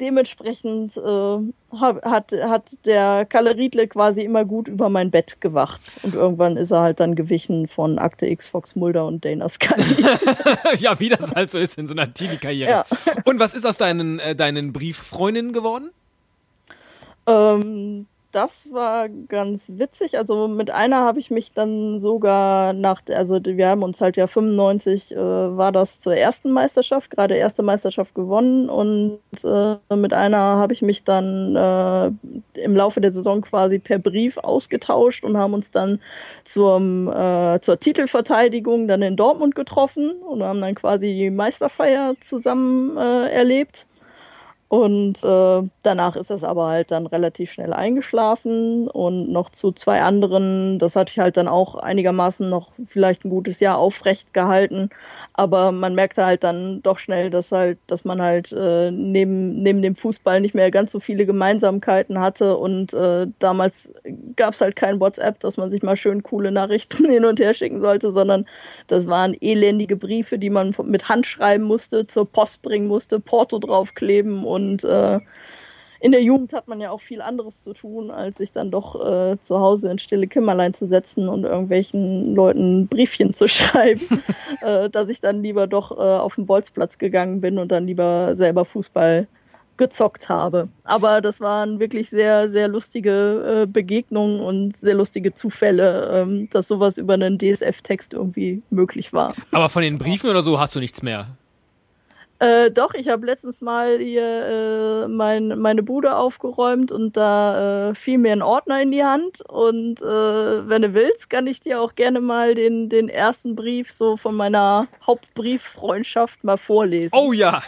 dementsprechend 0.00 0.96
äh, 0.96 1.38
hat, 1.72 2.32
hat 2.32 2.70
der 2.84 3.26
Kalle 3.26 3.56
Riedle 3.56 3.88
quasi 3.88 4.22
immer 4.22 4.44
gut 4.44 4.68
über 4.68 4.88
mein 4.88 5.10
Bett 5.10 5.40
gewacht. 5.40 5.92
Und 6.02 6.14
irgendwann 6.14 6.56
ist 6.56 6.70
er 6.70 6.80
halt 6.80 7.00
dann 7.00 7.14
gewichen 7.14 7.68
von 7.68 7.98
Akte 7.98 8.26
X, 8.26 8.48
Fox 8.48 8.76
Mulder 8.76 9.06
und 9.06 9.24
Dana 9.24 9.48
Scully. 9.48 10.04
ja, 10.78 10.98
wie 11.00 11.08
das 11.08 11.34
halt 11.34 11.50
so 11.50 11.58
ist 11.58 11.78
in 11.78 11.86
so 11.86 11.94
einer 11.94 12.12
Teenie-Karriere. 12.12 12.70
Ja. 12.70 12.84
Und 13.24 13.38
was 13.38 13.54
ist 13.54 13.66
aus 13.66 13.78
deinen, 13.78 14.18
äh, 14.20 14.34
deinen 14.34 14.72
Brieffreundinnen 14.72 15.52
geworden? 15.52 15.90
ähm, 17.28 18.06
das 18.30 18.72
war 18.72 19.08
ganz 19.08 19.72
witzig. 19.76 20.18
Also 20.18 20.48
mit 20.48 20.70
einer 20.70 20.98
habe 20.98 21.18
ich 21.18 21.30
mich 21.30 21.54
dann 21.54 21.98
sogar 21.98 22.74
nach, 22.74 23.00
also 23.10 23.40
wir 23.42 23.68
haben 23.68 23.82
uns 23.82 24.00
halt 24.00 24.16
ja 24.16 24.26
95 24.26 25.12
äh, 25.12 25.16
war 25.16 25.72
das 25.72 25.98
zur 25.98 26.14
ersten 26.14 26.52
Meisterschaft, 26.52 27.10
gerade 27.10 27.36
erste 27.36 27.62
Meisterschaft 27.62 28.14
gewonnen 28.14 28.68
und 28.68 29.20
äh, 29.44 29.96
mit 29.96 30.12
einer 30.12 30.38
habe 30.38 30.74
ich 30.74 30.82
mich 30.82 31.04
dann 31.04 31.56
äh, 31.56 32.62
im 32.62 32.76
Laufe 32.76 33.00
der 33.00 33.12
Saison 33.12 33.40
quasi 33.40 33.78
per 33.78 33.98
Brief 33.98 34.36
ausgetauscht 34.36 35.24
und 35.24 35.38
haben 35.38 35.54
uns 35.54 35.70
dann 35.70 36.00
zum, 36.44 37.08
äh, 37.08 37.58
zur 37.60 37.80
Titelverteidigung 37.80 38.88
dann 38.88 39.02
in 39.02 39.16
Dortmund 39.16 39.54
getroffen 39.54 40.12
und 40.20 40.42
haben 40.42 40.60
dann 40.60 40.74
quasi 40.74 41.14
die 41.14 41.30
Meisterfeier 41.30 42.14
zusammen 42.20 42.96
äh, 42.98 43.30
erlebt. 43.30 43.87
Und 44.68 45.24
äh, 45.24 45.62
danach 45.82 46.14
ist 46.16 46.28
das 46.28 46.44
aber 46.44 46.66
halt 46.66 46.90
dann 46.90 47.06
relativ 47.06 47.50
schnell 47.50 47.72
eingeschlafen 47.72 48.86
und 48.88 49.32
noch 49.32 49.48
zu 49.48 49.72
zwei 49.72 50.02
anderen, 50.02 50.78
das 50.78 50.94
hatte 50.94 51.10
ich 51.10 51.18
halt 51.18 51.38
dann 51.38 51.48
auch 51.48 51.76
einigermaßen 51.76 52.50
noch 52.50 52.72
vielleicht 52.84 53.24
ein 53.24 53.30
gutes 53.30 53.60
Jahr 53.60 53.78
aufrecht 53.78 54.34
gehalten. 54.34 54.90
Aber 55.32 55.72
man 55.72 55.94
merkte 55.94 56.26
halt 56.26 56.44
dann 56.44 56.82
doch 56.82 56.98
schnell, 56.98 57.30
dass 57.30 57.50
halt, 57.50 57.78
dass 57.86 58.04
man 58.04 58.20
halt 58.20 58.52
äh, 58.52 58.90
neben, 58.90 59.62
neben 59.62 59.80
dem 59.80 59.96
Fußball 59.96 60.42
nicht 60.42 60.54
mehr 60.54 60.70
ganz 60.70 60.92
so 60.92 61.00
viele 61.00 61.24
Gemeinsamkeiten 61.24 62.20
hatte. 62.20 62.58
Und 62.58 62.92
äh, 62.92 63.26
damals 63.38 63.90
gab 64.36 64.52
es 64.52 64.60
halt 64.60 64.76
kein 64.76 65.00
WhatsApp, 65.00 65.40
dass 65.40 65.56
man 65.56 65.70
sich 65.70 65.82
mal 65.82 65.96
schön 65.96 66.22
coole 66.22 66.50
Nachrichten 66.50 67.06
hin 67.10 67.24
und 67.24 67.40
her 67.40 67.54
schicken 67.54 67.80
sollte, 67.80 68.12
sondern 68.12 68.44
das 68.86 69.06
waren 69.06 69.34
elendige 69.40 69.96
Briefe, 69.96 70.38
die 70.38 70.50
man 70.50 70.74
mit 70.84 71.08
Hand 71.08 71.24
schreiben 71.24 71.64
musste, 71.64 72.06
zur 72.06 72.30
Post 72.30 72.60
bringen 72.60 72.86
musste, 72.86 73.18
Porto 73.18 73.58
draufkleben 73.58 74.44
und 74.44 74.57
äh, 74.84 75.20
in 76.00 76.12
der 76.12 76.22
Jugend 76.22 76.52
hat 76.52 76.68
man 76.68 76.80
ja 76.80 76.90
auch 76.90 77.00
viel 77.00 77.20
anderes 77.20 77.62
zu 77.64 77.72
tun, 77.72 78.10
als 78.10 78.38
sich 78.38 78.52
dann 78.52 78.70
doch 78.70 78.94
äh, 79.04 79.40
zu 79.40 79.58
Hause 79.58 79.90
in 79.90 79.98
stille 79.98 80.28
Kämmerlein 80.28 80.72
zu 80.72 80.86
setzen 80.86 81.28
und 81.28 81.44
irgendwelchen 81.44 82.34
Leuten 82.34 82.86
Briefchen 82.86 83.34
zu 83.34 83.48
schreiben, 83.48 84.22
äh, 84.60 84.88
dass 84.88 85.08
ich 85.08 85.20
dann 85.20 85.42
lieber 85.42 85.66
doch 85.66 85.90
äh, 85.90 86.18
auf 86.18 86.36
den 86.36 86.46
Bolzplatz 86.46 86.98
gegangen 86.98 87.40
bin 87.40 87.58
und 87.58 87.72
dann 87.72 87.86
lieber 87.86 88.34
selber 88.34 88.64
Fußball 88.64 89.26
gezockt 89.76 90.28
habe. 90.28 90.68
Aber 90.84 91.20
das 91.20 91.40
waren 91.40 91.80
wirklich 91.80 92.10
sehr, 92.10 92.48
sehr 92.48 92.68
lustige 92.68 93.62
äh, 93.62 93.66
Begegnungen 93.66 94.40
und 94.40 94.76
sehr 94.76 94.94
lustige 94.94 95.34
Zufälle, 95.34 96.10
ähm, 96.12 96.48
dass 96.50 96.68
sowas 96.68 96.98
über 96.98 97.14
einen 97.14 97.38
DSF-Text 97.38 98.12
irgendwie 98.12 98.62
möglich 98.70 99.12
war. 99.12 99.34
Aber 99.52 99.68
von 99.68 99.82
den 99.82 99.98
Briefen 99.98 100.28
oder 100.28 100.42
so 100.42 100.60
hast 100.60 100.74
du 100.74 100.80
nichts 100.80 101.02
mehr. 101.02 101.28
Äh, 102.40 102.70
doch, 102.70 102.94
ich 102.94 103.08
habe 103.08 103.26
letztens 103.26 103.60
mal 103.60 103.98
hier 103.98 105.04
äh, 105.04 105.08
mein, 105.08 105.58
meine 105.58 105.82
Bude 105.82 106.14
aufgeräumt 106.14 106.92
und 106.92 107.16
da 107.16 107.90
äh, 107.90 107.94
fiel 107.96 108.18
mir 108.18 108.32
ein 108.32 108.42
Ordner 108.42 108.80
in 108.80 108.92
die 108.92 109.02
Hand. 109.02 109.42
Und 109.48 110.00
äh, 110.00 110.04
wenn 110.68 110.82
du 110.82 110.94
willst, 110.94 111.30
kann 111.30 111.48
ich 111.48 111.60
dir 111.60 111.80
auch 111.80 111.96
gerne 111.96 112.20
mal 112.20 112.54
den, 112.54 112.88
den 112.88 113.08
ersten 113.08 113.56
Brief 113.56 113.90
so 113.90 114.16
von 114.16 114.36
meiner 114.36 114.86
Hauptbrieffreundschaft 115.04 116.44
mal 116.44 116.58
vorlesen. 116.58 117.16
Oh 117.18 117.32
ja. 117.32 117.60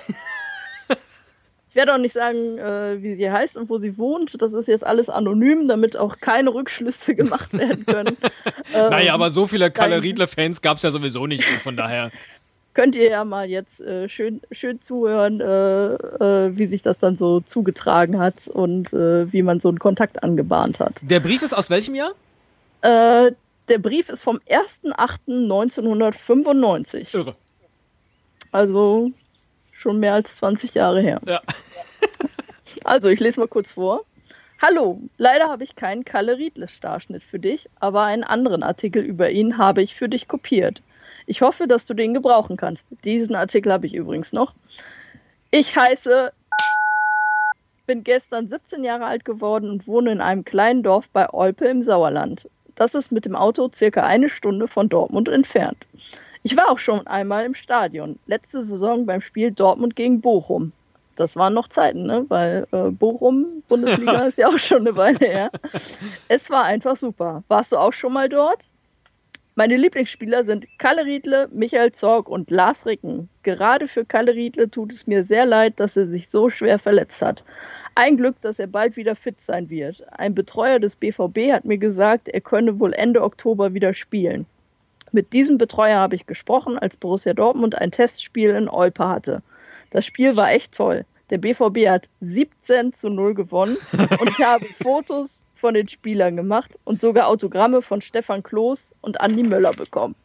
Ich 1.70 1.76
werde 1.76 1.94
auch 1.94 1.98
nicht 1.98 2.12
sagen, 2.12 2.58
äh, 2.58 3.00
wie 3.00 3.14
sie 3.14 3.30
heißt 3.30 3.56
und 3.56 3.70
wo 3.70 3.78
sie 3.78 3.96
wohnt. 3.96 4.42
Das 4.42 4.54
ist 4.54 4.66
jetzt 4.66 4.84
alles 4.84 5.08
anonym, 5.08 5.68
damit 5.68 5.96
auch 5.96 6.18
keine 6.18 6.52
Rückschlüsse 6.52 7.14
gemacht 7.14 7.52
werden 7.52 7.86
können. 7.86 8.16
ähm, 8.74 8.90
naja, 8.90 9.14
aber 9.14 9.30
so 9.30 9.46
viele 9.46 9.70
Kalle 9.70 9.94
nein. 9.94 10.00
Riedle-Fans 10.00 10.62
gab 10.62 10.78
es 10.78 10.82
ja 10.82 10.90
sowieso 10.90 11.28
nicht. 11.28 11.44
Von 11.44 11.76
daher. 11.76 12.10
Könnt 12.74 12.94
ihr 12.94 13.10
ja 13.10 13.24
mal 13.24 13.48
jetzt 13.48 13.80
äh, 13.80 14.08
schön, 14.08 14.40
schön 14.50 14.80
zuhören, 14.80 15.40
äh, 15.40 15.94
äh, 15.94 16.56
wie 16.56 16.66
sich 16.66 16.82
das 16.82 16.98
dann 16.98 17.16
so 17.16 17.40
zugetragen 17.40 18.18
hat 18.18 18.48
und 18.48 18.92
äh, 18.92 19.32
wie 19.32 19.42
man 19.42 19.60
so 19.60 19.68
einen 19.68 19.78
Kontakt 19.78 20.22
angebahnt 20.22 20.80
hat. 20.80 21.00
Der 21.02 21.20
Brief 21.20 21.42
ist 21.42 21.52
aus 21.52 21.68
welchem 21.70 21.94
Jahr? 21.94 22.12
Äh, 22.82 23.32
der 23.68 23.78
Brief 23.78 24.08
ist 24.08 24.22
vom 24.22 24.40
1.8.1995. 24.48 27.14
Irre. 27.14 27.36
Also 28.52 29.10
schon 29.72 29.98
mehr 29.98 30.14
als 30.14 30.36
20 30.36 30.74
Jahre 30.74 31.00
her. 31.00 31.20
Ja. 31.26 31.40
Also, 32.84 33.08
ich 33.08 33.20
lese 33.20 33.40
mal 33.40 33.48
kurz 33.48 33.72
vor. 33.72 34.04
Hallo, 34.62 35.00
leider 35.16 35.48
habe 35.48 35.64
ich 35.64 35.74
keinen 35.74 36.04
Kalle 36.04 36.38
Riedle-Starschnitt 36.38 37.22
für 37.22 37.38
dich, 37.38 37.68
aber 37.80 38.04
einen 38.04 38.24
anderen 38.24 38.62
Artikel 38.62 39.02
über 39.02 39.30
ihn 39.30 39.58
habe 39.58 39.82
ich 39.82 39.94
für 39.94 40.08
dich 40.08 40.28
kopiert. 40.28 40.82
Ich 41.31 41.43
hoffe, 41.43 41.68
dass 41.68 41.87
du 41.87 41.95
den 41.95 42.12
gebrauchen 42.12 42.57
kannst. 42.57 42.85
Diesen 43.05 43.37
Artikel 43.37 43.70
habe 43.70 43.87
ich 43.87 43.95
übrigens 43.95 44.33
noch. 44.33 44.53
Ich 45.53 45.76
heiße, 45.76 46.33
bin 47.87 48.03
gestern 48.03 48.49
17 48.49 48.83
Jahre 48.83 49.05
alt 49.05 49.24
geworden 49.24 49.70
und 49.70 49.87
wohne 49.87 50.11
in 50.11 50.20
einem 50.20 50.45
kleinen 50.45 50.83
Dorf 50.83 51.09
bei 51.09 51.33
Olpe 51.33 51.68
im 51.68 51.83
Sauerland. 51.83 52.51
Das 52.74 52.97
ist 52.97 53.12
mit 53.12 53.26
dem 53.26 53.37
Auto 53.37 53.70
circa 53.72 54.03
eine 54.03 54.28
Stunde 54.28 54.66
von 54.66 54.89
Dortmund 54.89 55.28
entfernt. 55.28 55.87
Ich 56.43 56.57
war 56.57 56.68
auch 56.68 56.81
schon 56.81 57.07
einmal 57.07 57.45
im 57.45 57.55
Stadion. 57.55 58.18
Letzte 58.26 58.64
Saison 58.64 59.07
beim 59.07 59.20
Spiel 59.20 59.53
Dortmund 59.53 59.95
gegen 59.95 60.20
Bochum. 60.20 60.72
Das 61.14 61.37
waren 61.37 61.55
noch 61.55 61.68
Zeiten, 61.68 62.03
ne? 62.03 62.24
Weil 62.26 62.66
äh, 62.72 62.91
Bochum, 62.91 63.62
Bundesliga 63.68 64.18
ist 64.26 64.39
ja 64.39 64.49
auch 64.49 64.59
schon 64.59 64.78
eine 64.78 64.97
Weile 64.97 65.24
her. 65.24 65.53
Es 66.26 66.51
war 66.51 66.64
einfach 66.64 66.97
super. 66.97 67.45
Warst 67.47 67.70
du 67.70 67.76
auch 67.76 67.93
schon 67.93 68.12
mal 68.12 68.28
dort? 68.28 68.68
Meine 69.61 69.76
Lieblingsspieler 69.76 70.42
sind 70.42 70.66
Kalle 70.78 71.04
Riedle, 71.04 71.50
Michael 71.52 71.92
Zorg 71.92 72.30
und 72.30 72.50
Lars 72.50 72.86
Ricken. 72.86 73.28
Gerade 73.42 73.88
für 73.88 74.06
Kalle 74.06 74.32
Riedle 74.32 74.70
tut 74.70 74.90
es 74.90 75.06
mir 75.06 75.22
sehr 75.22 75.44
leid, 75.44 75.80
dass 75.80 75.98
er 75.98 76.06
sich 76.06 76.30
so 76.30 76.48
schwer 76.48 76.78
verletzt 76.78 77.20
hat. 77.20 77.44
Ein 77.94 78.16
Glück, 78.16 78.40
dass 78.40 78.58
er 78.58 78.68
bald 78.68 78.96
wieder 78.96 79.14
fit 79.14 79.42
sein 79.42 79.68
wird. 79.68 80.02
Ein 80.12 80.34
Betreuer 80.34 80.78
des 80.78 80.96
BVB 80.96 81.52
hat 81.52 81.66
mir 81.66 81.76
gesagt, 81.76 82.30
er 82.30 82.40
könne 82.40 82.80
wohl 82.80 82.94
Ende 82.94 83.22
Oktober 83.22 83.74
wieder 83.74 83.92
spielen. 83.92 84.46
Mit 85.12 85.34
diesem 85.34 85.58
Betreuer 85.58 85.98
habe 85.98 86.14
ich 86.14 86.24
gesprochen, 86.24 86.78
als 86.78 86.96
Borussia 86.96 87.34
Dortmund 87.34 87.76
ein 87.76 87.90
Testspiel 87.90 88.52
in 88.52 88.66
Olpe 88.66 89.06
hatte. 89.06 89.42
Das 89.90 90.06
Spiel 90.06 90.36
war 90.36 90.50
echt 90.52 90.74
toll. 90.74 91.04
Der 91.28 91.36
BVB 91.36 91.86
hat 91.86 92.08
17 92.20 92.94
zu 92.94 93.11
0 93.11 93.34
gewonnen 93.34 93.76
und 93.92 94.30
ich 94.30 94.42
habe 94.42 94.64
Fotos 94.82 95.42
von 95.61 95.74
den 95.74 95.88
Spielern 95.88 96.36
gemacht 96.36 96.78
und 96.84 97.00
sogar 97.00 97.28
Autogramme 97.28 97.82
von 97.82 98.00
Stefan 98.00 98.42
Kloß 98.42 98.94
und 99.00 99.20
Andi 99.20 99.42
Möller 99.42 99.72
bekommen. 99.72 100.16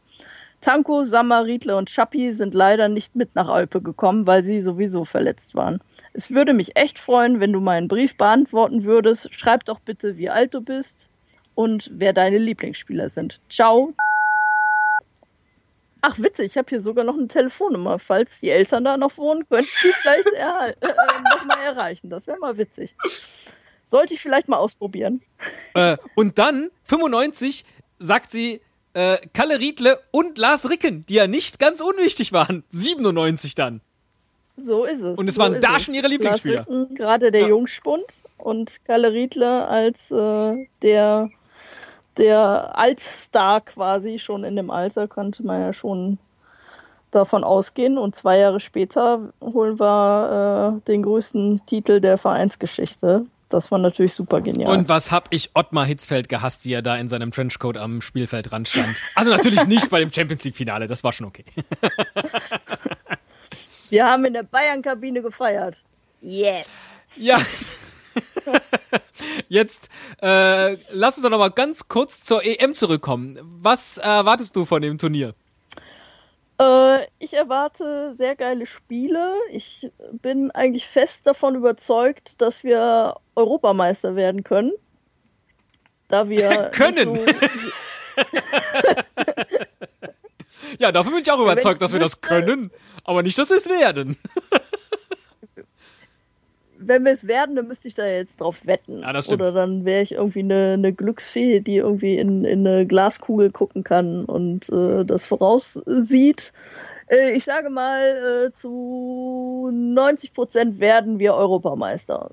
Tanko, 0.62 1.04
Sammer, 1.04 1.46
Riedle 1.46 1.76
und 1.76 1.92
Schappi 1.92 2.34
sind 2.34 2.56
leider 2.56 2.90
nicht 2.90 3.16
mit 3.16 3.36
nach 3.36 3.50
Olpe 3.50 3.82
gekommen, 3.82 4.26
weil 4.26 4.44
sie 4.44 4.62
sowieso 4.62 5.06
verletzt 5.06 5.54
waren. 5.54 5.80
Es 6.14 6.32
würde 6.32 6.54
mich 6.54 6.76
echt 6.76 6.98
freuen, 6.98 7.40
wenn 7.40 7.54
du 7.54 7.60
meinen 7.60 7.88
Brief 7.88 8.18
beantworten 8.18 8.84
würdest. 8.84 9.32
Schreib 9.32 9.66
doch 9.66 9.80
bitte, 9.80 10.18
wie 10.18 10.30
alt 10.30 10.56
du 10.56 10.62
bist 10.62 11.10
und 11.54 11.92
wer 11.94 12.14
deine 12.14 12.38
Lieblingsspieler 12.38 13.10
sind. 13.10 13.42
Ciao. 13.50 13.94
Ach, 16.02 16.18
witzig, 16.20 16.48
ich 16.48 16.58
habe 16.58 16.70
hier 16.70 16.82
sogar 16.82 17.04
noch 17.04 17.16
eine 17.16 17.28
Telefonnummer. 17.28 18.00
Falls 18.00 18.40
die 18.40 18.50
Eltern 18.50 18.86
da 18.86 18.96
noch 18.96 19.18
wohnen, 19.18 19.48
könnte 19.50 19.70
ich 19.70 19.82
die 19.82 19.94
vielleicht 20.02 20.26
äh, 20.34 20.74
noch 21.32 21.46
mal 21.46 21.64
erreichen. 21.64 22.10
Das 22.10 22.28
wäre 22.28 22.40
mal 22.40 22.58
witzig. 22.58 22.96
Sollte 23.86 24.14
ich 24.14 24.22
vielleicht 24.22 24.48
mal 24.48 24.58
ausprobieren. 24.58 25.22
äh, 25.74 25.98
und 26.16 26.38
dann, 26.38 26.70
95, 26.84 27.64
sagt 28.00 28.32
sie 28.32 28.62
äh, 28.94 29.18
Kalle 29.34 29.60
Riedle 29.60 30.00
und 30.12 30.38
Lars 30.38 30.70
Ricken, 30.70 31.06
die 31.08 31.16
ja 31.16 31.28
nicht 31.28 31.60
ganz 31.60 31.82
unwichtig 31.82 32.34
waren. 32.34 32.64
97 32.72 33.56
dann. 33.56 33.82
So 34.58 34.86
ist 34.86 35.02
es. 35.02 35.18
Und 35.18 35.28
es 35.28 35.36
so 35.36 35.42
waren 35.42 35.60
da 35.60 35.80
schon 35.80 35.94
ihre 35.94 36.08
Lieblingsspieler. 36.08 36.66
Gerade 36.96 37.32
der 37.32 37.42
Ja. 37.42 37.48
Jungspund 37.50 38.06
und 38.38 38.84
Kalle 38.86 39.12
Riedle 39.12 39.68
als 39.68 40.12
äh, 40.12 40.68
der 40.82 41.30
der 42.18 42.78
Altstar 42.78 43.60
quasi 43.60 44.20
schon 44.20 44.46
in 44.46 44.56
dem 44.56 44.72
Alter, 44.72 45.08
könnte 45.10 45.46
man 45.46 45.60
ja 45.60 45.74
schon 45.74 46.18
davon 47.12 47.44
ausgehen. 47.44 47.98
Und 47.98 48.16
zwei 48.16 48.38
Jahre 48.40 48.62
später 48.62 49.34
holen 49.42 49.80
wir 49.80 50.78
äh, 50.78 50.88
den 50.88 51.04
größten 51.04 51.62
Titel 51.66 52.00
der 52.00 52.18
Vereinsgeschichte. 52.18 53.26
Das 53.50 53.72
war 53.72 53.78
natürlich 53.78 54.14
super 54.14 54.42
genial. 54.42 54.72
Und 54.72 54.90
was 54.90 55.12
hab 55.12 55.28
ich 55.30 55.52
Ottmar 55.54 55.86
Hitzfeld 55.86 56.30
gehasst, 56.30 56.66
wie 56.66 56.74
er 56.74 56.82
da 56.82 56.98
in 56.98 57.08
seinem 57.08 57.32
Trenchcoat 57.32 57.78
am 57.78 58.02
Spielfeldrand 58.02 58.68
stand. 58.68 58.96
Also 59.14 59.32
natürlich 59.32 59.66
nicht 59.68 59.90
bei 59.90 60.00
dem 60.00 60.12
Champions 60.12 60.44
League 60.44 60.56
Finale, 60.56 60.88
das 60.88 61.04
war 61.04 61.12
schon 61.12 61.28
okay. 61.28 61.46
Wir 63.90 64.08
haben 64.08 64.26
in 64.26 64.34
der 64.34 64.44
Bayern-Kabine 64.44 65.22
gefeiert. 65.22 65.84
Yes. 66.22 66.68
Ja. 67.18 67.40
Jetzt 69.48 69.90
äh, 70.22 70.74
lass 70.92 71.18
uns 71.18 71.24
doch 71.24 71.30
noch 71.30 71.38
mal 71.38 71.52
ganz 71.52 71.88
kurz 71.88 72.22
zur 72.22 72.44
EM 72.44 72.74
zurückkommen. 72.74 73.38
Was 73.42 73.98
erwartest 73.98 74.56
du 74.56 74.66
von 74.66 74.82
dem 74.82 74.98
Turnier? 74.98 75.36
Äh, 76.60 77.06
ich 77.20 77.34
erwarte 77.34 78.14
sehr 78.14 78.36
geile 78.36 78.66
Spiele. 78.66 79.34
Ich 79.52 79.92
bin 80.14 80.52
eigentlich 80.52 80.88
fest 80.88 81.28
davon 81.28 81.56
überzeugt, 81.56 82.42
dass 82.42 82.64
wir 82.64 83.18
Europameister 83.36 84.16
werden 84.16 84.44
können. 84.44 84.74
Da 86.08 86.30
wir 86.30 86.70
können. 86.74 87.16
So 87.16 87.26
ja, 90.80 90.92
davon 90.92 91.14
bin 91.14 91.22
ich 91.22 91.32
auch 91.32 91.40
überzeugt, 91.40 91.82
dass 91.82 91.94
wir 91.94 92.00
das 92.00 92.22
können, 92.22 92.72
aber 93.04 93.24
nicht, 93.24 93.38
dass 93.38 93.50
wir 93.50 93.58
es 93.58 93.68
werden. 93.68 94.18
Wenn 96.88 97.06
wir 97.06 97.12
es 97.12 97.28
werden, 97.28 97.56
dann 97.56 97.68
müsste 97.68 97.88
ich 97.88 97.94
da 97.94 98.06
jetzt 98.06 98.42
drauf 98.42 98.66
wetten. 98.66 99.00
Ja, 99.00 99.14
das 99.14 99.26
stimmt. 99.26 99.42
Oder 99.42 99.52
dann 99.52 99.86
wäre 99.86 100.02
ich 100.02 100.14
irgendwie 100.14 100.40
eine, 100.40 100.74
eine 100.74 100.94
Glücksfee, 100.94 101.60
die 101.60 101.78
irgendwie 101.78 102.18
in, 102.18 102.46
in 102.46 102.66
eine 102.66 102.86
Glaskugel 102.86 103.52
gucken 103.52 103.84
kann 103.84 104.26
und 104.26 104.70
äh, 104.70 105.04
das 105.06 105.24
voraussieht. 105.24 106.54
Äh, 107.08 107.32
ich 107.32 107.44
sage 107.44 107.70
mal, 107.70 108.48
äh, 108.48 108.52
zu 108.52 109.70
90 109.72 110.34
Prozent 110.34 110.80
werden 110.80 111.20
wir 111.20 111.36
Europameister. 111.36 112.32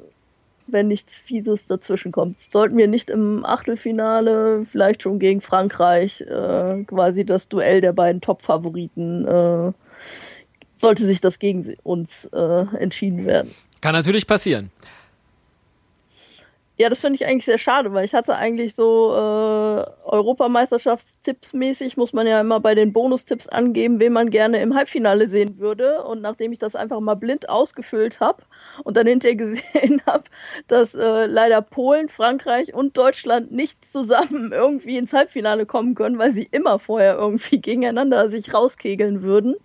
Wenn 0.66 0.88
nichts 0.88 1.18
Fieses 1.18 1.66
dazwischen 1.66 2.12
kommt. 2.12 2.36
Sollten 2.50 2.76
wir 2.76 2.88
nicht 2.88 3.10
im 3.10 3.44
Achtelfinale, 3.44 4.64
vielleicht 4.64 5.02
schon 5.02 5.18
gegen 5.18 5.40
Frankreich, 5.40 6.20
äh, 6.22 6.84
quasi 6.84 7.26
das 7.26 7.48
Duell 7.48 7.80
der 7.80 7.92
beiden 7.92 8.20
Top-Favoriten, 8.20 9.26
äh, 9.26 9.72
sollte 10.76 11.04
sich 11.04 11.20
das 11.20 11.38
gegen 11.38 11.74
uns 11.82 12.26
äh, 12.26 12.64
entschieden 12.78 13.26
werden. 13.26 13.52
Kann 13.82 13.94
natürlich 13.94 14.26
passieren. 14.26 14.70
Ja, 16.78 16.88
das 16.88 17.02
finde 17.02 17.16
ich 17.16 17.26
eigentlich 17.26 17.44
sehr 17.44 17.58
schade, 17.58 17.92
weil 17.92 18.04
ich 18.04 18.14
hatte 18.14 18.34
eigentlich 18.34 18.74
so 18.74 19.12
äh, 19.12 19.84
Europameisterschaftstipps 20.04 21.52
mäßig, 21.52 21.98
muss 21.98 22.14
man 22.14 22.26
ja 22.26 22.40
immer 22.40 22.60
bei 22.60 22.74
den 22.74 22.94
Bonustipps 22.94 23.46
angeben, 23.46 24.00
wen 24.00 24.12
man 24.14 24.30
gerne 24.30 24.60
im 24.62 24.74
Halbfinale 24.74 25.26
sehen 25.26 25.58
würde. 25.58 26.02
Und 26.02 26.22
nachdem 26.22 26.50
ich 26.50 26.58
das 26.58 26.74
einfach 26.74 26.98
mal 27.00 27.14
blind 27.14 27.48
ausgefüllt 27.50 28.20
habe 28.20 28.42
und 28.84 28.96
dann 28.96 29.06
hinterher 29.06 29.36
gesehen 29.36 30.00
habe, 30.06 30.24
dass 30.66 30.94
äh, 30.94 31.26
leider 31.26 31.60
Polen, 31.60 32.08
Frankreich 32.08 32.72
und 32.72 32.96
Deutschland 32.96 33.52
nicht 33.52 33.84
zusammen 33.84 34.52
irgendwie 34.52 34.96
ins 34.96 35.12
Halbfinale 35.12 35.66
kommen 35.66 35.94
können, 35.94 36.18
weil 36.18 36.32
sie 36.32 36.48
immer 36.50 36.78
vorher 36.78 37.16
irgendwie 37.16 37.60
gegeneinander 37.60 38.30
sich 38.30 38.54
rauskegeln 38.54 39.22
würden, 39.22 39.56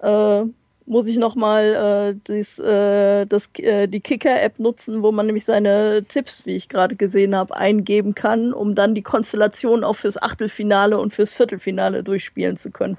äh, 0.00 0.44
muss 0.90 1.06
ich 1.06 1.18
nochmal 1.18 2.14
äh, 2.16 2.20
dies, 2.26 2.58
äh, 2.58 3.24
das, 3.24 3.50
äh, 3.58 3.86
die 3.86 4.00
Kicker-App 4.00 4.58
nutzen, 4.58 5.02
wo 5.02 5.12
man 5.12 5.26
nämlich 5.26 5.44
seine 5.44 6.04
Tipps, 6.06 6.44
wie 6.46 6.56
ich 6.56 6.68
gerade 6.68 6.96
gesehen 6.96 7.34
habe, 7.36 7.56
eingeben 7.56 8.16
kann, 8.16 8.52
um 8.52 8.74
dann 8.74 8.94
die 8.94 9.02
Konstellation 9.02 9.84
auch 9.84 9.94
fürs 9.94 10.20
Achtelfinale 10.20 10.98
und 10.98 11.14
fürs 11.14 11.32
Viertelfinale 11.32 12.02
durchspielen 12.02 12.56
zu 12.56 12.72
können. 12.72 12.98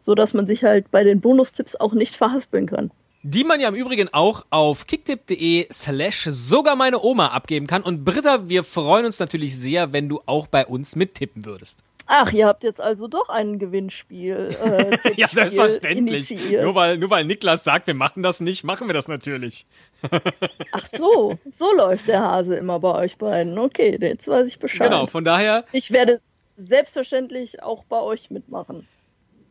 So 0.00 0.16
dass 0.16 0.34
man 0.34 0.46
sich 0.46 0.64
halt 0.64 0.90
bei 0.90 1.04
den 1.04 1.20
Bonustipps 1.20 1.76
auch 1.76 1.92
nicht 1.92 2.16
verhaspeln 2.16 2.66
kann. 2.66 2.90
Die 3.22 3.44
man 3.44 3.60
ja 3.60 3.68
im 3.68 3.76
Übrigen 3.76 4.08
auch 4.12 4.44
auf 4.50 4.88
kicktipp.de 4.88 5.68
slash 5.72 6.24
sogar 6.24 6.74
meine 6.74 7.00
Oma 7.00 7.28
abgeben 7.28 7.68
kann. 7.68 7.84
Und 7.84 8.04
Britta, 8.04 8.48
wir 8.48 8.64
freuen 8.64 9.06
uns 9.06 9.20
natürlich 9.20 9.56
sehr, 9.56 9.92
wenn 9.92 10.08
du 10.08 10.20
auch 10.26 10.48
bei 10.48 10.66
uns 10.66 10.96
mittippen 10.96 11.44
würdest. 11.44 11.84
Ach, 12.14 12.30
ihr 12.30 12.46
habt 12.46 12.62
jetzt 12.62 12.78
also 12.78 13.08
doch 13.08 13.30
ein 13.30 13.58
Gewinnspiel. 13.58 14.54
Äh, 14.62 15.14
ja, 15.16 15.28
selbstverständlich. 15.28 16.30
Nur 16.50 16.74
weil, 16.74 16.98
nur 16.98 17.08
weil 17.08 17.24
Niklas 17.24 17.64
sagt, 17.64 17.86
wir 17.86 17.94
machen 17.94 18.22
das 18.22 18.40
nicht, 18.40 18.64
machen 18.64 18.86
wir 18.86 18.92
das 18.92 19.08
natürlich. 19.08 19.64
Ach 20.72 20.84
so, 20.84 21.38
so 21.48 21.72
läuft 21.74 22.08
der 22.08 22.20
Hase 22.20 22.56
immer 22.56 22.80
bei 22.80 22.94
euch 22.96 23.16
beiden. 23.16 23.58
Okay, 23.58 23.96
jetzt 23.98 24.28
weiß 24.28 24.46
ich 24.46 24.58
Bescheid. 24.58 24.90
Genau, 24.90 25.06
von 25.06 25.24
daher. 25.24 25.64
Ich 25.72 25.90
werde 25.90 26.20
selbstverständlich 26.58 27.62
auch 27.62 27.84
bei 27.84 28.00
euch 28.02 28.30
mitmachen. 28.30 28.86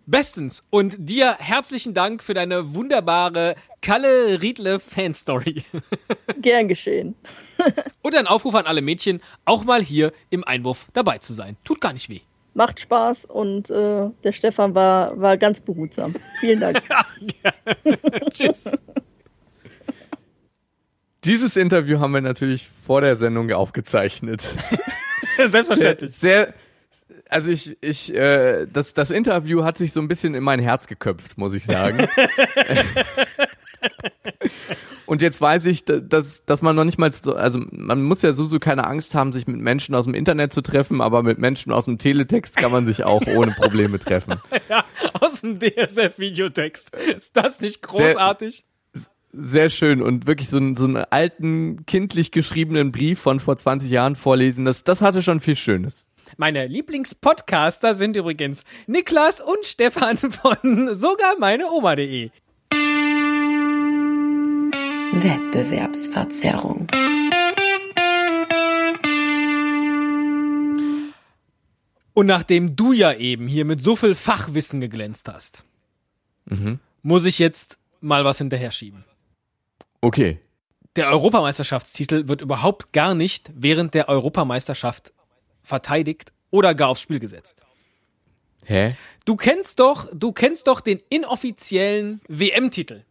Bestens. 0.05 0.59
Und 0.69 0.97
dir 0.99 1.37
herzlichen 1.39 1.95
Dank 1.95 2.21
für 2.21 2.35
deine 2.35 2.75
wunderbare 2.75 3.55
Kalle 3.81 4.39
Riedle 4.39 4.79
Fanstory. 4.79 5.63
Gern 6.37 6.67
geschehen. 6.67 7.15
Und 8.03 8.15
ein 8.15 8.27
Aufruf 8.27 8.53
an 8.53 8.67
alle 8.67 8.83
Mädchen, 8.83 9.19
auch 9.45 9.63
mal 9.63 9.81
hier 9.81 10.11
im 10.29 10.43
Einwurf 10.43 10.89
dabei 10.93 11.17
zu 11.17 11.33
sein. 11.33 11.57
Tut 11.63 11.81
gar 11.81 11.93
nicht 11.93 12.07
weh 12.07 12.21
macht 12.53 12.79
Spaß 12.79 13.25
und 13.25 13.69
äh, 13.69 14.09
der 14.23 14.31
Stefan 14.31 14.75
war, 14.75 15.19
war 15.19 15.37
ganz 15.37 15.61
behutsam. 15.61 16.15
Vielen 16.39 16.59
Dank. 16.59 16.81
Tschüss. 18.33 18.65
Dieses 21.23 21.55
Interview 21.55 21.99
haben 21.99 22.13
wir 22.13 22.21
natürlich 22.21 22.69
vor 22.85 23.01
der 23.01 23.15
Sendung 23.15 23.51
aufgezeichnet. 23.51 24.41
Selbstverständlich. 25.37 26.17
Sehr, 26.17 26.45
sehr, 26.45 26.53
also 27.29 27.51
ich, 27.51 27.77
ich, 27.81 28.13
äh, 28.13 28.65
das, 28.65 28.95
das 28.95 29.11
Interview 29.11 29.63
hat 29.63 29.77
sich 29.77 29.93
so 29.93 30.01
ein 30.01 30.07
bisschen 30.07 30.33
in 30.33 30.43
mein 30.43 30.59
Herz 30.59 30.87
geköpft, 30.87 31.37
muss 31.37 31.53
ich 31.53 31.65
sagen. 31.65 32.07
Und 35.11 35.21
jetzt 35.21 35.41
weiß 35.41 35.65
ich, 35.65 35.83
dass, 35.83 36.45
dass 36.45 36.61
man 36.61 36.73
noch 36.73 36.85
nicht 36.85 36.97
mal 36.97 37.11
so, 37.11 37.35
also 37.35 37.59
man 37.69 38.01
muss 38.01 38.21
ja 38.21 38.31
sowieso 38.31 38.59
keine 38.59 38.87
Angst 38.87 39.13
haben, 39.13 39.33
sich 39.33 39.45
mit 39.45 39.57
Menschen 39.57 39.93
aus 39.93 40.05
dem 40.05 40.13
Internet 40.13 40.53
zu 40.53 40.61
treffen, 40.61 41.01
aber 41.01 41.21
mit 41.21 41.37
Menschen 41.37 41.73
aus 41.73 41.83
dem 41.83 41.97
Teletext 41.97 42.55
kann 42.55 42.71
man 42.71 42.85
sich 42.85 43.03
auch 43.03 43.21
ohne 43.35 43.51
Probleme 43.51 43.99
treffen. 43.99 44.35
Ja, 44.69 44.85
aus 45.19 45.41
dem 45.41 45.59
DSF-Videotext. 45.59 46.95
Ist 46.95 47.35
das 47.35 47.59
nicht 47.59 47.81
großartig? 47.81 48.63
Sehr, 48.93 49.09
sehr 49.33 49.69
schön 49.69 50.01
und 50.01 50.27
wirklich 50.27 50.47
so, 50.47 50.55
einen, 50.55 50.77
so 50.77 50.85
einen 50.85 50.95
alten, 50.95 51.85
kindlich 51.85 52.31
geschriebenen 52.31 52.93
Brief 52.93 53.19
von 53.19 53.41
vor 53.41 53.57
20 53.57 53.89
Jahren 53.89 54.15
vorlesen, 54.15 54.63
das, 54.63 54.85
das 54.85 55.01
hatte 55.01 55.21
schon 55.21 55.41
viel 55.41 55.57
Schönes. 55.57 56.05
Meine 56.37 56.67
Lieblingspodcaster 56.67 57.95
sind 57.95 58.15
übrigens 58.15 58.63
Niklas 58.87 59.41
und 59.41 59.65
Stefan 59.65 60.15
von 60.15 60.87
sogar 60.95 61.37
meine 61.37 61.69
Oma.de. 61.69 62.31
Wettbewerbsverzerrung. 65.13 66.87
Und 72.13 72.27
nachdem 72.27 72.77
du 72.77 72.93
ja 72.93 73.13
eben 73.13 73.49
hier 73.49 73.65
mit 73.65 73.81
so 73.81 73.97
viel 73.97 74.15
Fachwissen 74.15 74.79
geglänzt 74.79 75.27
hast, 75.27 75.65
mhm. 76.45 76.79
muss 77.01 77.25
ich 77.25 77.39
jetzt 77.39 77.77
mal 77.99 78.23
was 78.23 78.37
hinterher 78.37 78.71
schieben. 78.71 79.03
Okay. 79.99 80.39
Der 80.95 81.09
Europameisterschaftstitel 81.09 82.29
wird 82.29 82.41
überhaupt 82.41 82.93
gar 82.93 83.13
nicht 83.13 83.51
während 83.53 83.93
der 83.93 84.07
Europameisterschaft 84.07 85.13
verteidigt 85.61 86.31
oder 86.51 86.73
gar 86.73 86.87
aufs 86.87 87.01
Spiel 87.01 87.19
gesetzt. 87.19 87.61
Hä? 88.65 88.95
Du 89.25 89.35
kennst 89.35 89.79
doch, 89.79 90.07
du 90.13 90.31
kennst 90.31 90.67
doch 90.67 90.79
den 90.79 91.01
inoffiziellen 91.09 92.21
WM-Titel. 92.29 93.03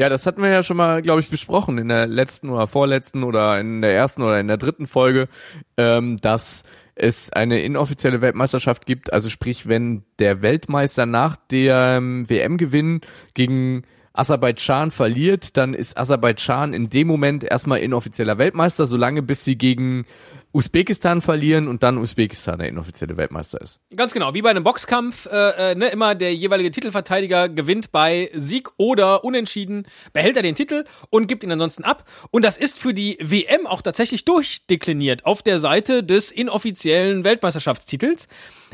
Ja, 0.00 0.08
das 0.08 0.24
hatten 0.24 0.40
wir 0.40 0.48
ja 0.48 0.62
schon 0.62 0.78
mal, 0.78 1.02
glaube 1.02 1.20
ich, 1.20 1.28
besprochen 1.28 1.76
in 1.76 1.88
der 1.88 2.06
letzten 2.06 2.48
oder 2.48 2.66
vorletzten 2.66 3.22
oder 3.22 3.60
in 3.60 3.82
der 3.82 3.94
ersten 3.94 4.22
oder 4.22 4.40
in 4.40 4.48
der 4.48 4.56
dritten 4.56 4.86
Folge, 4.86 5.28
ähm, 5.76 6.16
dass 6.16 6.64
es 6.94 7.30
eine 7.30 7.60
inoffizielle 7.60 8.22
Weltmeisterschaft 8.22 8.86
gibt. 8.86 9.12
Also 9.12 9.28
sprich, 9.28 9.68
wenn 9.68 10.04
der 10.18 10.40
Weltmeister 10.40 11.04
nach 11.04 11.36
dem 11.36 12.30
WM-Gewinn 12.30 13.02
gegen 13.34 13.82
Aserbaidschan 14.14 14.90
verliert, 14.90 15.58
dann 15.58 15.74
ist 15.74 15.98
Aserbaidschan 15.98 16.72
in 16.72 16.88
dem 16.88 17.06
Moment 17.06 17.44
erstmal 17.44 17.80
inoffizieller 17.80 18.38
Weltmeister, 18.38 18.86
solange 18.86 19.20
bis 19.20 19.44
sie 19.44 19.58
gegen 19.58 20.06
Usbekistan 20.52 21.22
verlieren 21.22 21.68
und 21.68 21.82
dann 21.82 21.96
Usbekistan 21.98 22.58
der 22.58 22.68
inoffizielle 22.68 23.16
Weltmeister 23.16 23.60
ist. 23.60 23.78
Ganz 23.94 24.12
genau, 24.12 24.34
wie 24.34 24.42
bei 24.42 24.50
einem 24.50 24.64
Boxkampf, 24.64 25.26
äh, 25.26 25.72
äh, 25.72 25.74
ne, 25.76 25.88
immer 25.88 26.16
der 26.16 26.34
jeweilige 26.34 26.72
Titelverteidiger 26.72 27.48
gewinnt 27.48 27.92
bei 27.92 28.30
Sieg 28.34 28.68
oder 28.76 29.22
Unentschieden, 29.22 29.86
behält 30.12 30.36
er 30.36 30.42
den 30.42 30.56
Titel 30.56 30.84
und 31.10 31.28
gibt 31.28 31.44
ihn 31.44 31.52
ansonsten 31.52 31.84
ab. 31.84 32.04
Und 32.30 32.44
das 32.44 32.56
ist 32.56 32.78
für 32.78 32.92
die 32.92 33.16
WM 33.20 33.66
auch 33.66 33.82
tatsächlich 33.82 34.24
durchdekliniert 34.24 35.24
auf 35.24 35.42
der 35.42 35.60
Seite 35.60 36.02
des 36.02 36.32
inoffiziellen 36.32 37.22
Weltmeisterschaftstitels. 37.22 38.26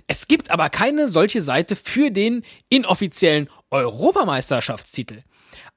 Es 0.06 0.28
gibt 0.28 0.50
aber 0.50 0.70
keine 0.70 1.08
solche 1.08 1.42
Seite 1.42 1.76
für 1.76 2.10
den 2.10 2.42
inoffiziellen 2.70 3.50
Europameisterschaftstitel. 3.70 5.20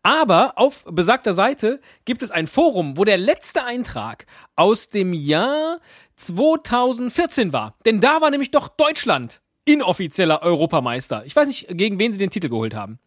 Aber 0.01 0.57
auf 0.57 0.85
besagter 0.85 1.33
Seite 1.33 1.81
gibt 2.05 2.23
es 2.23 2.31
ein 2.31 2.47
Forum, 2.47 2.97
wo 2.97 3.03
der 3.03 3.17
letzte 3.17 3.65
Eintrag 3.65 4.25
aus 4.55 4.89
dem 4.89 5.13
Jahr 5.13 5.79
2014 6.15 7.51
war. 7.51 7.75
Denn 7.85 7.99
da 7.99 8.21
war 8.21 8.31
nämlich 8.31 8.51
doch 8.51 8.69
Deutschland 8.69 9.41
inoffizieller 9.65 10.41
Europameister. 10.41 11.25
Ich 11.25 11.35
weiß 11.35 11.47
nicht, 11.47 11.67
gegen 11.69 11.99
wen 11.99 12.13
sie 12.13 12.19
den 12.19 12.29
Titel 12.29 12.49
geholt 12.49 12.73
haben. 12.73 12.99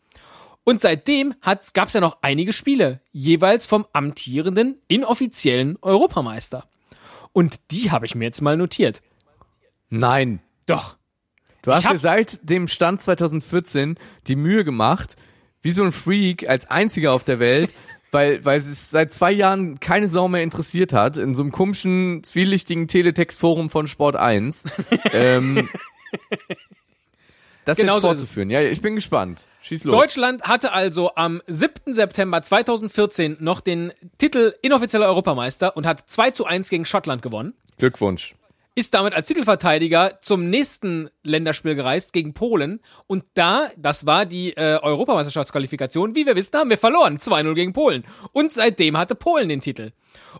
Und 0.64 0.80
seitdem 0.80 1.34
gab 1.42 1.88
es 1.88 1.94
ja 1.94 2.00
noch 2.00 2.18
einige 2.22 2.52
Spiele, 2.52 3.00
jeweils 3.10 3.66
vom 3.66 3.86
amtierenden 3.92 4.80
inoffiziellen 4.86 5.76
Europameister. 5.82 6.68
Und 7.32 7.58
die 7.70 7.90
habe 7.90 8.06
ich 8.06 8.14
mir 8.14 8.26
jetzt 8.26 8.42
mal 8.42 8.56
notiert. 8.56 9.02
Nein. 9.88 10.40
Doch. 10.66 10.96
Du 11.62 11.72
hast 11.72 11.90
dir 11.90 11.98
seit 11.98 12.48
dem 12.48 12.68
Stand 12.68 13.02
2014 13.02 13.96
die 14.26 14.36
Mühe 14.36 14.64
gemacht, 14.64 15.16
wie 15.62 15.72
so 15.72 15.82
ein 15.82 15.92
Freak 15.92 16.48
als 16.48 16.70
einziger 16.70 17.12
auf 17.12 17.24
der 17.24 17.38
Welt, 17.38 17.70
weil, 18.10 18.44
weil 18.44 18.58
es 18.58 18.90
seit 18.90 19.12
zwei 19.12 19.32
Jahren 19.32 19.80
keine 19.80 20.08
Sau 20.08 20.28
mehr 20.28 20.42
interessiert 20.42 20.92
hat, 20.92 21.16
in 21.16 21.34
so 21.34 21.42
einem 21.42 21.52
komischen, 21.52 22.22
zwielichtigen 22.24 22.88
Teletext-Forum 22.88 23.70
von 23.70 23.86
Sport 23.86 24.16
1. 24.16 24.64
ähm, 25.12 25.68
das 27.64 27.78
Genau 27.78 27.94
jetzt 27.94 28.02
fortzuführen. 28.02 28.50
Ja, 28.50 28.60
ich 28.60 28.82
bin 28.82 28.96
gespannt. 28.96 29.46
Schieß 29.62 29.84
los. 29.84 29.94
Deutschland 29.94 30.42
hatte 30.42 30.72
also 30.72 31.14
am 31.14 31.40
7. 31.46 31.94
September 31.94 32.42
2014 32.42 33.36
noch 33.40 33.60
den 33.60 33.92
Titel 34.18 34.52
inoffizieller 34.62 35.06
Europameister 35.06 35.76
und 35.76 35.86
hat 35.86 36.04
2 36.06 36.32
zu 36.32 36.44
1 36.44 36.68
gegen 36.68 36.84
Schottland 36.84 37.22
gewonnen. 37.22 37.54
Glückwunsch. 37.78 38.34
Ist 38.74 38.94
damit 38.94 39.12
als 39.12 39.28
Titelverteidiger 39.28 40.18
zum 40.22 40.48
nächsten 40.48 41.10
Länderspiel 41.22 41.74
gereist 41.74 42.14
gegen 42.14 42.32
Polen. 42.32 42.80
Und 43.06 43.24
da, 43.34 43.70
das 43.76 44.06
war 44.06 44.24
die 44.24 44.56
äh, 44.56 44.78
Europameisterschaftsqualifikation, 44.80 46.14
wie 46.14 46.24
wir 46.24 46.36
wissen, 46.36 46.58
haben 46.58 46.70
wir 46.70 46.78
verloren. 46.78 47.18
2-0 47.18 47.52
gegen 47.52 47.74
Polen. 47.74 48.04
Und 48.32 48.54
seitdem 48.54 48.96
hatte 48.96 49.14
Polen 49.14 49.50
den 49.50 49.60
Titel. 49.60 49.90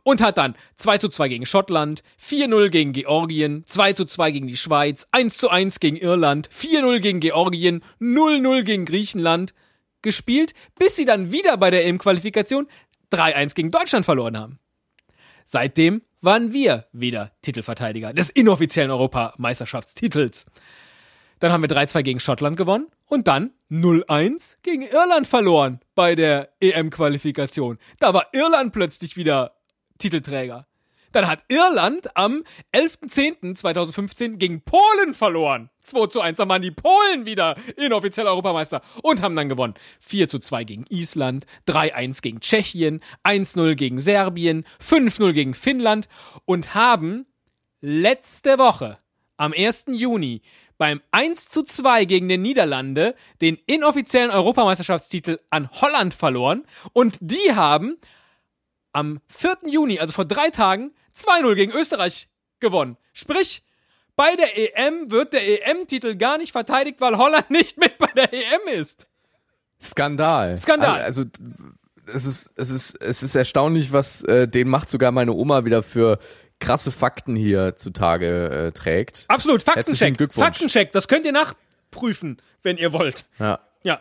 Und 0.03 0.23
hat 0.23 0.39
dann 0.39 0.55
2 0.77 0.97
zu 0.97 1.09
2 1.11 1.29
gegen 1.29 1.45
Schottland, 1.45 2.03
4-0 2.19 2.71
gegen 2.71 2.93
Georgien, 2.95 3.65
2 3.67 3.93
zu 3.93 4.07
2 4.07 4.31
gegen 4.31 4.47
die 4.47 4.57
Schweiz, 4.57 5.07
1 5.13 5.37
zu 5.37 5.51
1 5.51 5.79
gegen 5.79 5.97
Irland, 5.97 6.49
4-0 6.49 7.01
gegen 7.01 7.21
Georgien, 7.21 7.85
0-0 8.01 8.63
gegen 8.63 8.87
Griechenland 8.87 9.53
gespielt, 10.01 10.55
bis 10.79 10.97
sie 10.97 11.05
dann 11.05 11.33
wieder 11.33 11.59
bei 11.59 11.71
der 11.71 11.85
EM-Qualifikation 11.85 12.67
3-1 13.13 13.55
gegen 13.55 13.71
Deutschland 13.71 14.07
verloren 14.07 14.39
haben. 14.39 14.59
Seitdem 15.45 16.03
waren 16.21 16.53
wir 16.53 16.87
wieder 16.93 17.33
Titelverteidiger 17.43 18.13
des 18.13 18.31
inoffiziellen 18.31 18.91
Europameisterschaftstitels. 18.91 20.47
Dann 21.41 21.51
haben 21.51 21.63
wir 21.63 21.69
3-2 21.69 22.03
gegen 22.03 22.21
Schottland 22.21 22.57
gewonnen 22.57 22.87
und 23.09 23.27
dann 23.27 23.51
0-1 23.71 24.57
gegen 24.63 24.83
Irland 24.83 25.27
verloren 25.27 25.81
bei 25.97 26.15
der 26.15 26.51
EM-Qualifikation. 26.61 27.79
Da 27.99 28.15
war 28.15 28.29
Irland 28.33 28.73
plötzlich 28.73 29.17
wieder 29.17 29.57
Titelträger. 29.99 30.67
Dann 31.13 31.29
hat 31.29 31.45
Irland 31.49 32.17
am 32.17 32.43
11.10.2015 32.75 34.37
gegen 34.37 34.63
Polen 34.63 35.15
verloren. 35.15 35.71
2 35.83 36.07
zu 36.09 36.21
1. 36.21 36.39
Dann 36.39 36.49
waren 36.49 36.63
die 36.63 36.71
Polen 36.71 37.27
wieder 37.27 37.57
inoffiziell 37.77 38.27
Europameister 38.27 38.83
und 39.03 39.23
haben 39.23 39.37
dann 39.37 39.49
gewonnen. 39.49 39.75
4 40.01 40.29
zu 40.29 40.39
2 40.39 40.65
gegen 40.65 40.85
Island, 40.89 41.47
3-1 41.69 42.23
gegen 42.23 42.41
Tschechien, 42.41 43.01
1-0 43.25 43.75
gegen 43.75 44.01
Serbien, 44.01 44.65
5-0 44.81 45.33
gegen 45.33 45.55
Finnland 45.55 46.09
und 46.45 46.75
haben 46.75 47.27
letzte 47.81 48.59
Woche 48.59 48.99
am 49.37 49.53
1. 49.53 49.87
Juni 49.89 50.43
beim 50.79 51.01
1 51.13 51.49
zu 51.49 51.63
2 51.63 52.07
gegen 52.07 52.29
den 52.29 52.43
Niederlande 52.43 53.15
den 53.41 53.59
inoffiziellen 53.67 54.31
Europameisterschaftstitel 54.31 55.39
an 55.51 55.71
Holland 55.71 56.15
verloren 56.15 56.65
und 56.93 57.19
die 57.21 57.55
haben 57.55 57.97
am 58.93 59.21
4. 59.29 59.59
Juni, 59.67 59.99
also 60.01 60.13
vor 60.13 60.25
drei 60.25 60.51
Tagen, 60.51 60.93
2-0 61.17 61.55
gegen 61.55 61.73
Österreich 61.73 62.29
gewonnen. 62.61 62.97
Sprich, 63.13 63.63
bei 64.17 64.35
der 64.37 64.79
EM 64.79 65.11
wird 65.11 65.33
der 65.33 65.69
EM-Titel 65.69 66.17
gar 66.17 66.39
nicht 66.39 66.53
verteidigt, 66.53 67.01
weil 67.01 67.17
Holland 67.17 67.51
nicht 67.51 67.79
mit 67.79 67.99
bei 67.99 68.11
der 68.15 68.33
EM 68.33 68.81
ist. 68.81 69.09
Skandal. 69.83 70.57
Skandal. 70.59 71.03
Also 71.03 71.25
es 72.07 72.25
ist 72.25 72.51
es 72.57 72.71
ist 72.71 72.95
es 73.01 73.23
ist 73.23 73.35
erstaunlich, 73.35 73.93
was 73.93 74.23
äh, 74.23 74.47
den 74.47 74.69
macht 74.69 74.89
sogar 74.89 75.11
meine 75.11 75.33
Oma 75.33 75.65
wieder 75.65 75.83
für 75.83 76.19
krasse 76.61 76.93
Fakten 76.93 77.35
hier 77.35 77.75
zutage 77.77 78.69
äh, 78.69 78.73
trägt. 78.73 79.25
Absolut, 79.29 79.63
Faktencheck. 79.63 80.17
Faktencheck, 80.33 80.93
das 80.93 81.09
könnt 81.09 81.27
ihr 81.27 81.33
nachprüfen, 81.33 82.41
wenn 82.63 82.77
ihr 82.77 82.93
wollt. 82.93 83.27
Ja. 83.39 83.61
Ja. 83.83 84.01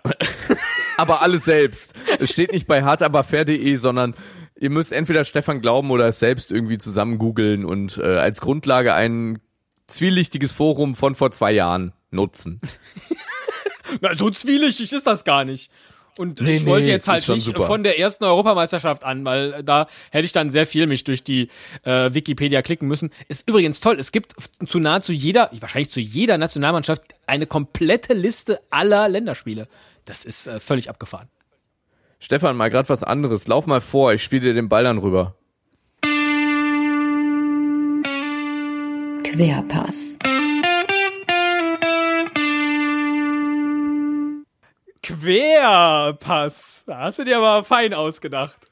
Aber 0.97 1.23
alles 1.23 1.45
selbst. 1.45 1.95
Es 2.19 2.31
steht 2.31 2.51
nicht 2.51 2.67
bei 2.67 2.83
hartaberfair.de, 2.83 3.75
sondern 3.75 4.13
ihr 4.61 4.69
müsst 4.69 4.93
entweder 4.93 5.25
Stefan 5.25 5.59
glauben 5.59 5.91
oder 5.91 6.05
es 6.05 6.19
selbst 6.19 6.51
irgendwie 6.51 6.77
zusammen 6.77 7.17
googeln 7.17 7.65
und 7.65 7.97
äh, 7.97 8.03
als 8.03 8.39
Grundlage 8.39 8.93
ein 8.93 9.39
zwielichtiges 9.87 10.51
Forum 10.51 10.95
von 10.95 11.15
vor 11.15 11.31
zwei 11.31 11.51
Jahren 11.51 11.93
nutzen. 12.11 12.61
Na, 14.01 14.15
so 14.15 14.29
zwielichtig 14.29 14.93
ist 14.93 15.07
das 15.07 15.25
gar 15.25 15.43
nicht. 15.43 15.71
Und 16.17 16.41
Nee, 16.41 16.57
ich 16.57 16.65
wollte 16.65 16.87
nee, 16.87 16.93
jetzt 16.93 17.07
halt 17.07 17.27
nicht 17.29 17.43
super. 17.43 17.63
von 17.63 17.83
der 17.83 17.97
ersten 17.97 18.23
Europameisterschaft 18.25 19.03
an, 19.03 19.25
weil 19.25 19.63
da 19.63 19.87
hätte 20.11 20.25
ich 20.25 20.31
dann 20.31 20.51
sehr 20.51 20.67
viel 20.67 20.85
mich 20.85 21.03
durch 21.05 21.23
die 21.23 21.49
äh, 21.83 22.13
Wikipedia 22.13 22.61
klicken 22.61 22.87
müssen. 22.87 23.09
Ist 23.27 23.47
übrigens 23.47 23.79
toll. 23.79 23.97
Es 23.97 24.11
gibt 24.11 24.35
zu 24.67 24.79
nahezu 24.79 25.13
jeder, 25.13 25.49
wahrscheinlich 25.59 25.89
zu 25.89 26.01
jeder 26.01 26.37
Nationalmannschaft 26.37 27.01
eine 27.25 27.47
komplette 27.47 28.13
Liste 28.13 28.59
aller 28.69 29.09
Länderspiele. 29.09 29.67
Das 30.05 30.25
ist 30.25 30.47
äh, 30.47 30.59
völlig 30.59 30.89
abgefahren. 30.89 31.29
Stefan, 32.23 32.55
mal 32.55 32.69
grad 32.69 32.87
was 32.87 33.03
anderes. 33.03 33.47
Lauf 33.47 33.65
mal 33.65 33.81
vor, 33.81 34.13
ich 34.13 34.23
spiele 34.23 34.43
dir 34.43 34.53
den 34.53 34.69
Ball 34.69 34.83
dann 34.83 34.99
rüber. 34.99 35.35
Querpass. 39.23 40.19
Querpass. 45.01 46.83
Da 46.85 46.99
hast 46.99 47.17
du 47.17 47.23
dir 47.23 47.37
aber 47.37 47.63
fein 47.63 47.95
ausgedacht. 47.95 48.69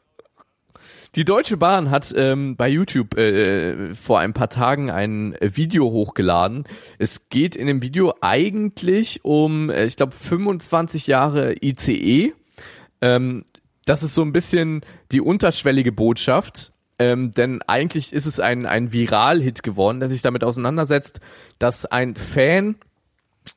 Die 1.16 1.26
Deutsche 1.26 1.58
Bahn 1.58 1.90
hat 1.90 2.14
ähm, 2.16 2.56
bei 2.56 2.70
YouTube 2.70 3.18
äh, 3.18 3.96
vor 3.96 4.20
ein 4.20 4.34
paar 4.34 4.50
Tagen 4.50 4.92
ein 4.92 5.34
äh, 5.34 5.58
Video 5.58 5.90
hochgeladen. 5.90 6.66
Es 7.00 7.30
geht 7.30 7.56
in 7.56 7.66
dem 7.66 7.82
Video 7.82 8.14
eigentlich 8.22 9.26
um, 9.26 9.72
äh, 9.72 9.86
ich 9.86 9.98
glaube, 9.98 10.16
25 10.16 11.08
Jahre 11.08 11.56
ICE. 11.64 12.34
Ähm, 13.02 13.44
das 13.86 14.04
ist 14.04 14.14
so 14.14 14.22
ein 14.22 14.34
bisschen 14.34 14.82
die 15.12 15.22
unterschwellige 15.22 15.92
Botschaft. 15.92 16.74
Ähm, 17.00 17.32
denn 17.32 17.62
eigentlich 17.66 18.12
ist 18.12 18.26
es 18.26 18.40
ein, 18.42 18.66
ein 18.66 18.92
Viral-Hit 18.92 19.64
geworden, 19.64 20.02
der 20.02 20.10
sich 20.10 20.22
damit 20.22 20.44
auseinandersetzt, 20.44 21.22
dass 21.58 21.86
ein 21.86 22.16
Fan 22.16 22.76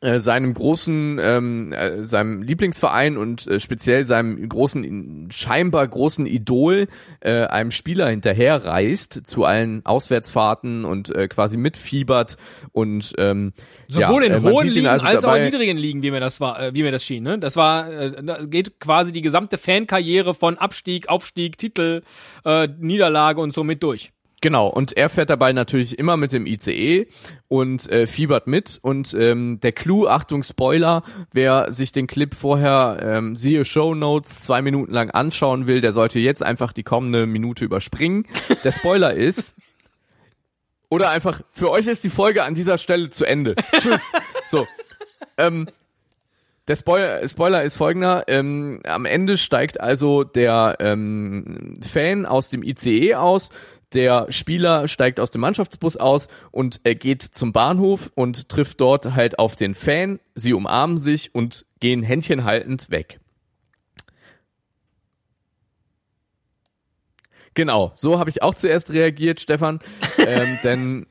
seinem 0.00 0.54
großen, 0.54 1.18
ähm, 1.20 1.72
äh, 1.72 2.04
seinem 2.04 2.42
Lieblingsverein 2.42 3.16
und 3.16 3.46
äh, 3.46 3.60
speziell 3.60 4.04
seinem 4.04 4.48
großen, 4.48 5.28
scheinbar 5.30 5.86
großen 5.86 6.26
Idol, 6.26 6.88
äh, 7.20 7.44
einem 7.44 7.70
Spieler 7.70 8.08
hinterherreist 8.08 9.26
zu 9.26 9.44
allen 9.44 9.84
Auswärtsfahrten 9.84 10.84
und 10.84 11.14
äh, 11.14 11.28
quasi 11.28 11.56
mitfiebert 11.56 12.36
und 12.72 13.12
ähm, 13.18 13.52
Sowohl 13.88 14.24
ja, 14.24 14.34
in 14.34 14.44
äh, 14.44 14.50
hohen 14.50 14.68
Ligen 14.68 14.86
also 14.86 15.06
als 15.06 15.24
auch 15.24 15.36
in 15.36 15.44
niedrigen 15.44 15.76
Ligen, 15.76 16.02
wie 16.02 16.10
mir 16.10 16.20
das 16.20 16.40
war, 16.40 16.60
äh, 16.60 16.74
wie 16.74 16.82
mir 16.82 16.92
das 16.92 17.04
schien. 17.04 17.22
Ne? 17.22 17.38
Das 17.38 17.56
war, 17.56 17.92
äh, 17.92 18.22
da 18.22 18.44
geht 18.44 18.80
quasi 18.80 19.12
die 19.12 19.22
gesamte 19.22 19.58
Fankarriere 19.58 20.34
von 20.34 20.58
Abstieg, 20.58 21.08
Aufstieg, 21.08 21.58
Titel, 21.58 22.02
äh, 22.44 22.68
Niederlage 22.78 23.40
und 23.40 23.52
so 23.52 23.62
mit 23.62 23.82
durch. 23.82 24.12
Genau, 24.42 24.66
und 24.66 24.96
er 24.96 25.08
fährt 25.08 25.30
dabei 25.30 25.52
natürlich 25.52 26.00
immer 26.00 26.16
mit 26.16 26.32
dem 26.32 26.46
ICE 26.46 27.06
und 27.46 27.88
äh, 27.88 28.08
fiebert 28.08 28.48
mit. 28.48 28.80
Und 28.82 29.14
ähm, 29.14 29.60
der 29.62 29.70
Clou, 29.70 30.08
Achtung 30.08 30.42
Spoiler, 30.42 31.04
wer 31.32 31.72
sich 31.72 31.92
den 31.92 32.08
Clip 32.08 32.34
vorher, 32.34 32.98
ähm, 33.00 33.36
siehe 33.36 33.64
Show 33.64 33.94
Notes, 33.94 34.40
zwei 34.42 34.60
Minuten 34.60 34.92
lang 34.92 35.10
anschauen 35.10 35.68
will, 35.68 35.80
der 35.80 35.92
sollte 35.92 36.18
jetzt 36.18 36.42
einfach 36.42 36.72
die 36.72 36.82
kommende 36.82 37.26
Minute 37.26 37.64
überspringen. 37.64 38.26
Der 38.64 38.72
Spoiler 38.72 39.14
ist, 39.14 39.54
oder 40.88 41.10
einfach, 41.10 41.40
für 41.52 41.70
euch 41.70 41.86
ist 41.86 42.02
die 42.02 42.10
Folge 42.10 42.42
an 42.42 42.56
dieser 42.56 42.78
Stelle 42.78 43.10
zu 43.10 43.24
Ende. 43.24 43.54
Tschüss. 43.78 44.10
So. 44.46 44.66
Ähm, 45.38 45.68
der 46.68 46.76
Spoiler, 46.76 47.28
Spoiler 47.28 47.62
ist 47.62 47.76
folgender. 47.76 48.24
Ähm, 48.28 48.80
am 48.84 49.04
Ende 49.04 49.36
steigt 49.36 49.80
also 49.80 50.22
der 50.22 50.76
ähm, 50.78 51.74
Fan 51.80 52.24
aus 52.24 52.50
dem 52.50 52.62
ICE 52.62 53.14
aus, 53.16 53.50
der 53.94 54.30
Spieler 54.30 54.88
steigt 54.88 55.20
aus 55.20 55.30
dem 55.30 55.40
Mannschaftsbus 55.40 55.96
aus 55.96 56.28
und 56.50 56.80
er 56.84 56.94
geht 56.94 57.22
zum 57.22 57.52
Bahnhof 57.52 58.10
und 58.14 58.48
trifft 58.48 58.80
dort 58.80 59.14
halt 59.14 59.38
auf 59.38 59.56
den 59.56 59.74
Fan. 59.74 60.20
Sie 60.34 60.52
umarmen 60.52 60.98
sich 60.98 61.34
und 61.34 61.66
gehen 61.80 62.02
Händchen 62.02 62.44
haltend 62.44 62.90
weg. 62.90 63.20
Genau, 67.54 67.92
so 67.94 68.18
habe 68.18 68.30
ich 68.30 68.42
auch 68.42 68.54
zuerst 68.54 68.92
reagiert, 68.92 69.40
Stefan. 69.40 69.80
ähm, 70.18 70.58
denn 70.64 71.06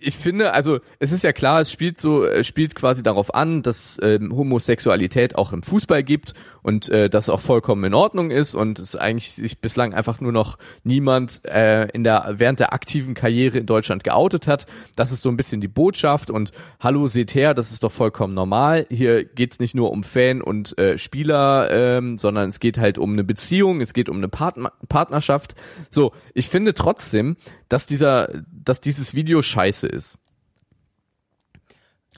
ich 0.00 0.16
finde, 0.16 0.52
also 0.52 0.80
es 0.98 1.12
ist 1.12 1.24
ja 1.24 1.32
klar, 1.32 1.60
es 1.60 1.70
spielt 1.70 1.98
so, 1.98 2.24
es 2.24 2.46
spielt 2.46 2.74
quasi 2.74 3.02
darauf 3.02 3.34
an, 3.34 3.62
dass 3.62 3.98
ähm, 4.02 4.34
Homosexualität 4.34 5.36
auch 5.36 5.52
im 5.52 5.62
Fußball 5.62 6.02
gibt 6.02 6.34
und 6.62 6.88
äh, 6.88 7.10
das 7.10 7.28
auch 7.28 7.40
vollkommen 7.40 7.84
in 7.84 7.94
Ordnung 7.94 8.30
ist 8.30 8.54
und 8.54 8.78
es 8.78 8.96
eigentlich 8.96 9.34
sich 9.34 9.60
bislang 9.60 9.94
einfach 9.94 10.20
nur 10.20 10.32
noch 10.32 10.58
niemand 10.84 11.44
äh, 11.44 11.88
in 11.90 12.04
der 12.04 12.34
während 12.38 12.60
der 12.60 12.72
aktiven 12.72 13.14
Karriere 13.14 13.58
in 13.58 13.66
Deutschland 13.66 14.04
geoutet 14.04 14.46
hat. 14.46 14.66
Das 14.96 15.12
ist 15.12 15.22
so 15.22 15.28
ein 15.28 15.36
bisschen 15.36 15.60
die 15.60 15.68
Botschaft 15.68 16.30
und 16.30 16.52
hallo 16.80 17.06
seht 17.06 17.34
her, 17.34 17.54
das 17.54 17.72
ist 17.72 17.84
doch 17.84 17.92
vollkommen 17.92 18.34
normal. 18.34 18.86
Hier 18.88 19.24
geht's 19.24 19.58
nicht 19.58 19.74
nur 19.74 19.90
um 19.90 20.04
Fan 20.04 20.40
und 20.40 20.78
äh, 20.78 20.98
Spieler, 20.98 21.70
ähm, 21.70 22.16
sondern 22.18 22.48
es 22.48 22.60
geht 22.60 22.78
halt 22.78 22.98
um 22.98 23.12
eine 23.12 23.24
Beziehung, 23.24 23.80
es 23.80 23.92
geht 23.92 24.08
um 24.08 24.18
eine 24.18 24.28
Partner 24.28 24.72
Partnerschaft. 24.88 25.54
So, 25.90 26.12
ich 26.34 26.48
finde 26.48 26.74
trotzdem, 26.74 27.36
dass 27.68 27.86
dieser, 27.86 28.28
dass 28.52 28.80
dieses 28.80 29.14
Video 29.14 29.42
scheiße 29.42 29.86
ist. 29.86 30.18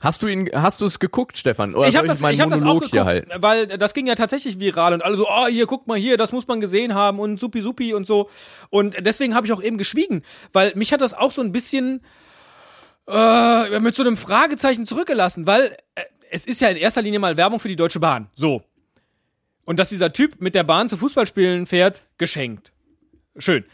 Hast 0.05 0.21
du 0.21 0.27
ihn, 0.27 0.51
hast 0.53 0.81
du 0.81 0.85
es 0.85 0.99
geguckt, 0.99 1.35
Stefan? 1.35 1.73
Oder 1.73 1.87
ich 1.87 1.97
habe 1.97 2.07
das, 2.07 2.21
ich 2.21 2.39
hab 2.39 2.51
das 2.51 2.61
auch 2.61 2.79
geguckt, 2.79 3.05
halten? 3.05 3.31
weil 3.37 3.65
das 3.65 3.95
ging 3.95 4.05
ja 4.05 4.13
tatsächlich 4.13 4.59
viral 4.59 4.93
und 4.93 5.03
alle 5.03 5.15
so, 5.15 5.27
oh, 5.27 5.47
hier, 5.47 5.65
guck 5.65 5.87
mal 5.87 5.97
hier, 5.97 6.15
das 6.15 6.31
muss 6.31 6.47
man 6.47 6.59
gesehen 6.59 6.93
haben 6.93 7.19
und 7.19 7.39
supi 7.39 7.59
supi 7.61 7.91
und 7.95 8.05
so. 8.05 8.29
Und 8.69 8.95
deswegen 8.99 9.33
habe 9.33 9.47
ich 9.47 9.53
auch 9.53 9.63
eben 9.63 9.79
geschwiegen, 9.79 10.21
weil 10.53 10.73
mich 10.75 10.93
hat 10.93 11.01
das 11.01 11.15
auch 11.15 11.31
so 11.31 11.41
ein 11.41 11.51
bisschen 11.51 12.01
äh, 13.07 13.79
mit 13.79 13.95
so 13.95 14.03
einem 14.03 14.15
Fragezeichen 14.15 14.85
zurückgelassen, 14.85 15.47
weil 15.47 15.75
äh, 15.95 16.03
es 16.29 16.45
ist 16.45 16.61
ja 16.61 16.69
in 16.69 16.77
erster 16.77 17.01
Linie 17.01 17.17
mal 17.17 17.35
Werbung 17.35 17.59
für 17.59 17.67
die 17.67 17.75
Deutsche 17.75 17.99
Bahn. 17.99 18.29
So. 18.35 18.63
Und 19.65 19.79
dass 19.79 19.89
dieser 19.89 20.13
Typ 20.13 20.39
mit 20.39 20.53
der 20.53 20.65
Bahn 20.65 20.87
zu 20.87 20.97
Fußballspielen 20.97 21.65
fährt, 21.65 22.03
geschenkt. 22.19 22.71
Schön. 23.37 23.65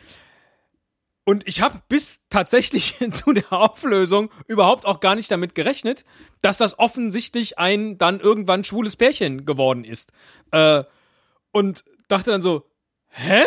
Und 1.23 1.47
ich 1.47 1.61
habe 1.61 1.81
bis 1.87 2.21
tatsächlich 2.29 2.97
zu 3.11 3.33
der 3.33 3.51
Auflösung 3.53 4.31
überhaupt 4.47 4.85
auch 4.85 4.99
gar 4.99 5.15
nicht 5.15 5.29
damit 5.29 5.55
gerechnet, 5.55 6.03
dass 6.41 6.57
das 6.57 6.79
offensichtlich 6.79 7.59
ein 7.59 7.97
dann 7.97 8.19
irgendwann 8.19 8.63
schwules 8.63 8.95
Pärchen 8.95 9.45
geworden 9.45 9.83
ist. 9.83 10.11
Äh, 10.51 10.83
und 11.51 11.83
dachte 12.07 12.31
dann 12.31 12.41
so, 12.41 12.65
hä? 13.09 13.43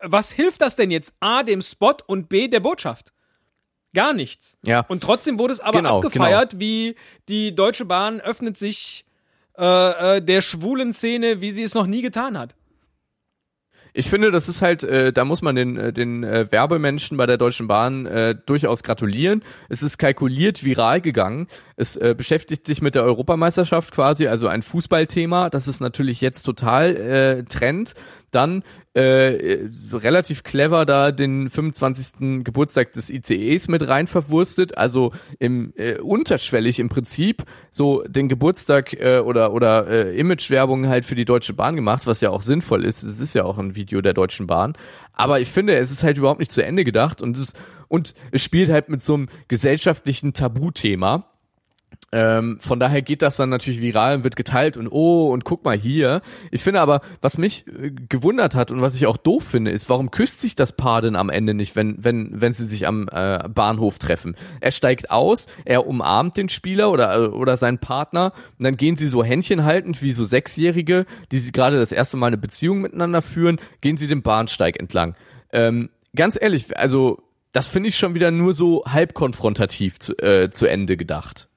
Was 0.00 0.30
hilft 0.30 0.60
das 0.60 0.76
denn 0.76 0.90
jetzt? 0.90 1.14
A, 1.20 1.42
dem 1.42 1.62
Spot 1.62 1.96
und 2.06 2.28
B, 2.28 2.48
der 2.48 2.60
Botschaft? 2.60 3.12
Gar 3.94 4.12
nichts. 4.12 4.56
Ja. 4.64 4.80
Und 4.88 5.02
trotzdem 5.02 5.38
wurde 5.38 5.52
es 5.52 5.60
aber 5.60 5.78
Genau, 5.78 5.96
abgefeiert, 5.96 6.58
wie 6.58 6.96
die 7.28 7.54
Deutsche 7.54 7.84
Bahn 7.84 8.20
öffnet 8.20 8.56
sich 8.56 9.04
äh, 9.58 10.16
äh, 10.16 10.22
der 10.22 10.40
schwulen 10.40 10.92
Szene, 10.92 11.40
wie 11.40 11.50
sie 11.50 11.62
es 11.62 11.74
noch 11.74 11.86
nie 11.86 12.02
getan 12.02 12.38
hat. 12.38 12.54
Ich 13.94 14.08
finde, 14.08 14.30
das 14.30 14.48
ist 14.48 14.62
halt, 14.62 14.84
äh, 14.84 15.12
da 15.12 15.24
muss 15.24 15.42
man 15.42 15.54
den, 15.54 15.76
äh, 15.76 15.92
den 15.92 16.24
äh, 16.24 16.50
Werbemenschen 16.50 17.18
bei 17.18 17.26
der 17.26 17.36
Deutschen 17.36 17.68
Bahn 17.68 18.06
äh, 18.06 18.34
durchaus 18.46 18.82
gratulieren. 18.82 19.42
Es 19.68 19.82
ist 19.82 19.98
kalkuliert 19.98 20.64
viral 20.64 21.02
gegangen. 21.02 21.46
Es 21.76 21.96
äh, 21.96 22.14
beschäftigt 22.16 22.66
sich 22.66 22.80
mit 22.80 22.94
der 22.94 23.04
Europameisterschaft 23.04 23.92
quasi, 23.92 24.28
also 24.28 24.48
ein 24.48 24.62
Fußballthema. 24.62 25.50
Das 25.50 25.68
ist 25.68 25.80
natürlich 25.80 26.22
jetzt 26.22 26.44
total 26.44 26.96
äh, 26.96 27.44
Trend. 27.44 27.94
Dann 28.32 28.64
äh, 28.94 29.68
relativ 29.92 30.42
clever 30.42 30.84
da 30.84 31.12
den 31.12 31.48
25. 31.48 32.44
Geburtstag 32.44 32.92
des 32.92 33.10
ICEs 33.10 33.68
mit 33.68 33.86
rein 33.86 34.06
verwurstet, 34.06 34.76
also 34.76 35.12
im 35.38 35.72
äh, 35.76 35.98
unterschwellig 35.98 36.78
im 36.78 36.88
Prinzip 36.88 37.44
so 37.70 38.02
den 38.02 38.28
Geburtstag 38.28 38.92
äh, 38.94 39.18
oder 39.18 39.52
oder 39.52 39.86
äh, 39.86 40.18
Imagewerbung 40.18 40.88
halt 40.88 41.04
für 41.04 41.14
die 41.14 41.24
Deutsche 41.24 41.54
Bahn 41.54 41.76
gemacht, 41.76 42.06
was 42.06 42.20
ja 42.20 42.30
auch 42.30 42.42
sinnvoll 42.42 42.84
ist. 42.84 43.02
Es 43.02 43.20
ist 43.20 43.34
ja 43.34 43.44
auch 43.44 43.58
ein 43.58 43.76
Video 43.76 44.00
der 44.00 44.14
Deutschen 44.14 44.46
Bahn, 44.46 44.74
aber 45.12 45.40
ich 45.40 45.48
finde, 45.48 45.76
es 45.76 45.90
ist 45.90 46.04
halt 46.04 46.18
überhaupt 46.18 46.40
nicht 46.40 46.52
zu 46.52 46.64
Ende 46.64 46.84
gedacht 46.84 47.22
und 47.22 47.36
es 47.36 47.52
und 47.88 48.14
es 48.30 48.42
spielt 48.42 48.70
halt 48.70 48.88
mit 48.88 49.02
so 49.02 49.14
einem 49.14 49.28
gesellschaftlichen 49.48 50.32
Tabuthema. 50.32 51.31
Ähm, 52.14 52.58
von 52.60 52.78
daher 52.78 53.00
geht 53.00 53.22
das 53.22 53.36
dann 53.36 53.48
natürlich 53.48 53.80
viral 53.80 54.16
und 54.16 54.24
wird 54.24 54.36
geteilt 54.36 54.76
und 54.76 54.88
oh 54.88 55.30
und 55.32 55.44
guck 55.44 55.64
mal 55.64 55.78
hier. 55.78 56.20
Ich 56.50 56.62
finde 56.62 56.82
aber, 56.82 57.00
was 57.22 57.38
mich 57.38 57.66
äh, 57.66 57.90
gewundert 57.90 58.54
hat 58.54 58.70
und 58.70 58.82
was 58.82 58.94
ich 58.94 59.06
auch 59.06 59.16
doof 59.16 59.44
finde, 59.44 59.70
ist, 59.70 59.88
warum 59.88 60.10
küsst 60.10 60.40
sich 60.40 60.54
das 60.54 60.72
Paar 60.72 61.00
denn 61.00 61.16
am 61.16 61.30
Ende 61.30 61.54
nicht, 61.54 61.74
wenn 61.74 61.96
wenn 62.04 62.38
wenn 62.38 62.52
sie 62.52 62.66
sich 62.66 62.86
am 62.86 63.08
äh, 63.10 63.48
Bahnhof 63.48 63.98
treffen? 63.98 64.36
Er 64.60 64.72
steigt 64.72 65.10
aus, 65.10 65.46
er 65.64 65.86
umarmt 65.86 66.36
den 66.36 66.50
Spieler 66.50 66.92
oder 66.92 67.16
äh, 67.16 67.28
oder 67.28 67.56
seinen 67.56 67.78
Partner 67.78 68.32
und 68.58 68.64
dann 68.64 68.76
gehen 68.76 68.96
sie 68.96 69.08
so 69.08 69.24
Händchen 69.24 69.64
haltend 69.64 70.02
wie 70.02 70.12
so 70.12 70.26
Sechsjährige, 70.26 71.06
die 71.30 71.38
sie 71.38 71.52
gerade 71.52 71.78
das 71.78 71.92
erste 71.92 72.18
Mal 72.18 72.26
eine 72.26 72.38
Beziehung 72.38 72.82
miteinander 72.82 73.22
führen, 73.22 73.58
gehen 73.80 73.96
sie 73.96 74.06
den 74.06 74.20
Bahnsteig 74.20 74.78
entlang. 74.78 75.14
Ähm, 75.50 75.88
ganz 76.14 76.38
ehrlich, 76.38 76.76
also 76.76 77.22
das 77.52 77.66
finde 77.66 77.88
ich 77.88 77.96
schon 77.96 78.14
wieder 78.14 78.30
nur 78.30 78.52
so 78.52 78.84
halb 78.86 79.14
konfrontativ 79.14 79.98
zu, 79.98 80.16
äh, 80.18 80.50
zu 80.50 80.66
Ende 80.66 80.98
gedacht. 80.98 81.48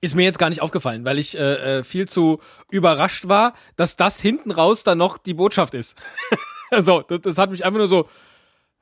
Ist 0.00 0.14
mir 0.14 0.24
jetzt 0.24 0.38
gar 0.38 0.50
nicht 0.50 0.62
aufgefallen, 0.62 1.04
weil 1.04 1.18
ich 1.18 1.38
äh, 1.38 1.78
äh, 1.78 1.84
viel 1.84 2.06
zu 2.06 2.40
überrascht 2.70 3.28
war, 3.28 3.54
dass 3.76 3.96
das 3.96 4.20
hinten 4.20 4.50
raus 4.50 4.84
dann 4.84 4.98
noch 4.98 5.18
die 5.18 5.34
Botschaft 5.34 5.74
ist. 5.74 5.96
also, 6.70 7.02
das, 7.02 7.20
das 7.22 7.38
hat 7.38 7.50
mich 7.50 7.64
einfach 7.64 7.78
nur 7.78 7.88
so, 7.88 8.08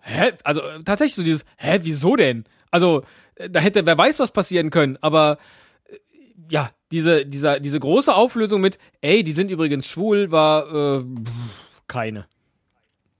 hä? 0.01 0.33
Also 0.43 0.61
äh, 0.61 0.83
tatsächlich 0.85 1.15
so 1.15 1.23
dieses, 1.23 1.45
hä, 1.57 1.79
wieso 1.83 2.17
denn? 2.17 2.45
Also, 2.71 3.05
äh, 3.37 3.49
da 3.49 3.61
hätte 3.61 3.87
wer 3.87 3.97
weiß 3.97 4.19
was 4.19 4.33
passieren 4.33 4.71
können, 4.71 4.99
aber 5.01 5.39
ja, 6.51 6.71
diese, 6.93 7.27
dieser, 7.27 7.61
diese 7.61 7.81
große 7.81 8.15
Auflösung 8.15 8.61
mit, 8.61 8.79
ey, 9.01 9.25
die 9.25 9.33
sind 9.33 9.51
übrigens 9.51 9.87
schwul, 9.87 10.31
war 10.31 10.99
äh, 10.99 11.05
pff, 11.25 11.83
keine. 11.87 12.27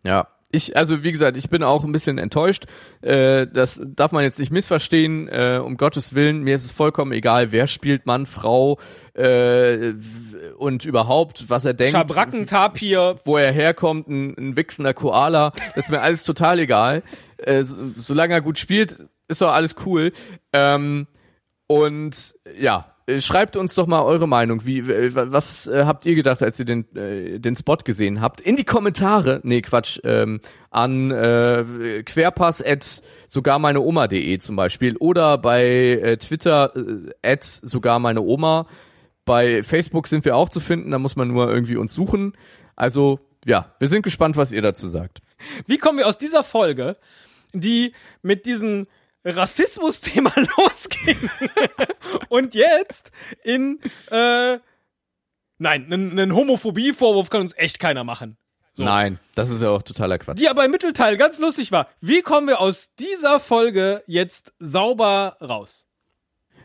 Ja, 0.03 0.29
ich, 0.55 0.77
also 0.77 1.03
wie 1.03 1.13
gesagt, 1.13 1.37
ich 1.37 1.51
bin 1.51 1.63
auch 1.63 1.85
ein 1.85 1.93
bisschen 1.93 2.19
enttäuscht. 2.19 2.65
Äh, 3.03 3.47
das 3.47 3.81
darf 3.85 4.13
man 4.13 4.23
jetzt 4.23 4.39
nicht 4.39 4.53
missverstehen. 4.53 5.29
Äh, 5.29 5.61
um 5.63 5.77
Gottes 5.77 6.15
Willen, 6.15 6.43
mir 6.43 6.55
ist 6.55 6.65
es 6.65 6.71
vollkommen 6.73 7.13
egal, 7.13 7.53
wer 7.53 7.67
spielt, 7.67 8.07
Mann, 8.07 8.27
Frau 8.27 8.79
äh, 9.15 9.95
und 10.57 10.85
überhaupt, 10.85 11.51
was 11.51 11.65
er 11.65 11.75
denkt. 11.75 11.93
Schabrackentapir. 11.93 13.17
Wo 13.25 13.37
er 13.37 13.53
herkommt, 13.53 14.09
ein, 14.09 14.35
ein 14.39 14.57
wichsender 14.57 14.95
Koala. 14.95 15.53
Das 15.75 15.87
ist 15.87 15.91
mir 15.91 16.01
alles 16.01 16.23
total 16.25 16.59
egal. 16.61 17.03
Äh, 17.39 17.63
so, 17.65 17.77
solange 17.97 18.35
er 18.35 18.41
gut 18.41 18.59
spielt, 18.59 19.09
ist 19.29 19.41
doch 19.41 19.53
alles 19.53 19.75
cool. 19.85 20.13
Ähm, 20.53 21.07
und 21.67 22.35
ja, 22.59 22.94
schreibt 23.19 23.57
uns 23.57 23.75
doch 23.75 23.87
mal 23.87 24.03
eure 24.03 24.27
Meinung. 24.27 24.65
Wie, 24.65 24.79
äh, 24.79 25.11
was 25.15 25.67
äh, 25.67 25.85
habt 25.85 26.07
ihr 26.07 26.15
gedacht, 26.15 26.43
als 26.43 26.59
ihr 26.59 26.65
den, 26.65 26.97
äh, 26.97 27.39
den 27.39 27.55
Spot 27.57 27.77
gesehen 27.77 28.21
habt? 28.21 28.41
In 28.41 28.57
die 28.57 28.65
Kommentare, 28.65 29.41
nee, 29.43 29.61
Quatsch, 29.61 30.01
ähm, 30.05 30.41
an 30.71 31.11
äh, 31.11 32.03
querpass 32.05 32.63
at 32.63 33.03
sogar 33.29 33.59
meine 33.59 33.81
Oma.de 33.81 34.39
zum 34.39 34.57
Beispiel 34.57 34.97
oder 34.97 35.39
bei 35.39 35.65
äh, 35.65 36.17
Twitter 36.17 36.73
äh, 36.77 37.33
at 37.33 37.45
sogar 37.45 37.99
meine 37.99 38.23
Oma. 38.23 38.67
Bei 39.25 39.63
Facebook 39.63 40.09
sind 40.09 40.25
wir 40.25 40.37
auch 40.37 40.49
zu 40.49 40.61
finden, 40.61 40.91
da 40.91 40.99
muss 40.99 41.17
man 41.17 41.29
nur 41.29 41.51
irgendwie 41.51 41.77
uns 41.77 41.95
suchen. 41.95 42.35
Also, 42.77 43.21
ja, 43.47 43.75
wir 43.79 43.89
sind 43.89 44.03
gespannt, 44.03 44.37
was 44.37 44.53
ihr 44.53 44.63
dazu 44.63 44.87
sagt. 44.87 45.21
Wie 45.67 45.79
kommen 45.79 45.99
wir 45.99 46.07
aus 46.07 46.19
dieser 46.19 46.45
Folge, 46.45 46.97
die 47.53 47.93
mit 48.23 48.47
diesen 48.47 48.87
Rassismus-Thema 49.25 50.33
losging 50.57 51.31
und 52.29 52.55
jetzt 52.55 53.13
in 53.43 53.81
äh, 54.11 54.59
nein, 55.59 55.93
einen 55.93 56.35
Homophobie-Vorwurf 56.35 57.31
kann 57.31 57.43
uns 57.43 57.57
echt 57.57 57.79
keiner 57.79 58.05
machen. 58.05 58.37
So. 58.75 58.83
Nein, 58.85 59.21
das 59.37 59.51
ist 59.51 59.63
ja 59.63 59.71
auch 59.71 59.83
totaler 59.83 60.19
Quatsch. 60.19 60.39
Die 60.39 60.49
aber 60.49 60.65
im 60.65 60.73
Mittelteil 60.73 61.17
ganz 61.17 61.39
lustig 61.39 61.71
war. 61.71 61.89
Wie 62.01 62.23
kommen 62.23 62.49
wir 62.49 62.61
aus 62.61 62.95
dieser 62.97 63.39
Folge 63.39 64.03
jetzt 64.07 64.53
sauber 64.59 65.37
raus? 65.41 65.87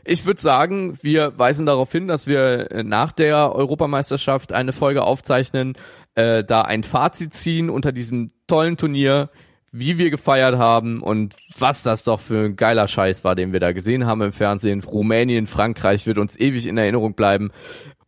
Ich 0.06 0.26
würde 0.26 0.42
sagen, 0.42 0.98
wir 1.04 1.38
weisen 1.38 1.68
darauf 1.68 1.92
hin, 1.92 2.08
dass 2.08 2.26
wir 2.26 2.72
äh, 2.72 2.84
nach 2.84 3.12
der 3.12 3.54
Europameisterschaft 3.54 4.54
eine 4.54 4.74
Folge 4.74 5.04
aufzeichnen, 5.04 5.78
äh, 6.16 6.44
da 6.44 6.64
ein 6.64 6.84
Fazit 6.84 7.36
ziehen 7.36 7.70
unter 7.70 7.92
diesem 7.92 8.32
tollen 8.48 8.76
Turnier, 8.76 9.30
wie 9.72 9.98
wir 9.98 10.10
gefeiert 10.10 10.58
haben 10.58 11.02
und 11.02 11.36
was 11.58 11.84
das 11.84 12.04
doch 12.04 12.20
für 12.20 12.46
ein 12.46 12.56
geiler 12.56 12.88
Scheiß 12.88 13.24
war, 13.24 13.36
den 13.36 13.54
wir 13.54 13.60
da 13.60 13.72
gesehen 13.72 14.06
haben 14.06 14.22
im 14.22 14.34
Fernsehen. 14.34 14.84
Rumänien, 14.84 15.48
Frankreich 15.48 16.06
wird 16.06 16.18
uns 16.18 16.40
ewig 16.40 16.68
in 16.68 16.78
Erinnerung 16.78 17.14
bleiben. 17.14 17.52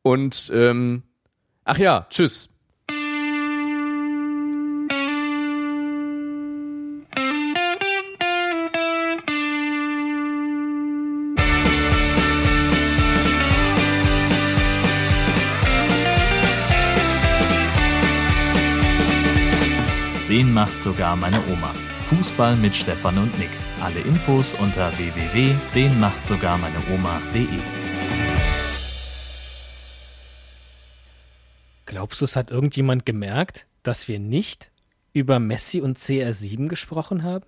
Und 0.02 0.52
ähm, 0.54 1.04
ach 1.64 1.78
ja, 1.78 2.08
tschüss. 2.10 2.51
Macht 20.62 20.84
sogar 20.84 21.16
meine 21.16 21.44
Oma. 21.48 21.74
Fußball 22.10 22.56
mit 22.56 22.76
Stefan 22.76 23.18
und 23.18 23.36
Nick. 23.40 23.50
Alle 23.82 24.00
Infos 24.02 24.54
unter 24.54 24.96
www.denmachtsogarmeineoma.de. 24.96 27.48
Glaubst 31.88 32.22
du, 32.22 32.26
es 32.26 32.36
hat 32.36 32.52
irgendjemand 32.52 33.08
gemerkt, 33.08 33.66
dass 33.82 34.08
wir 34.08 34.20
nicht 34.20 34.70
über 35.14 35.40
Messi 35.40 35.82
und 35.82 35.98
CR7 35.98 36.68
gesprochen 36.68 37.24
haben? 37.24 37.46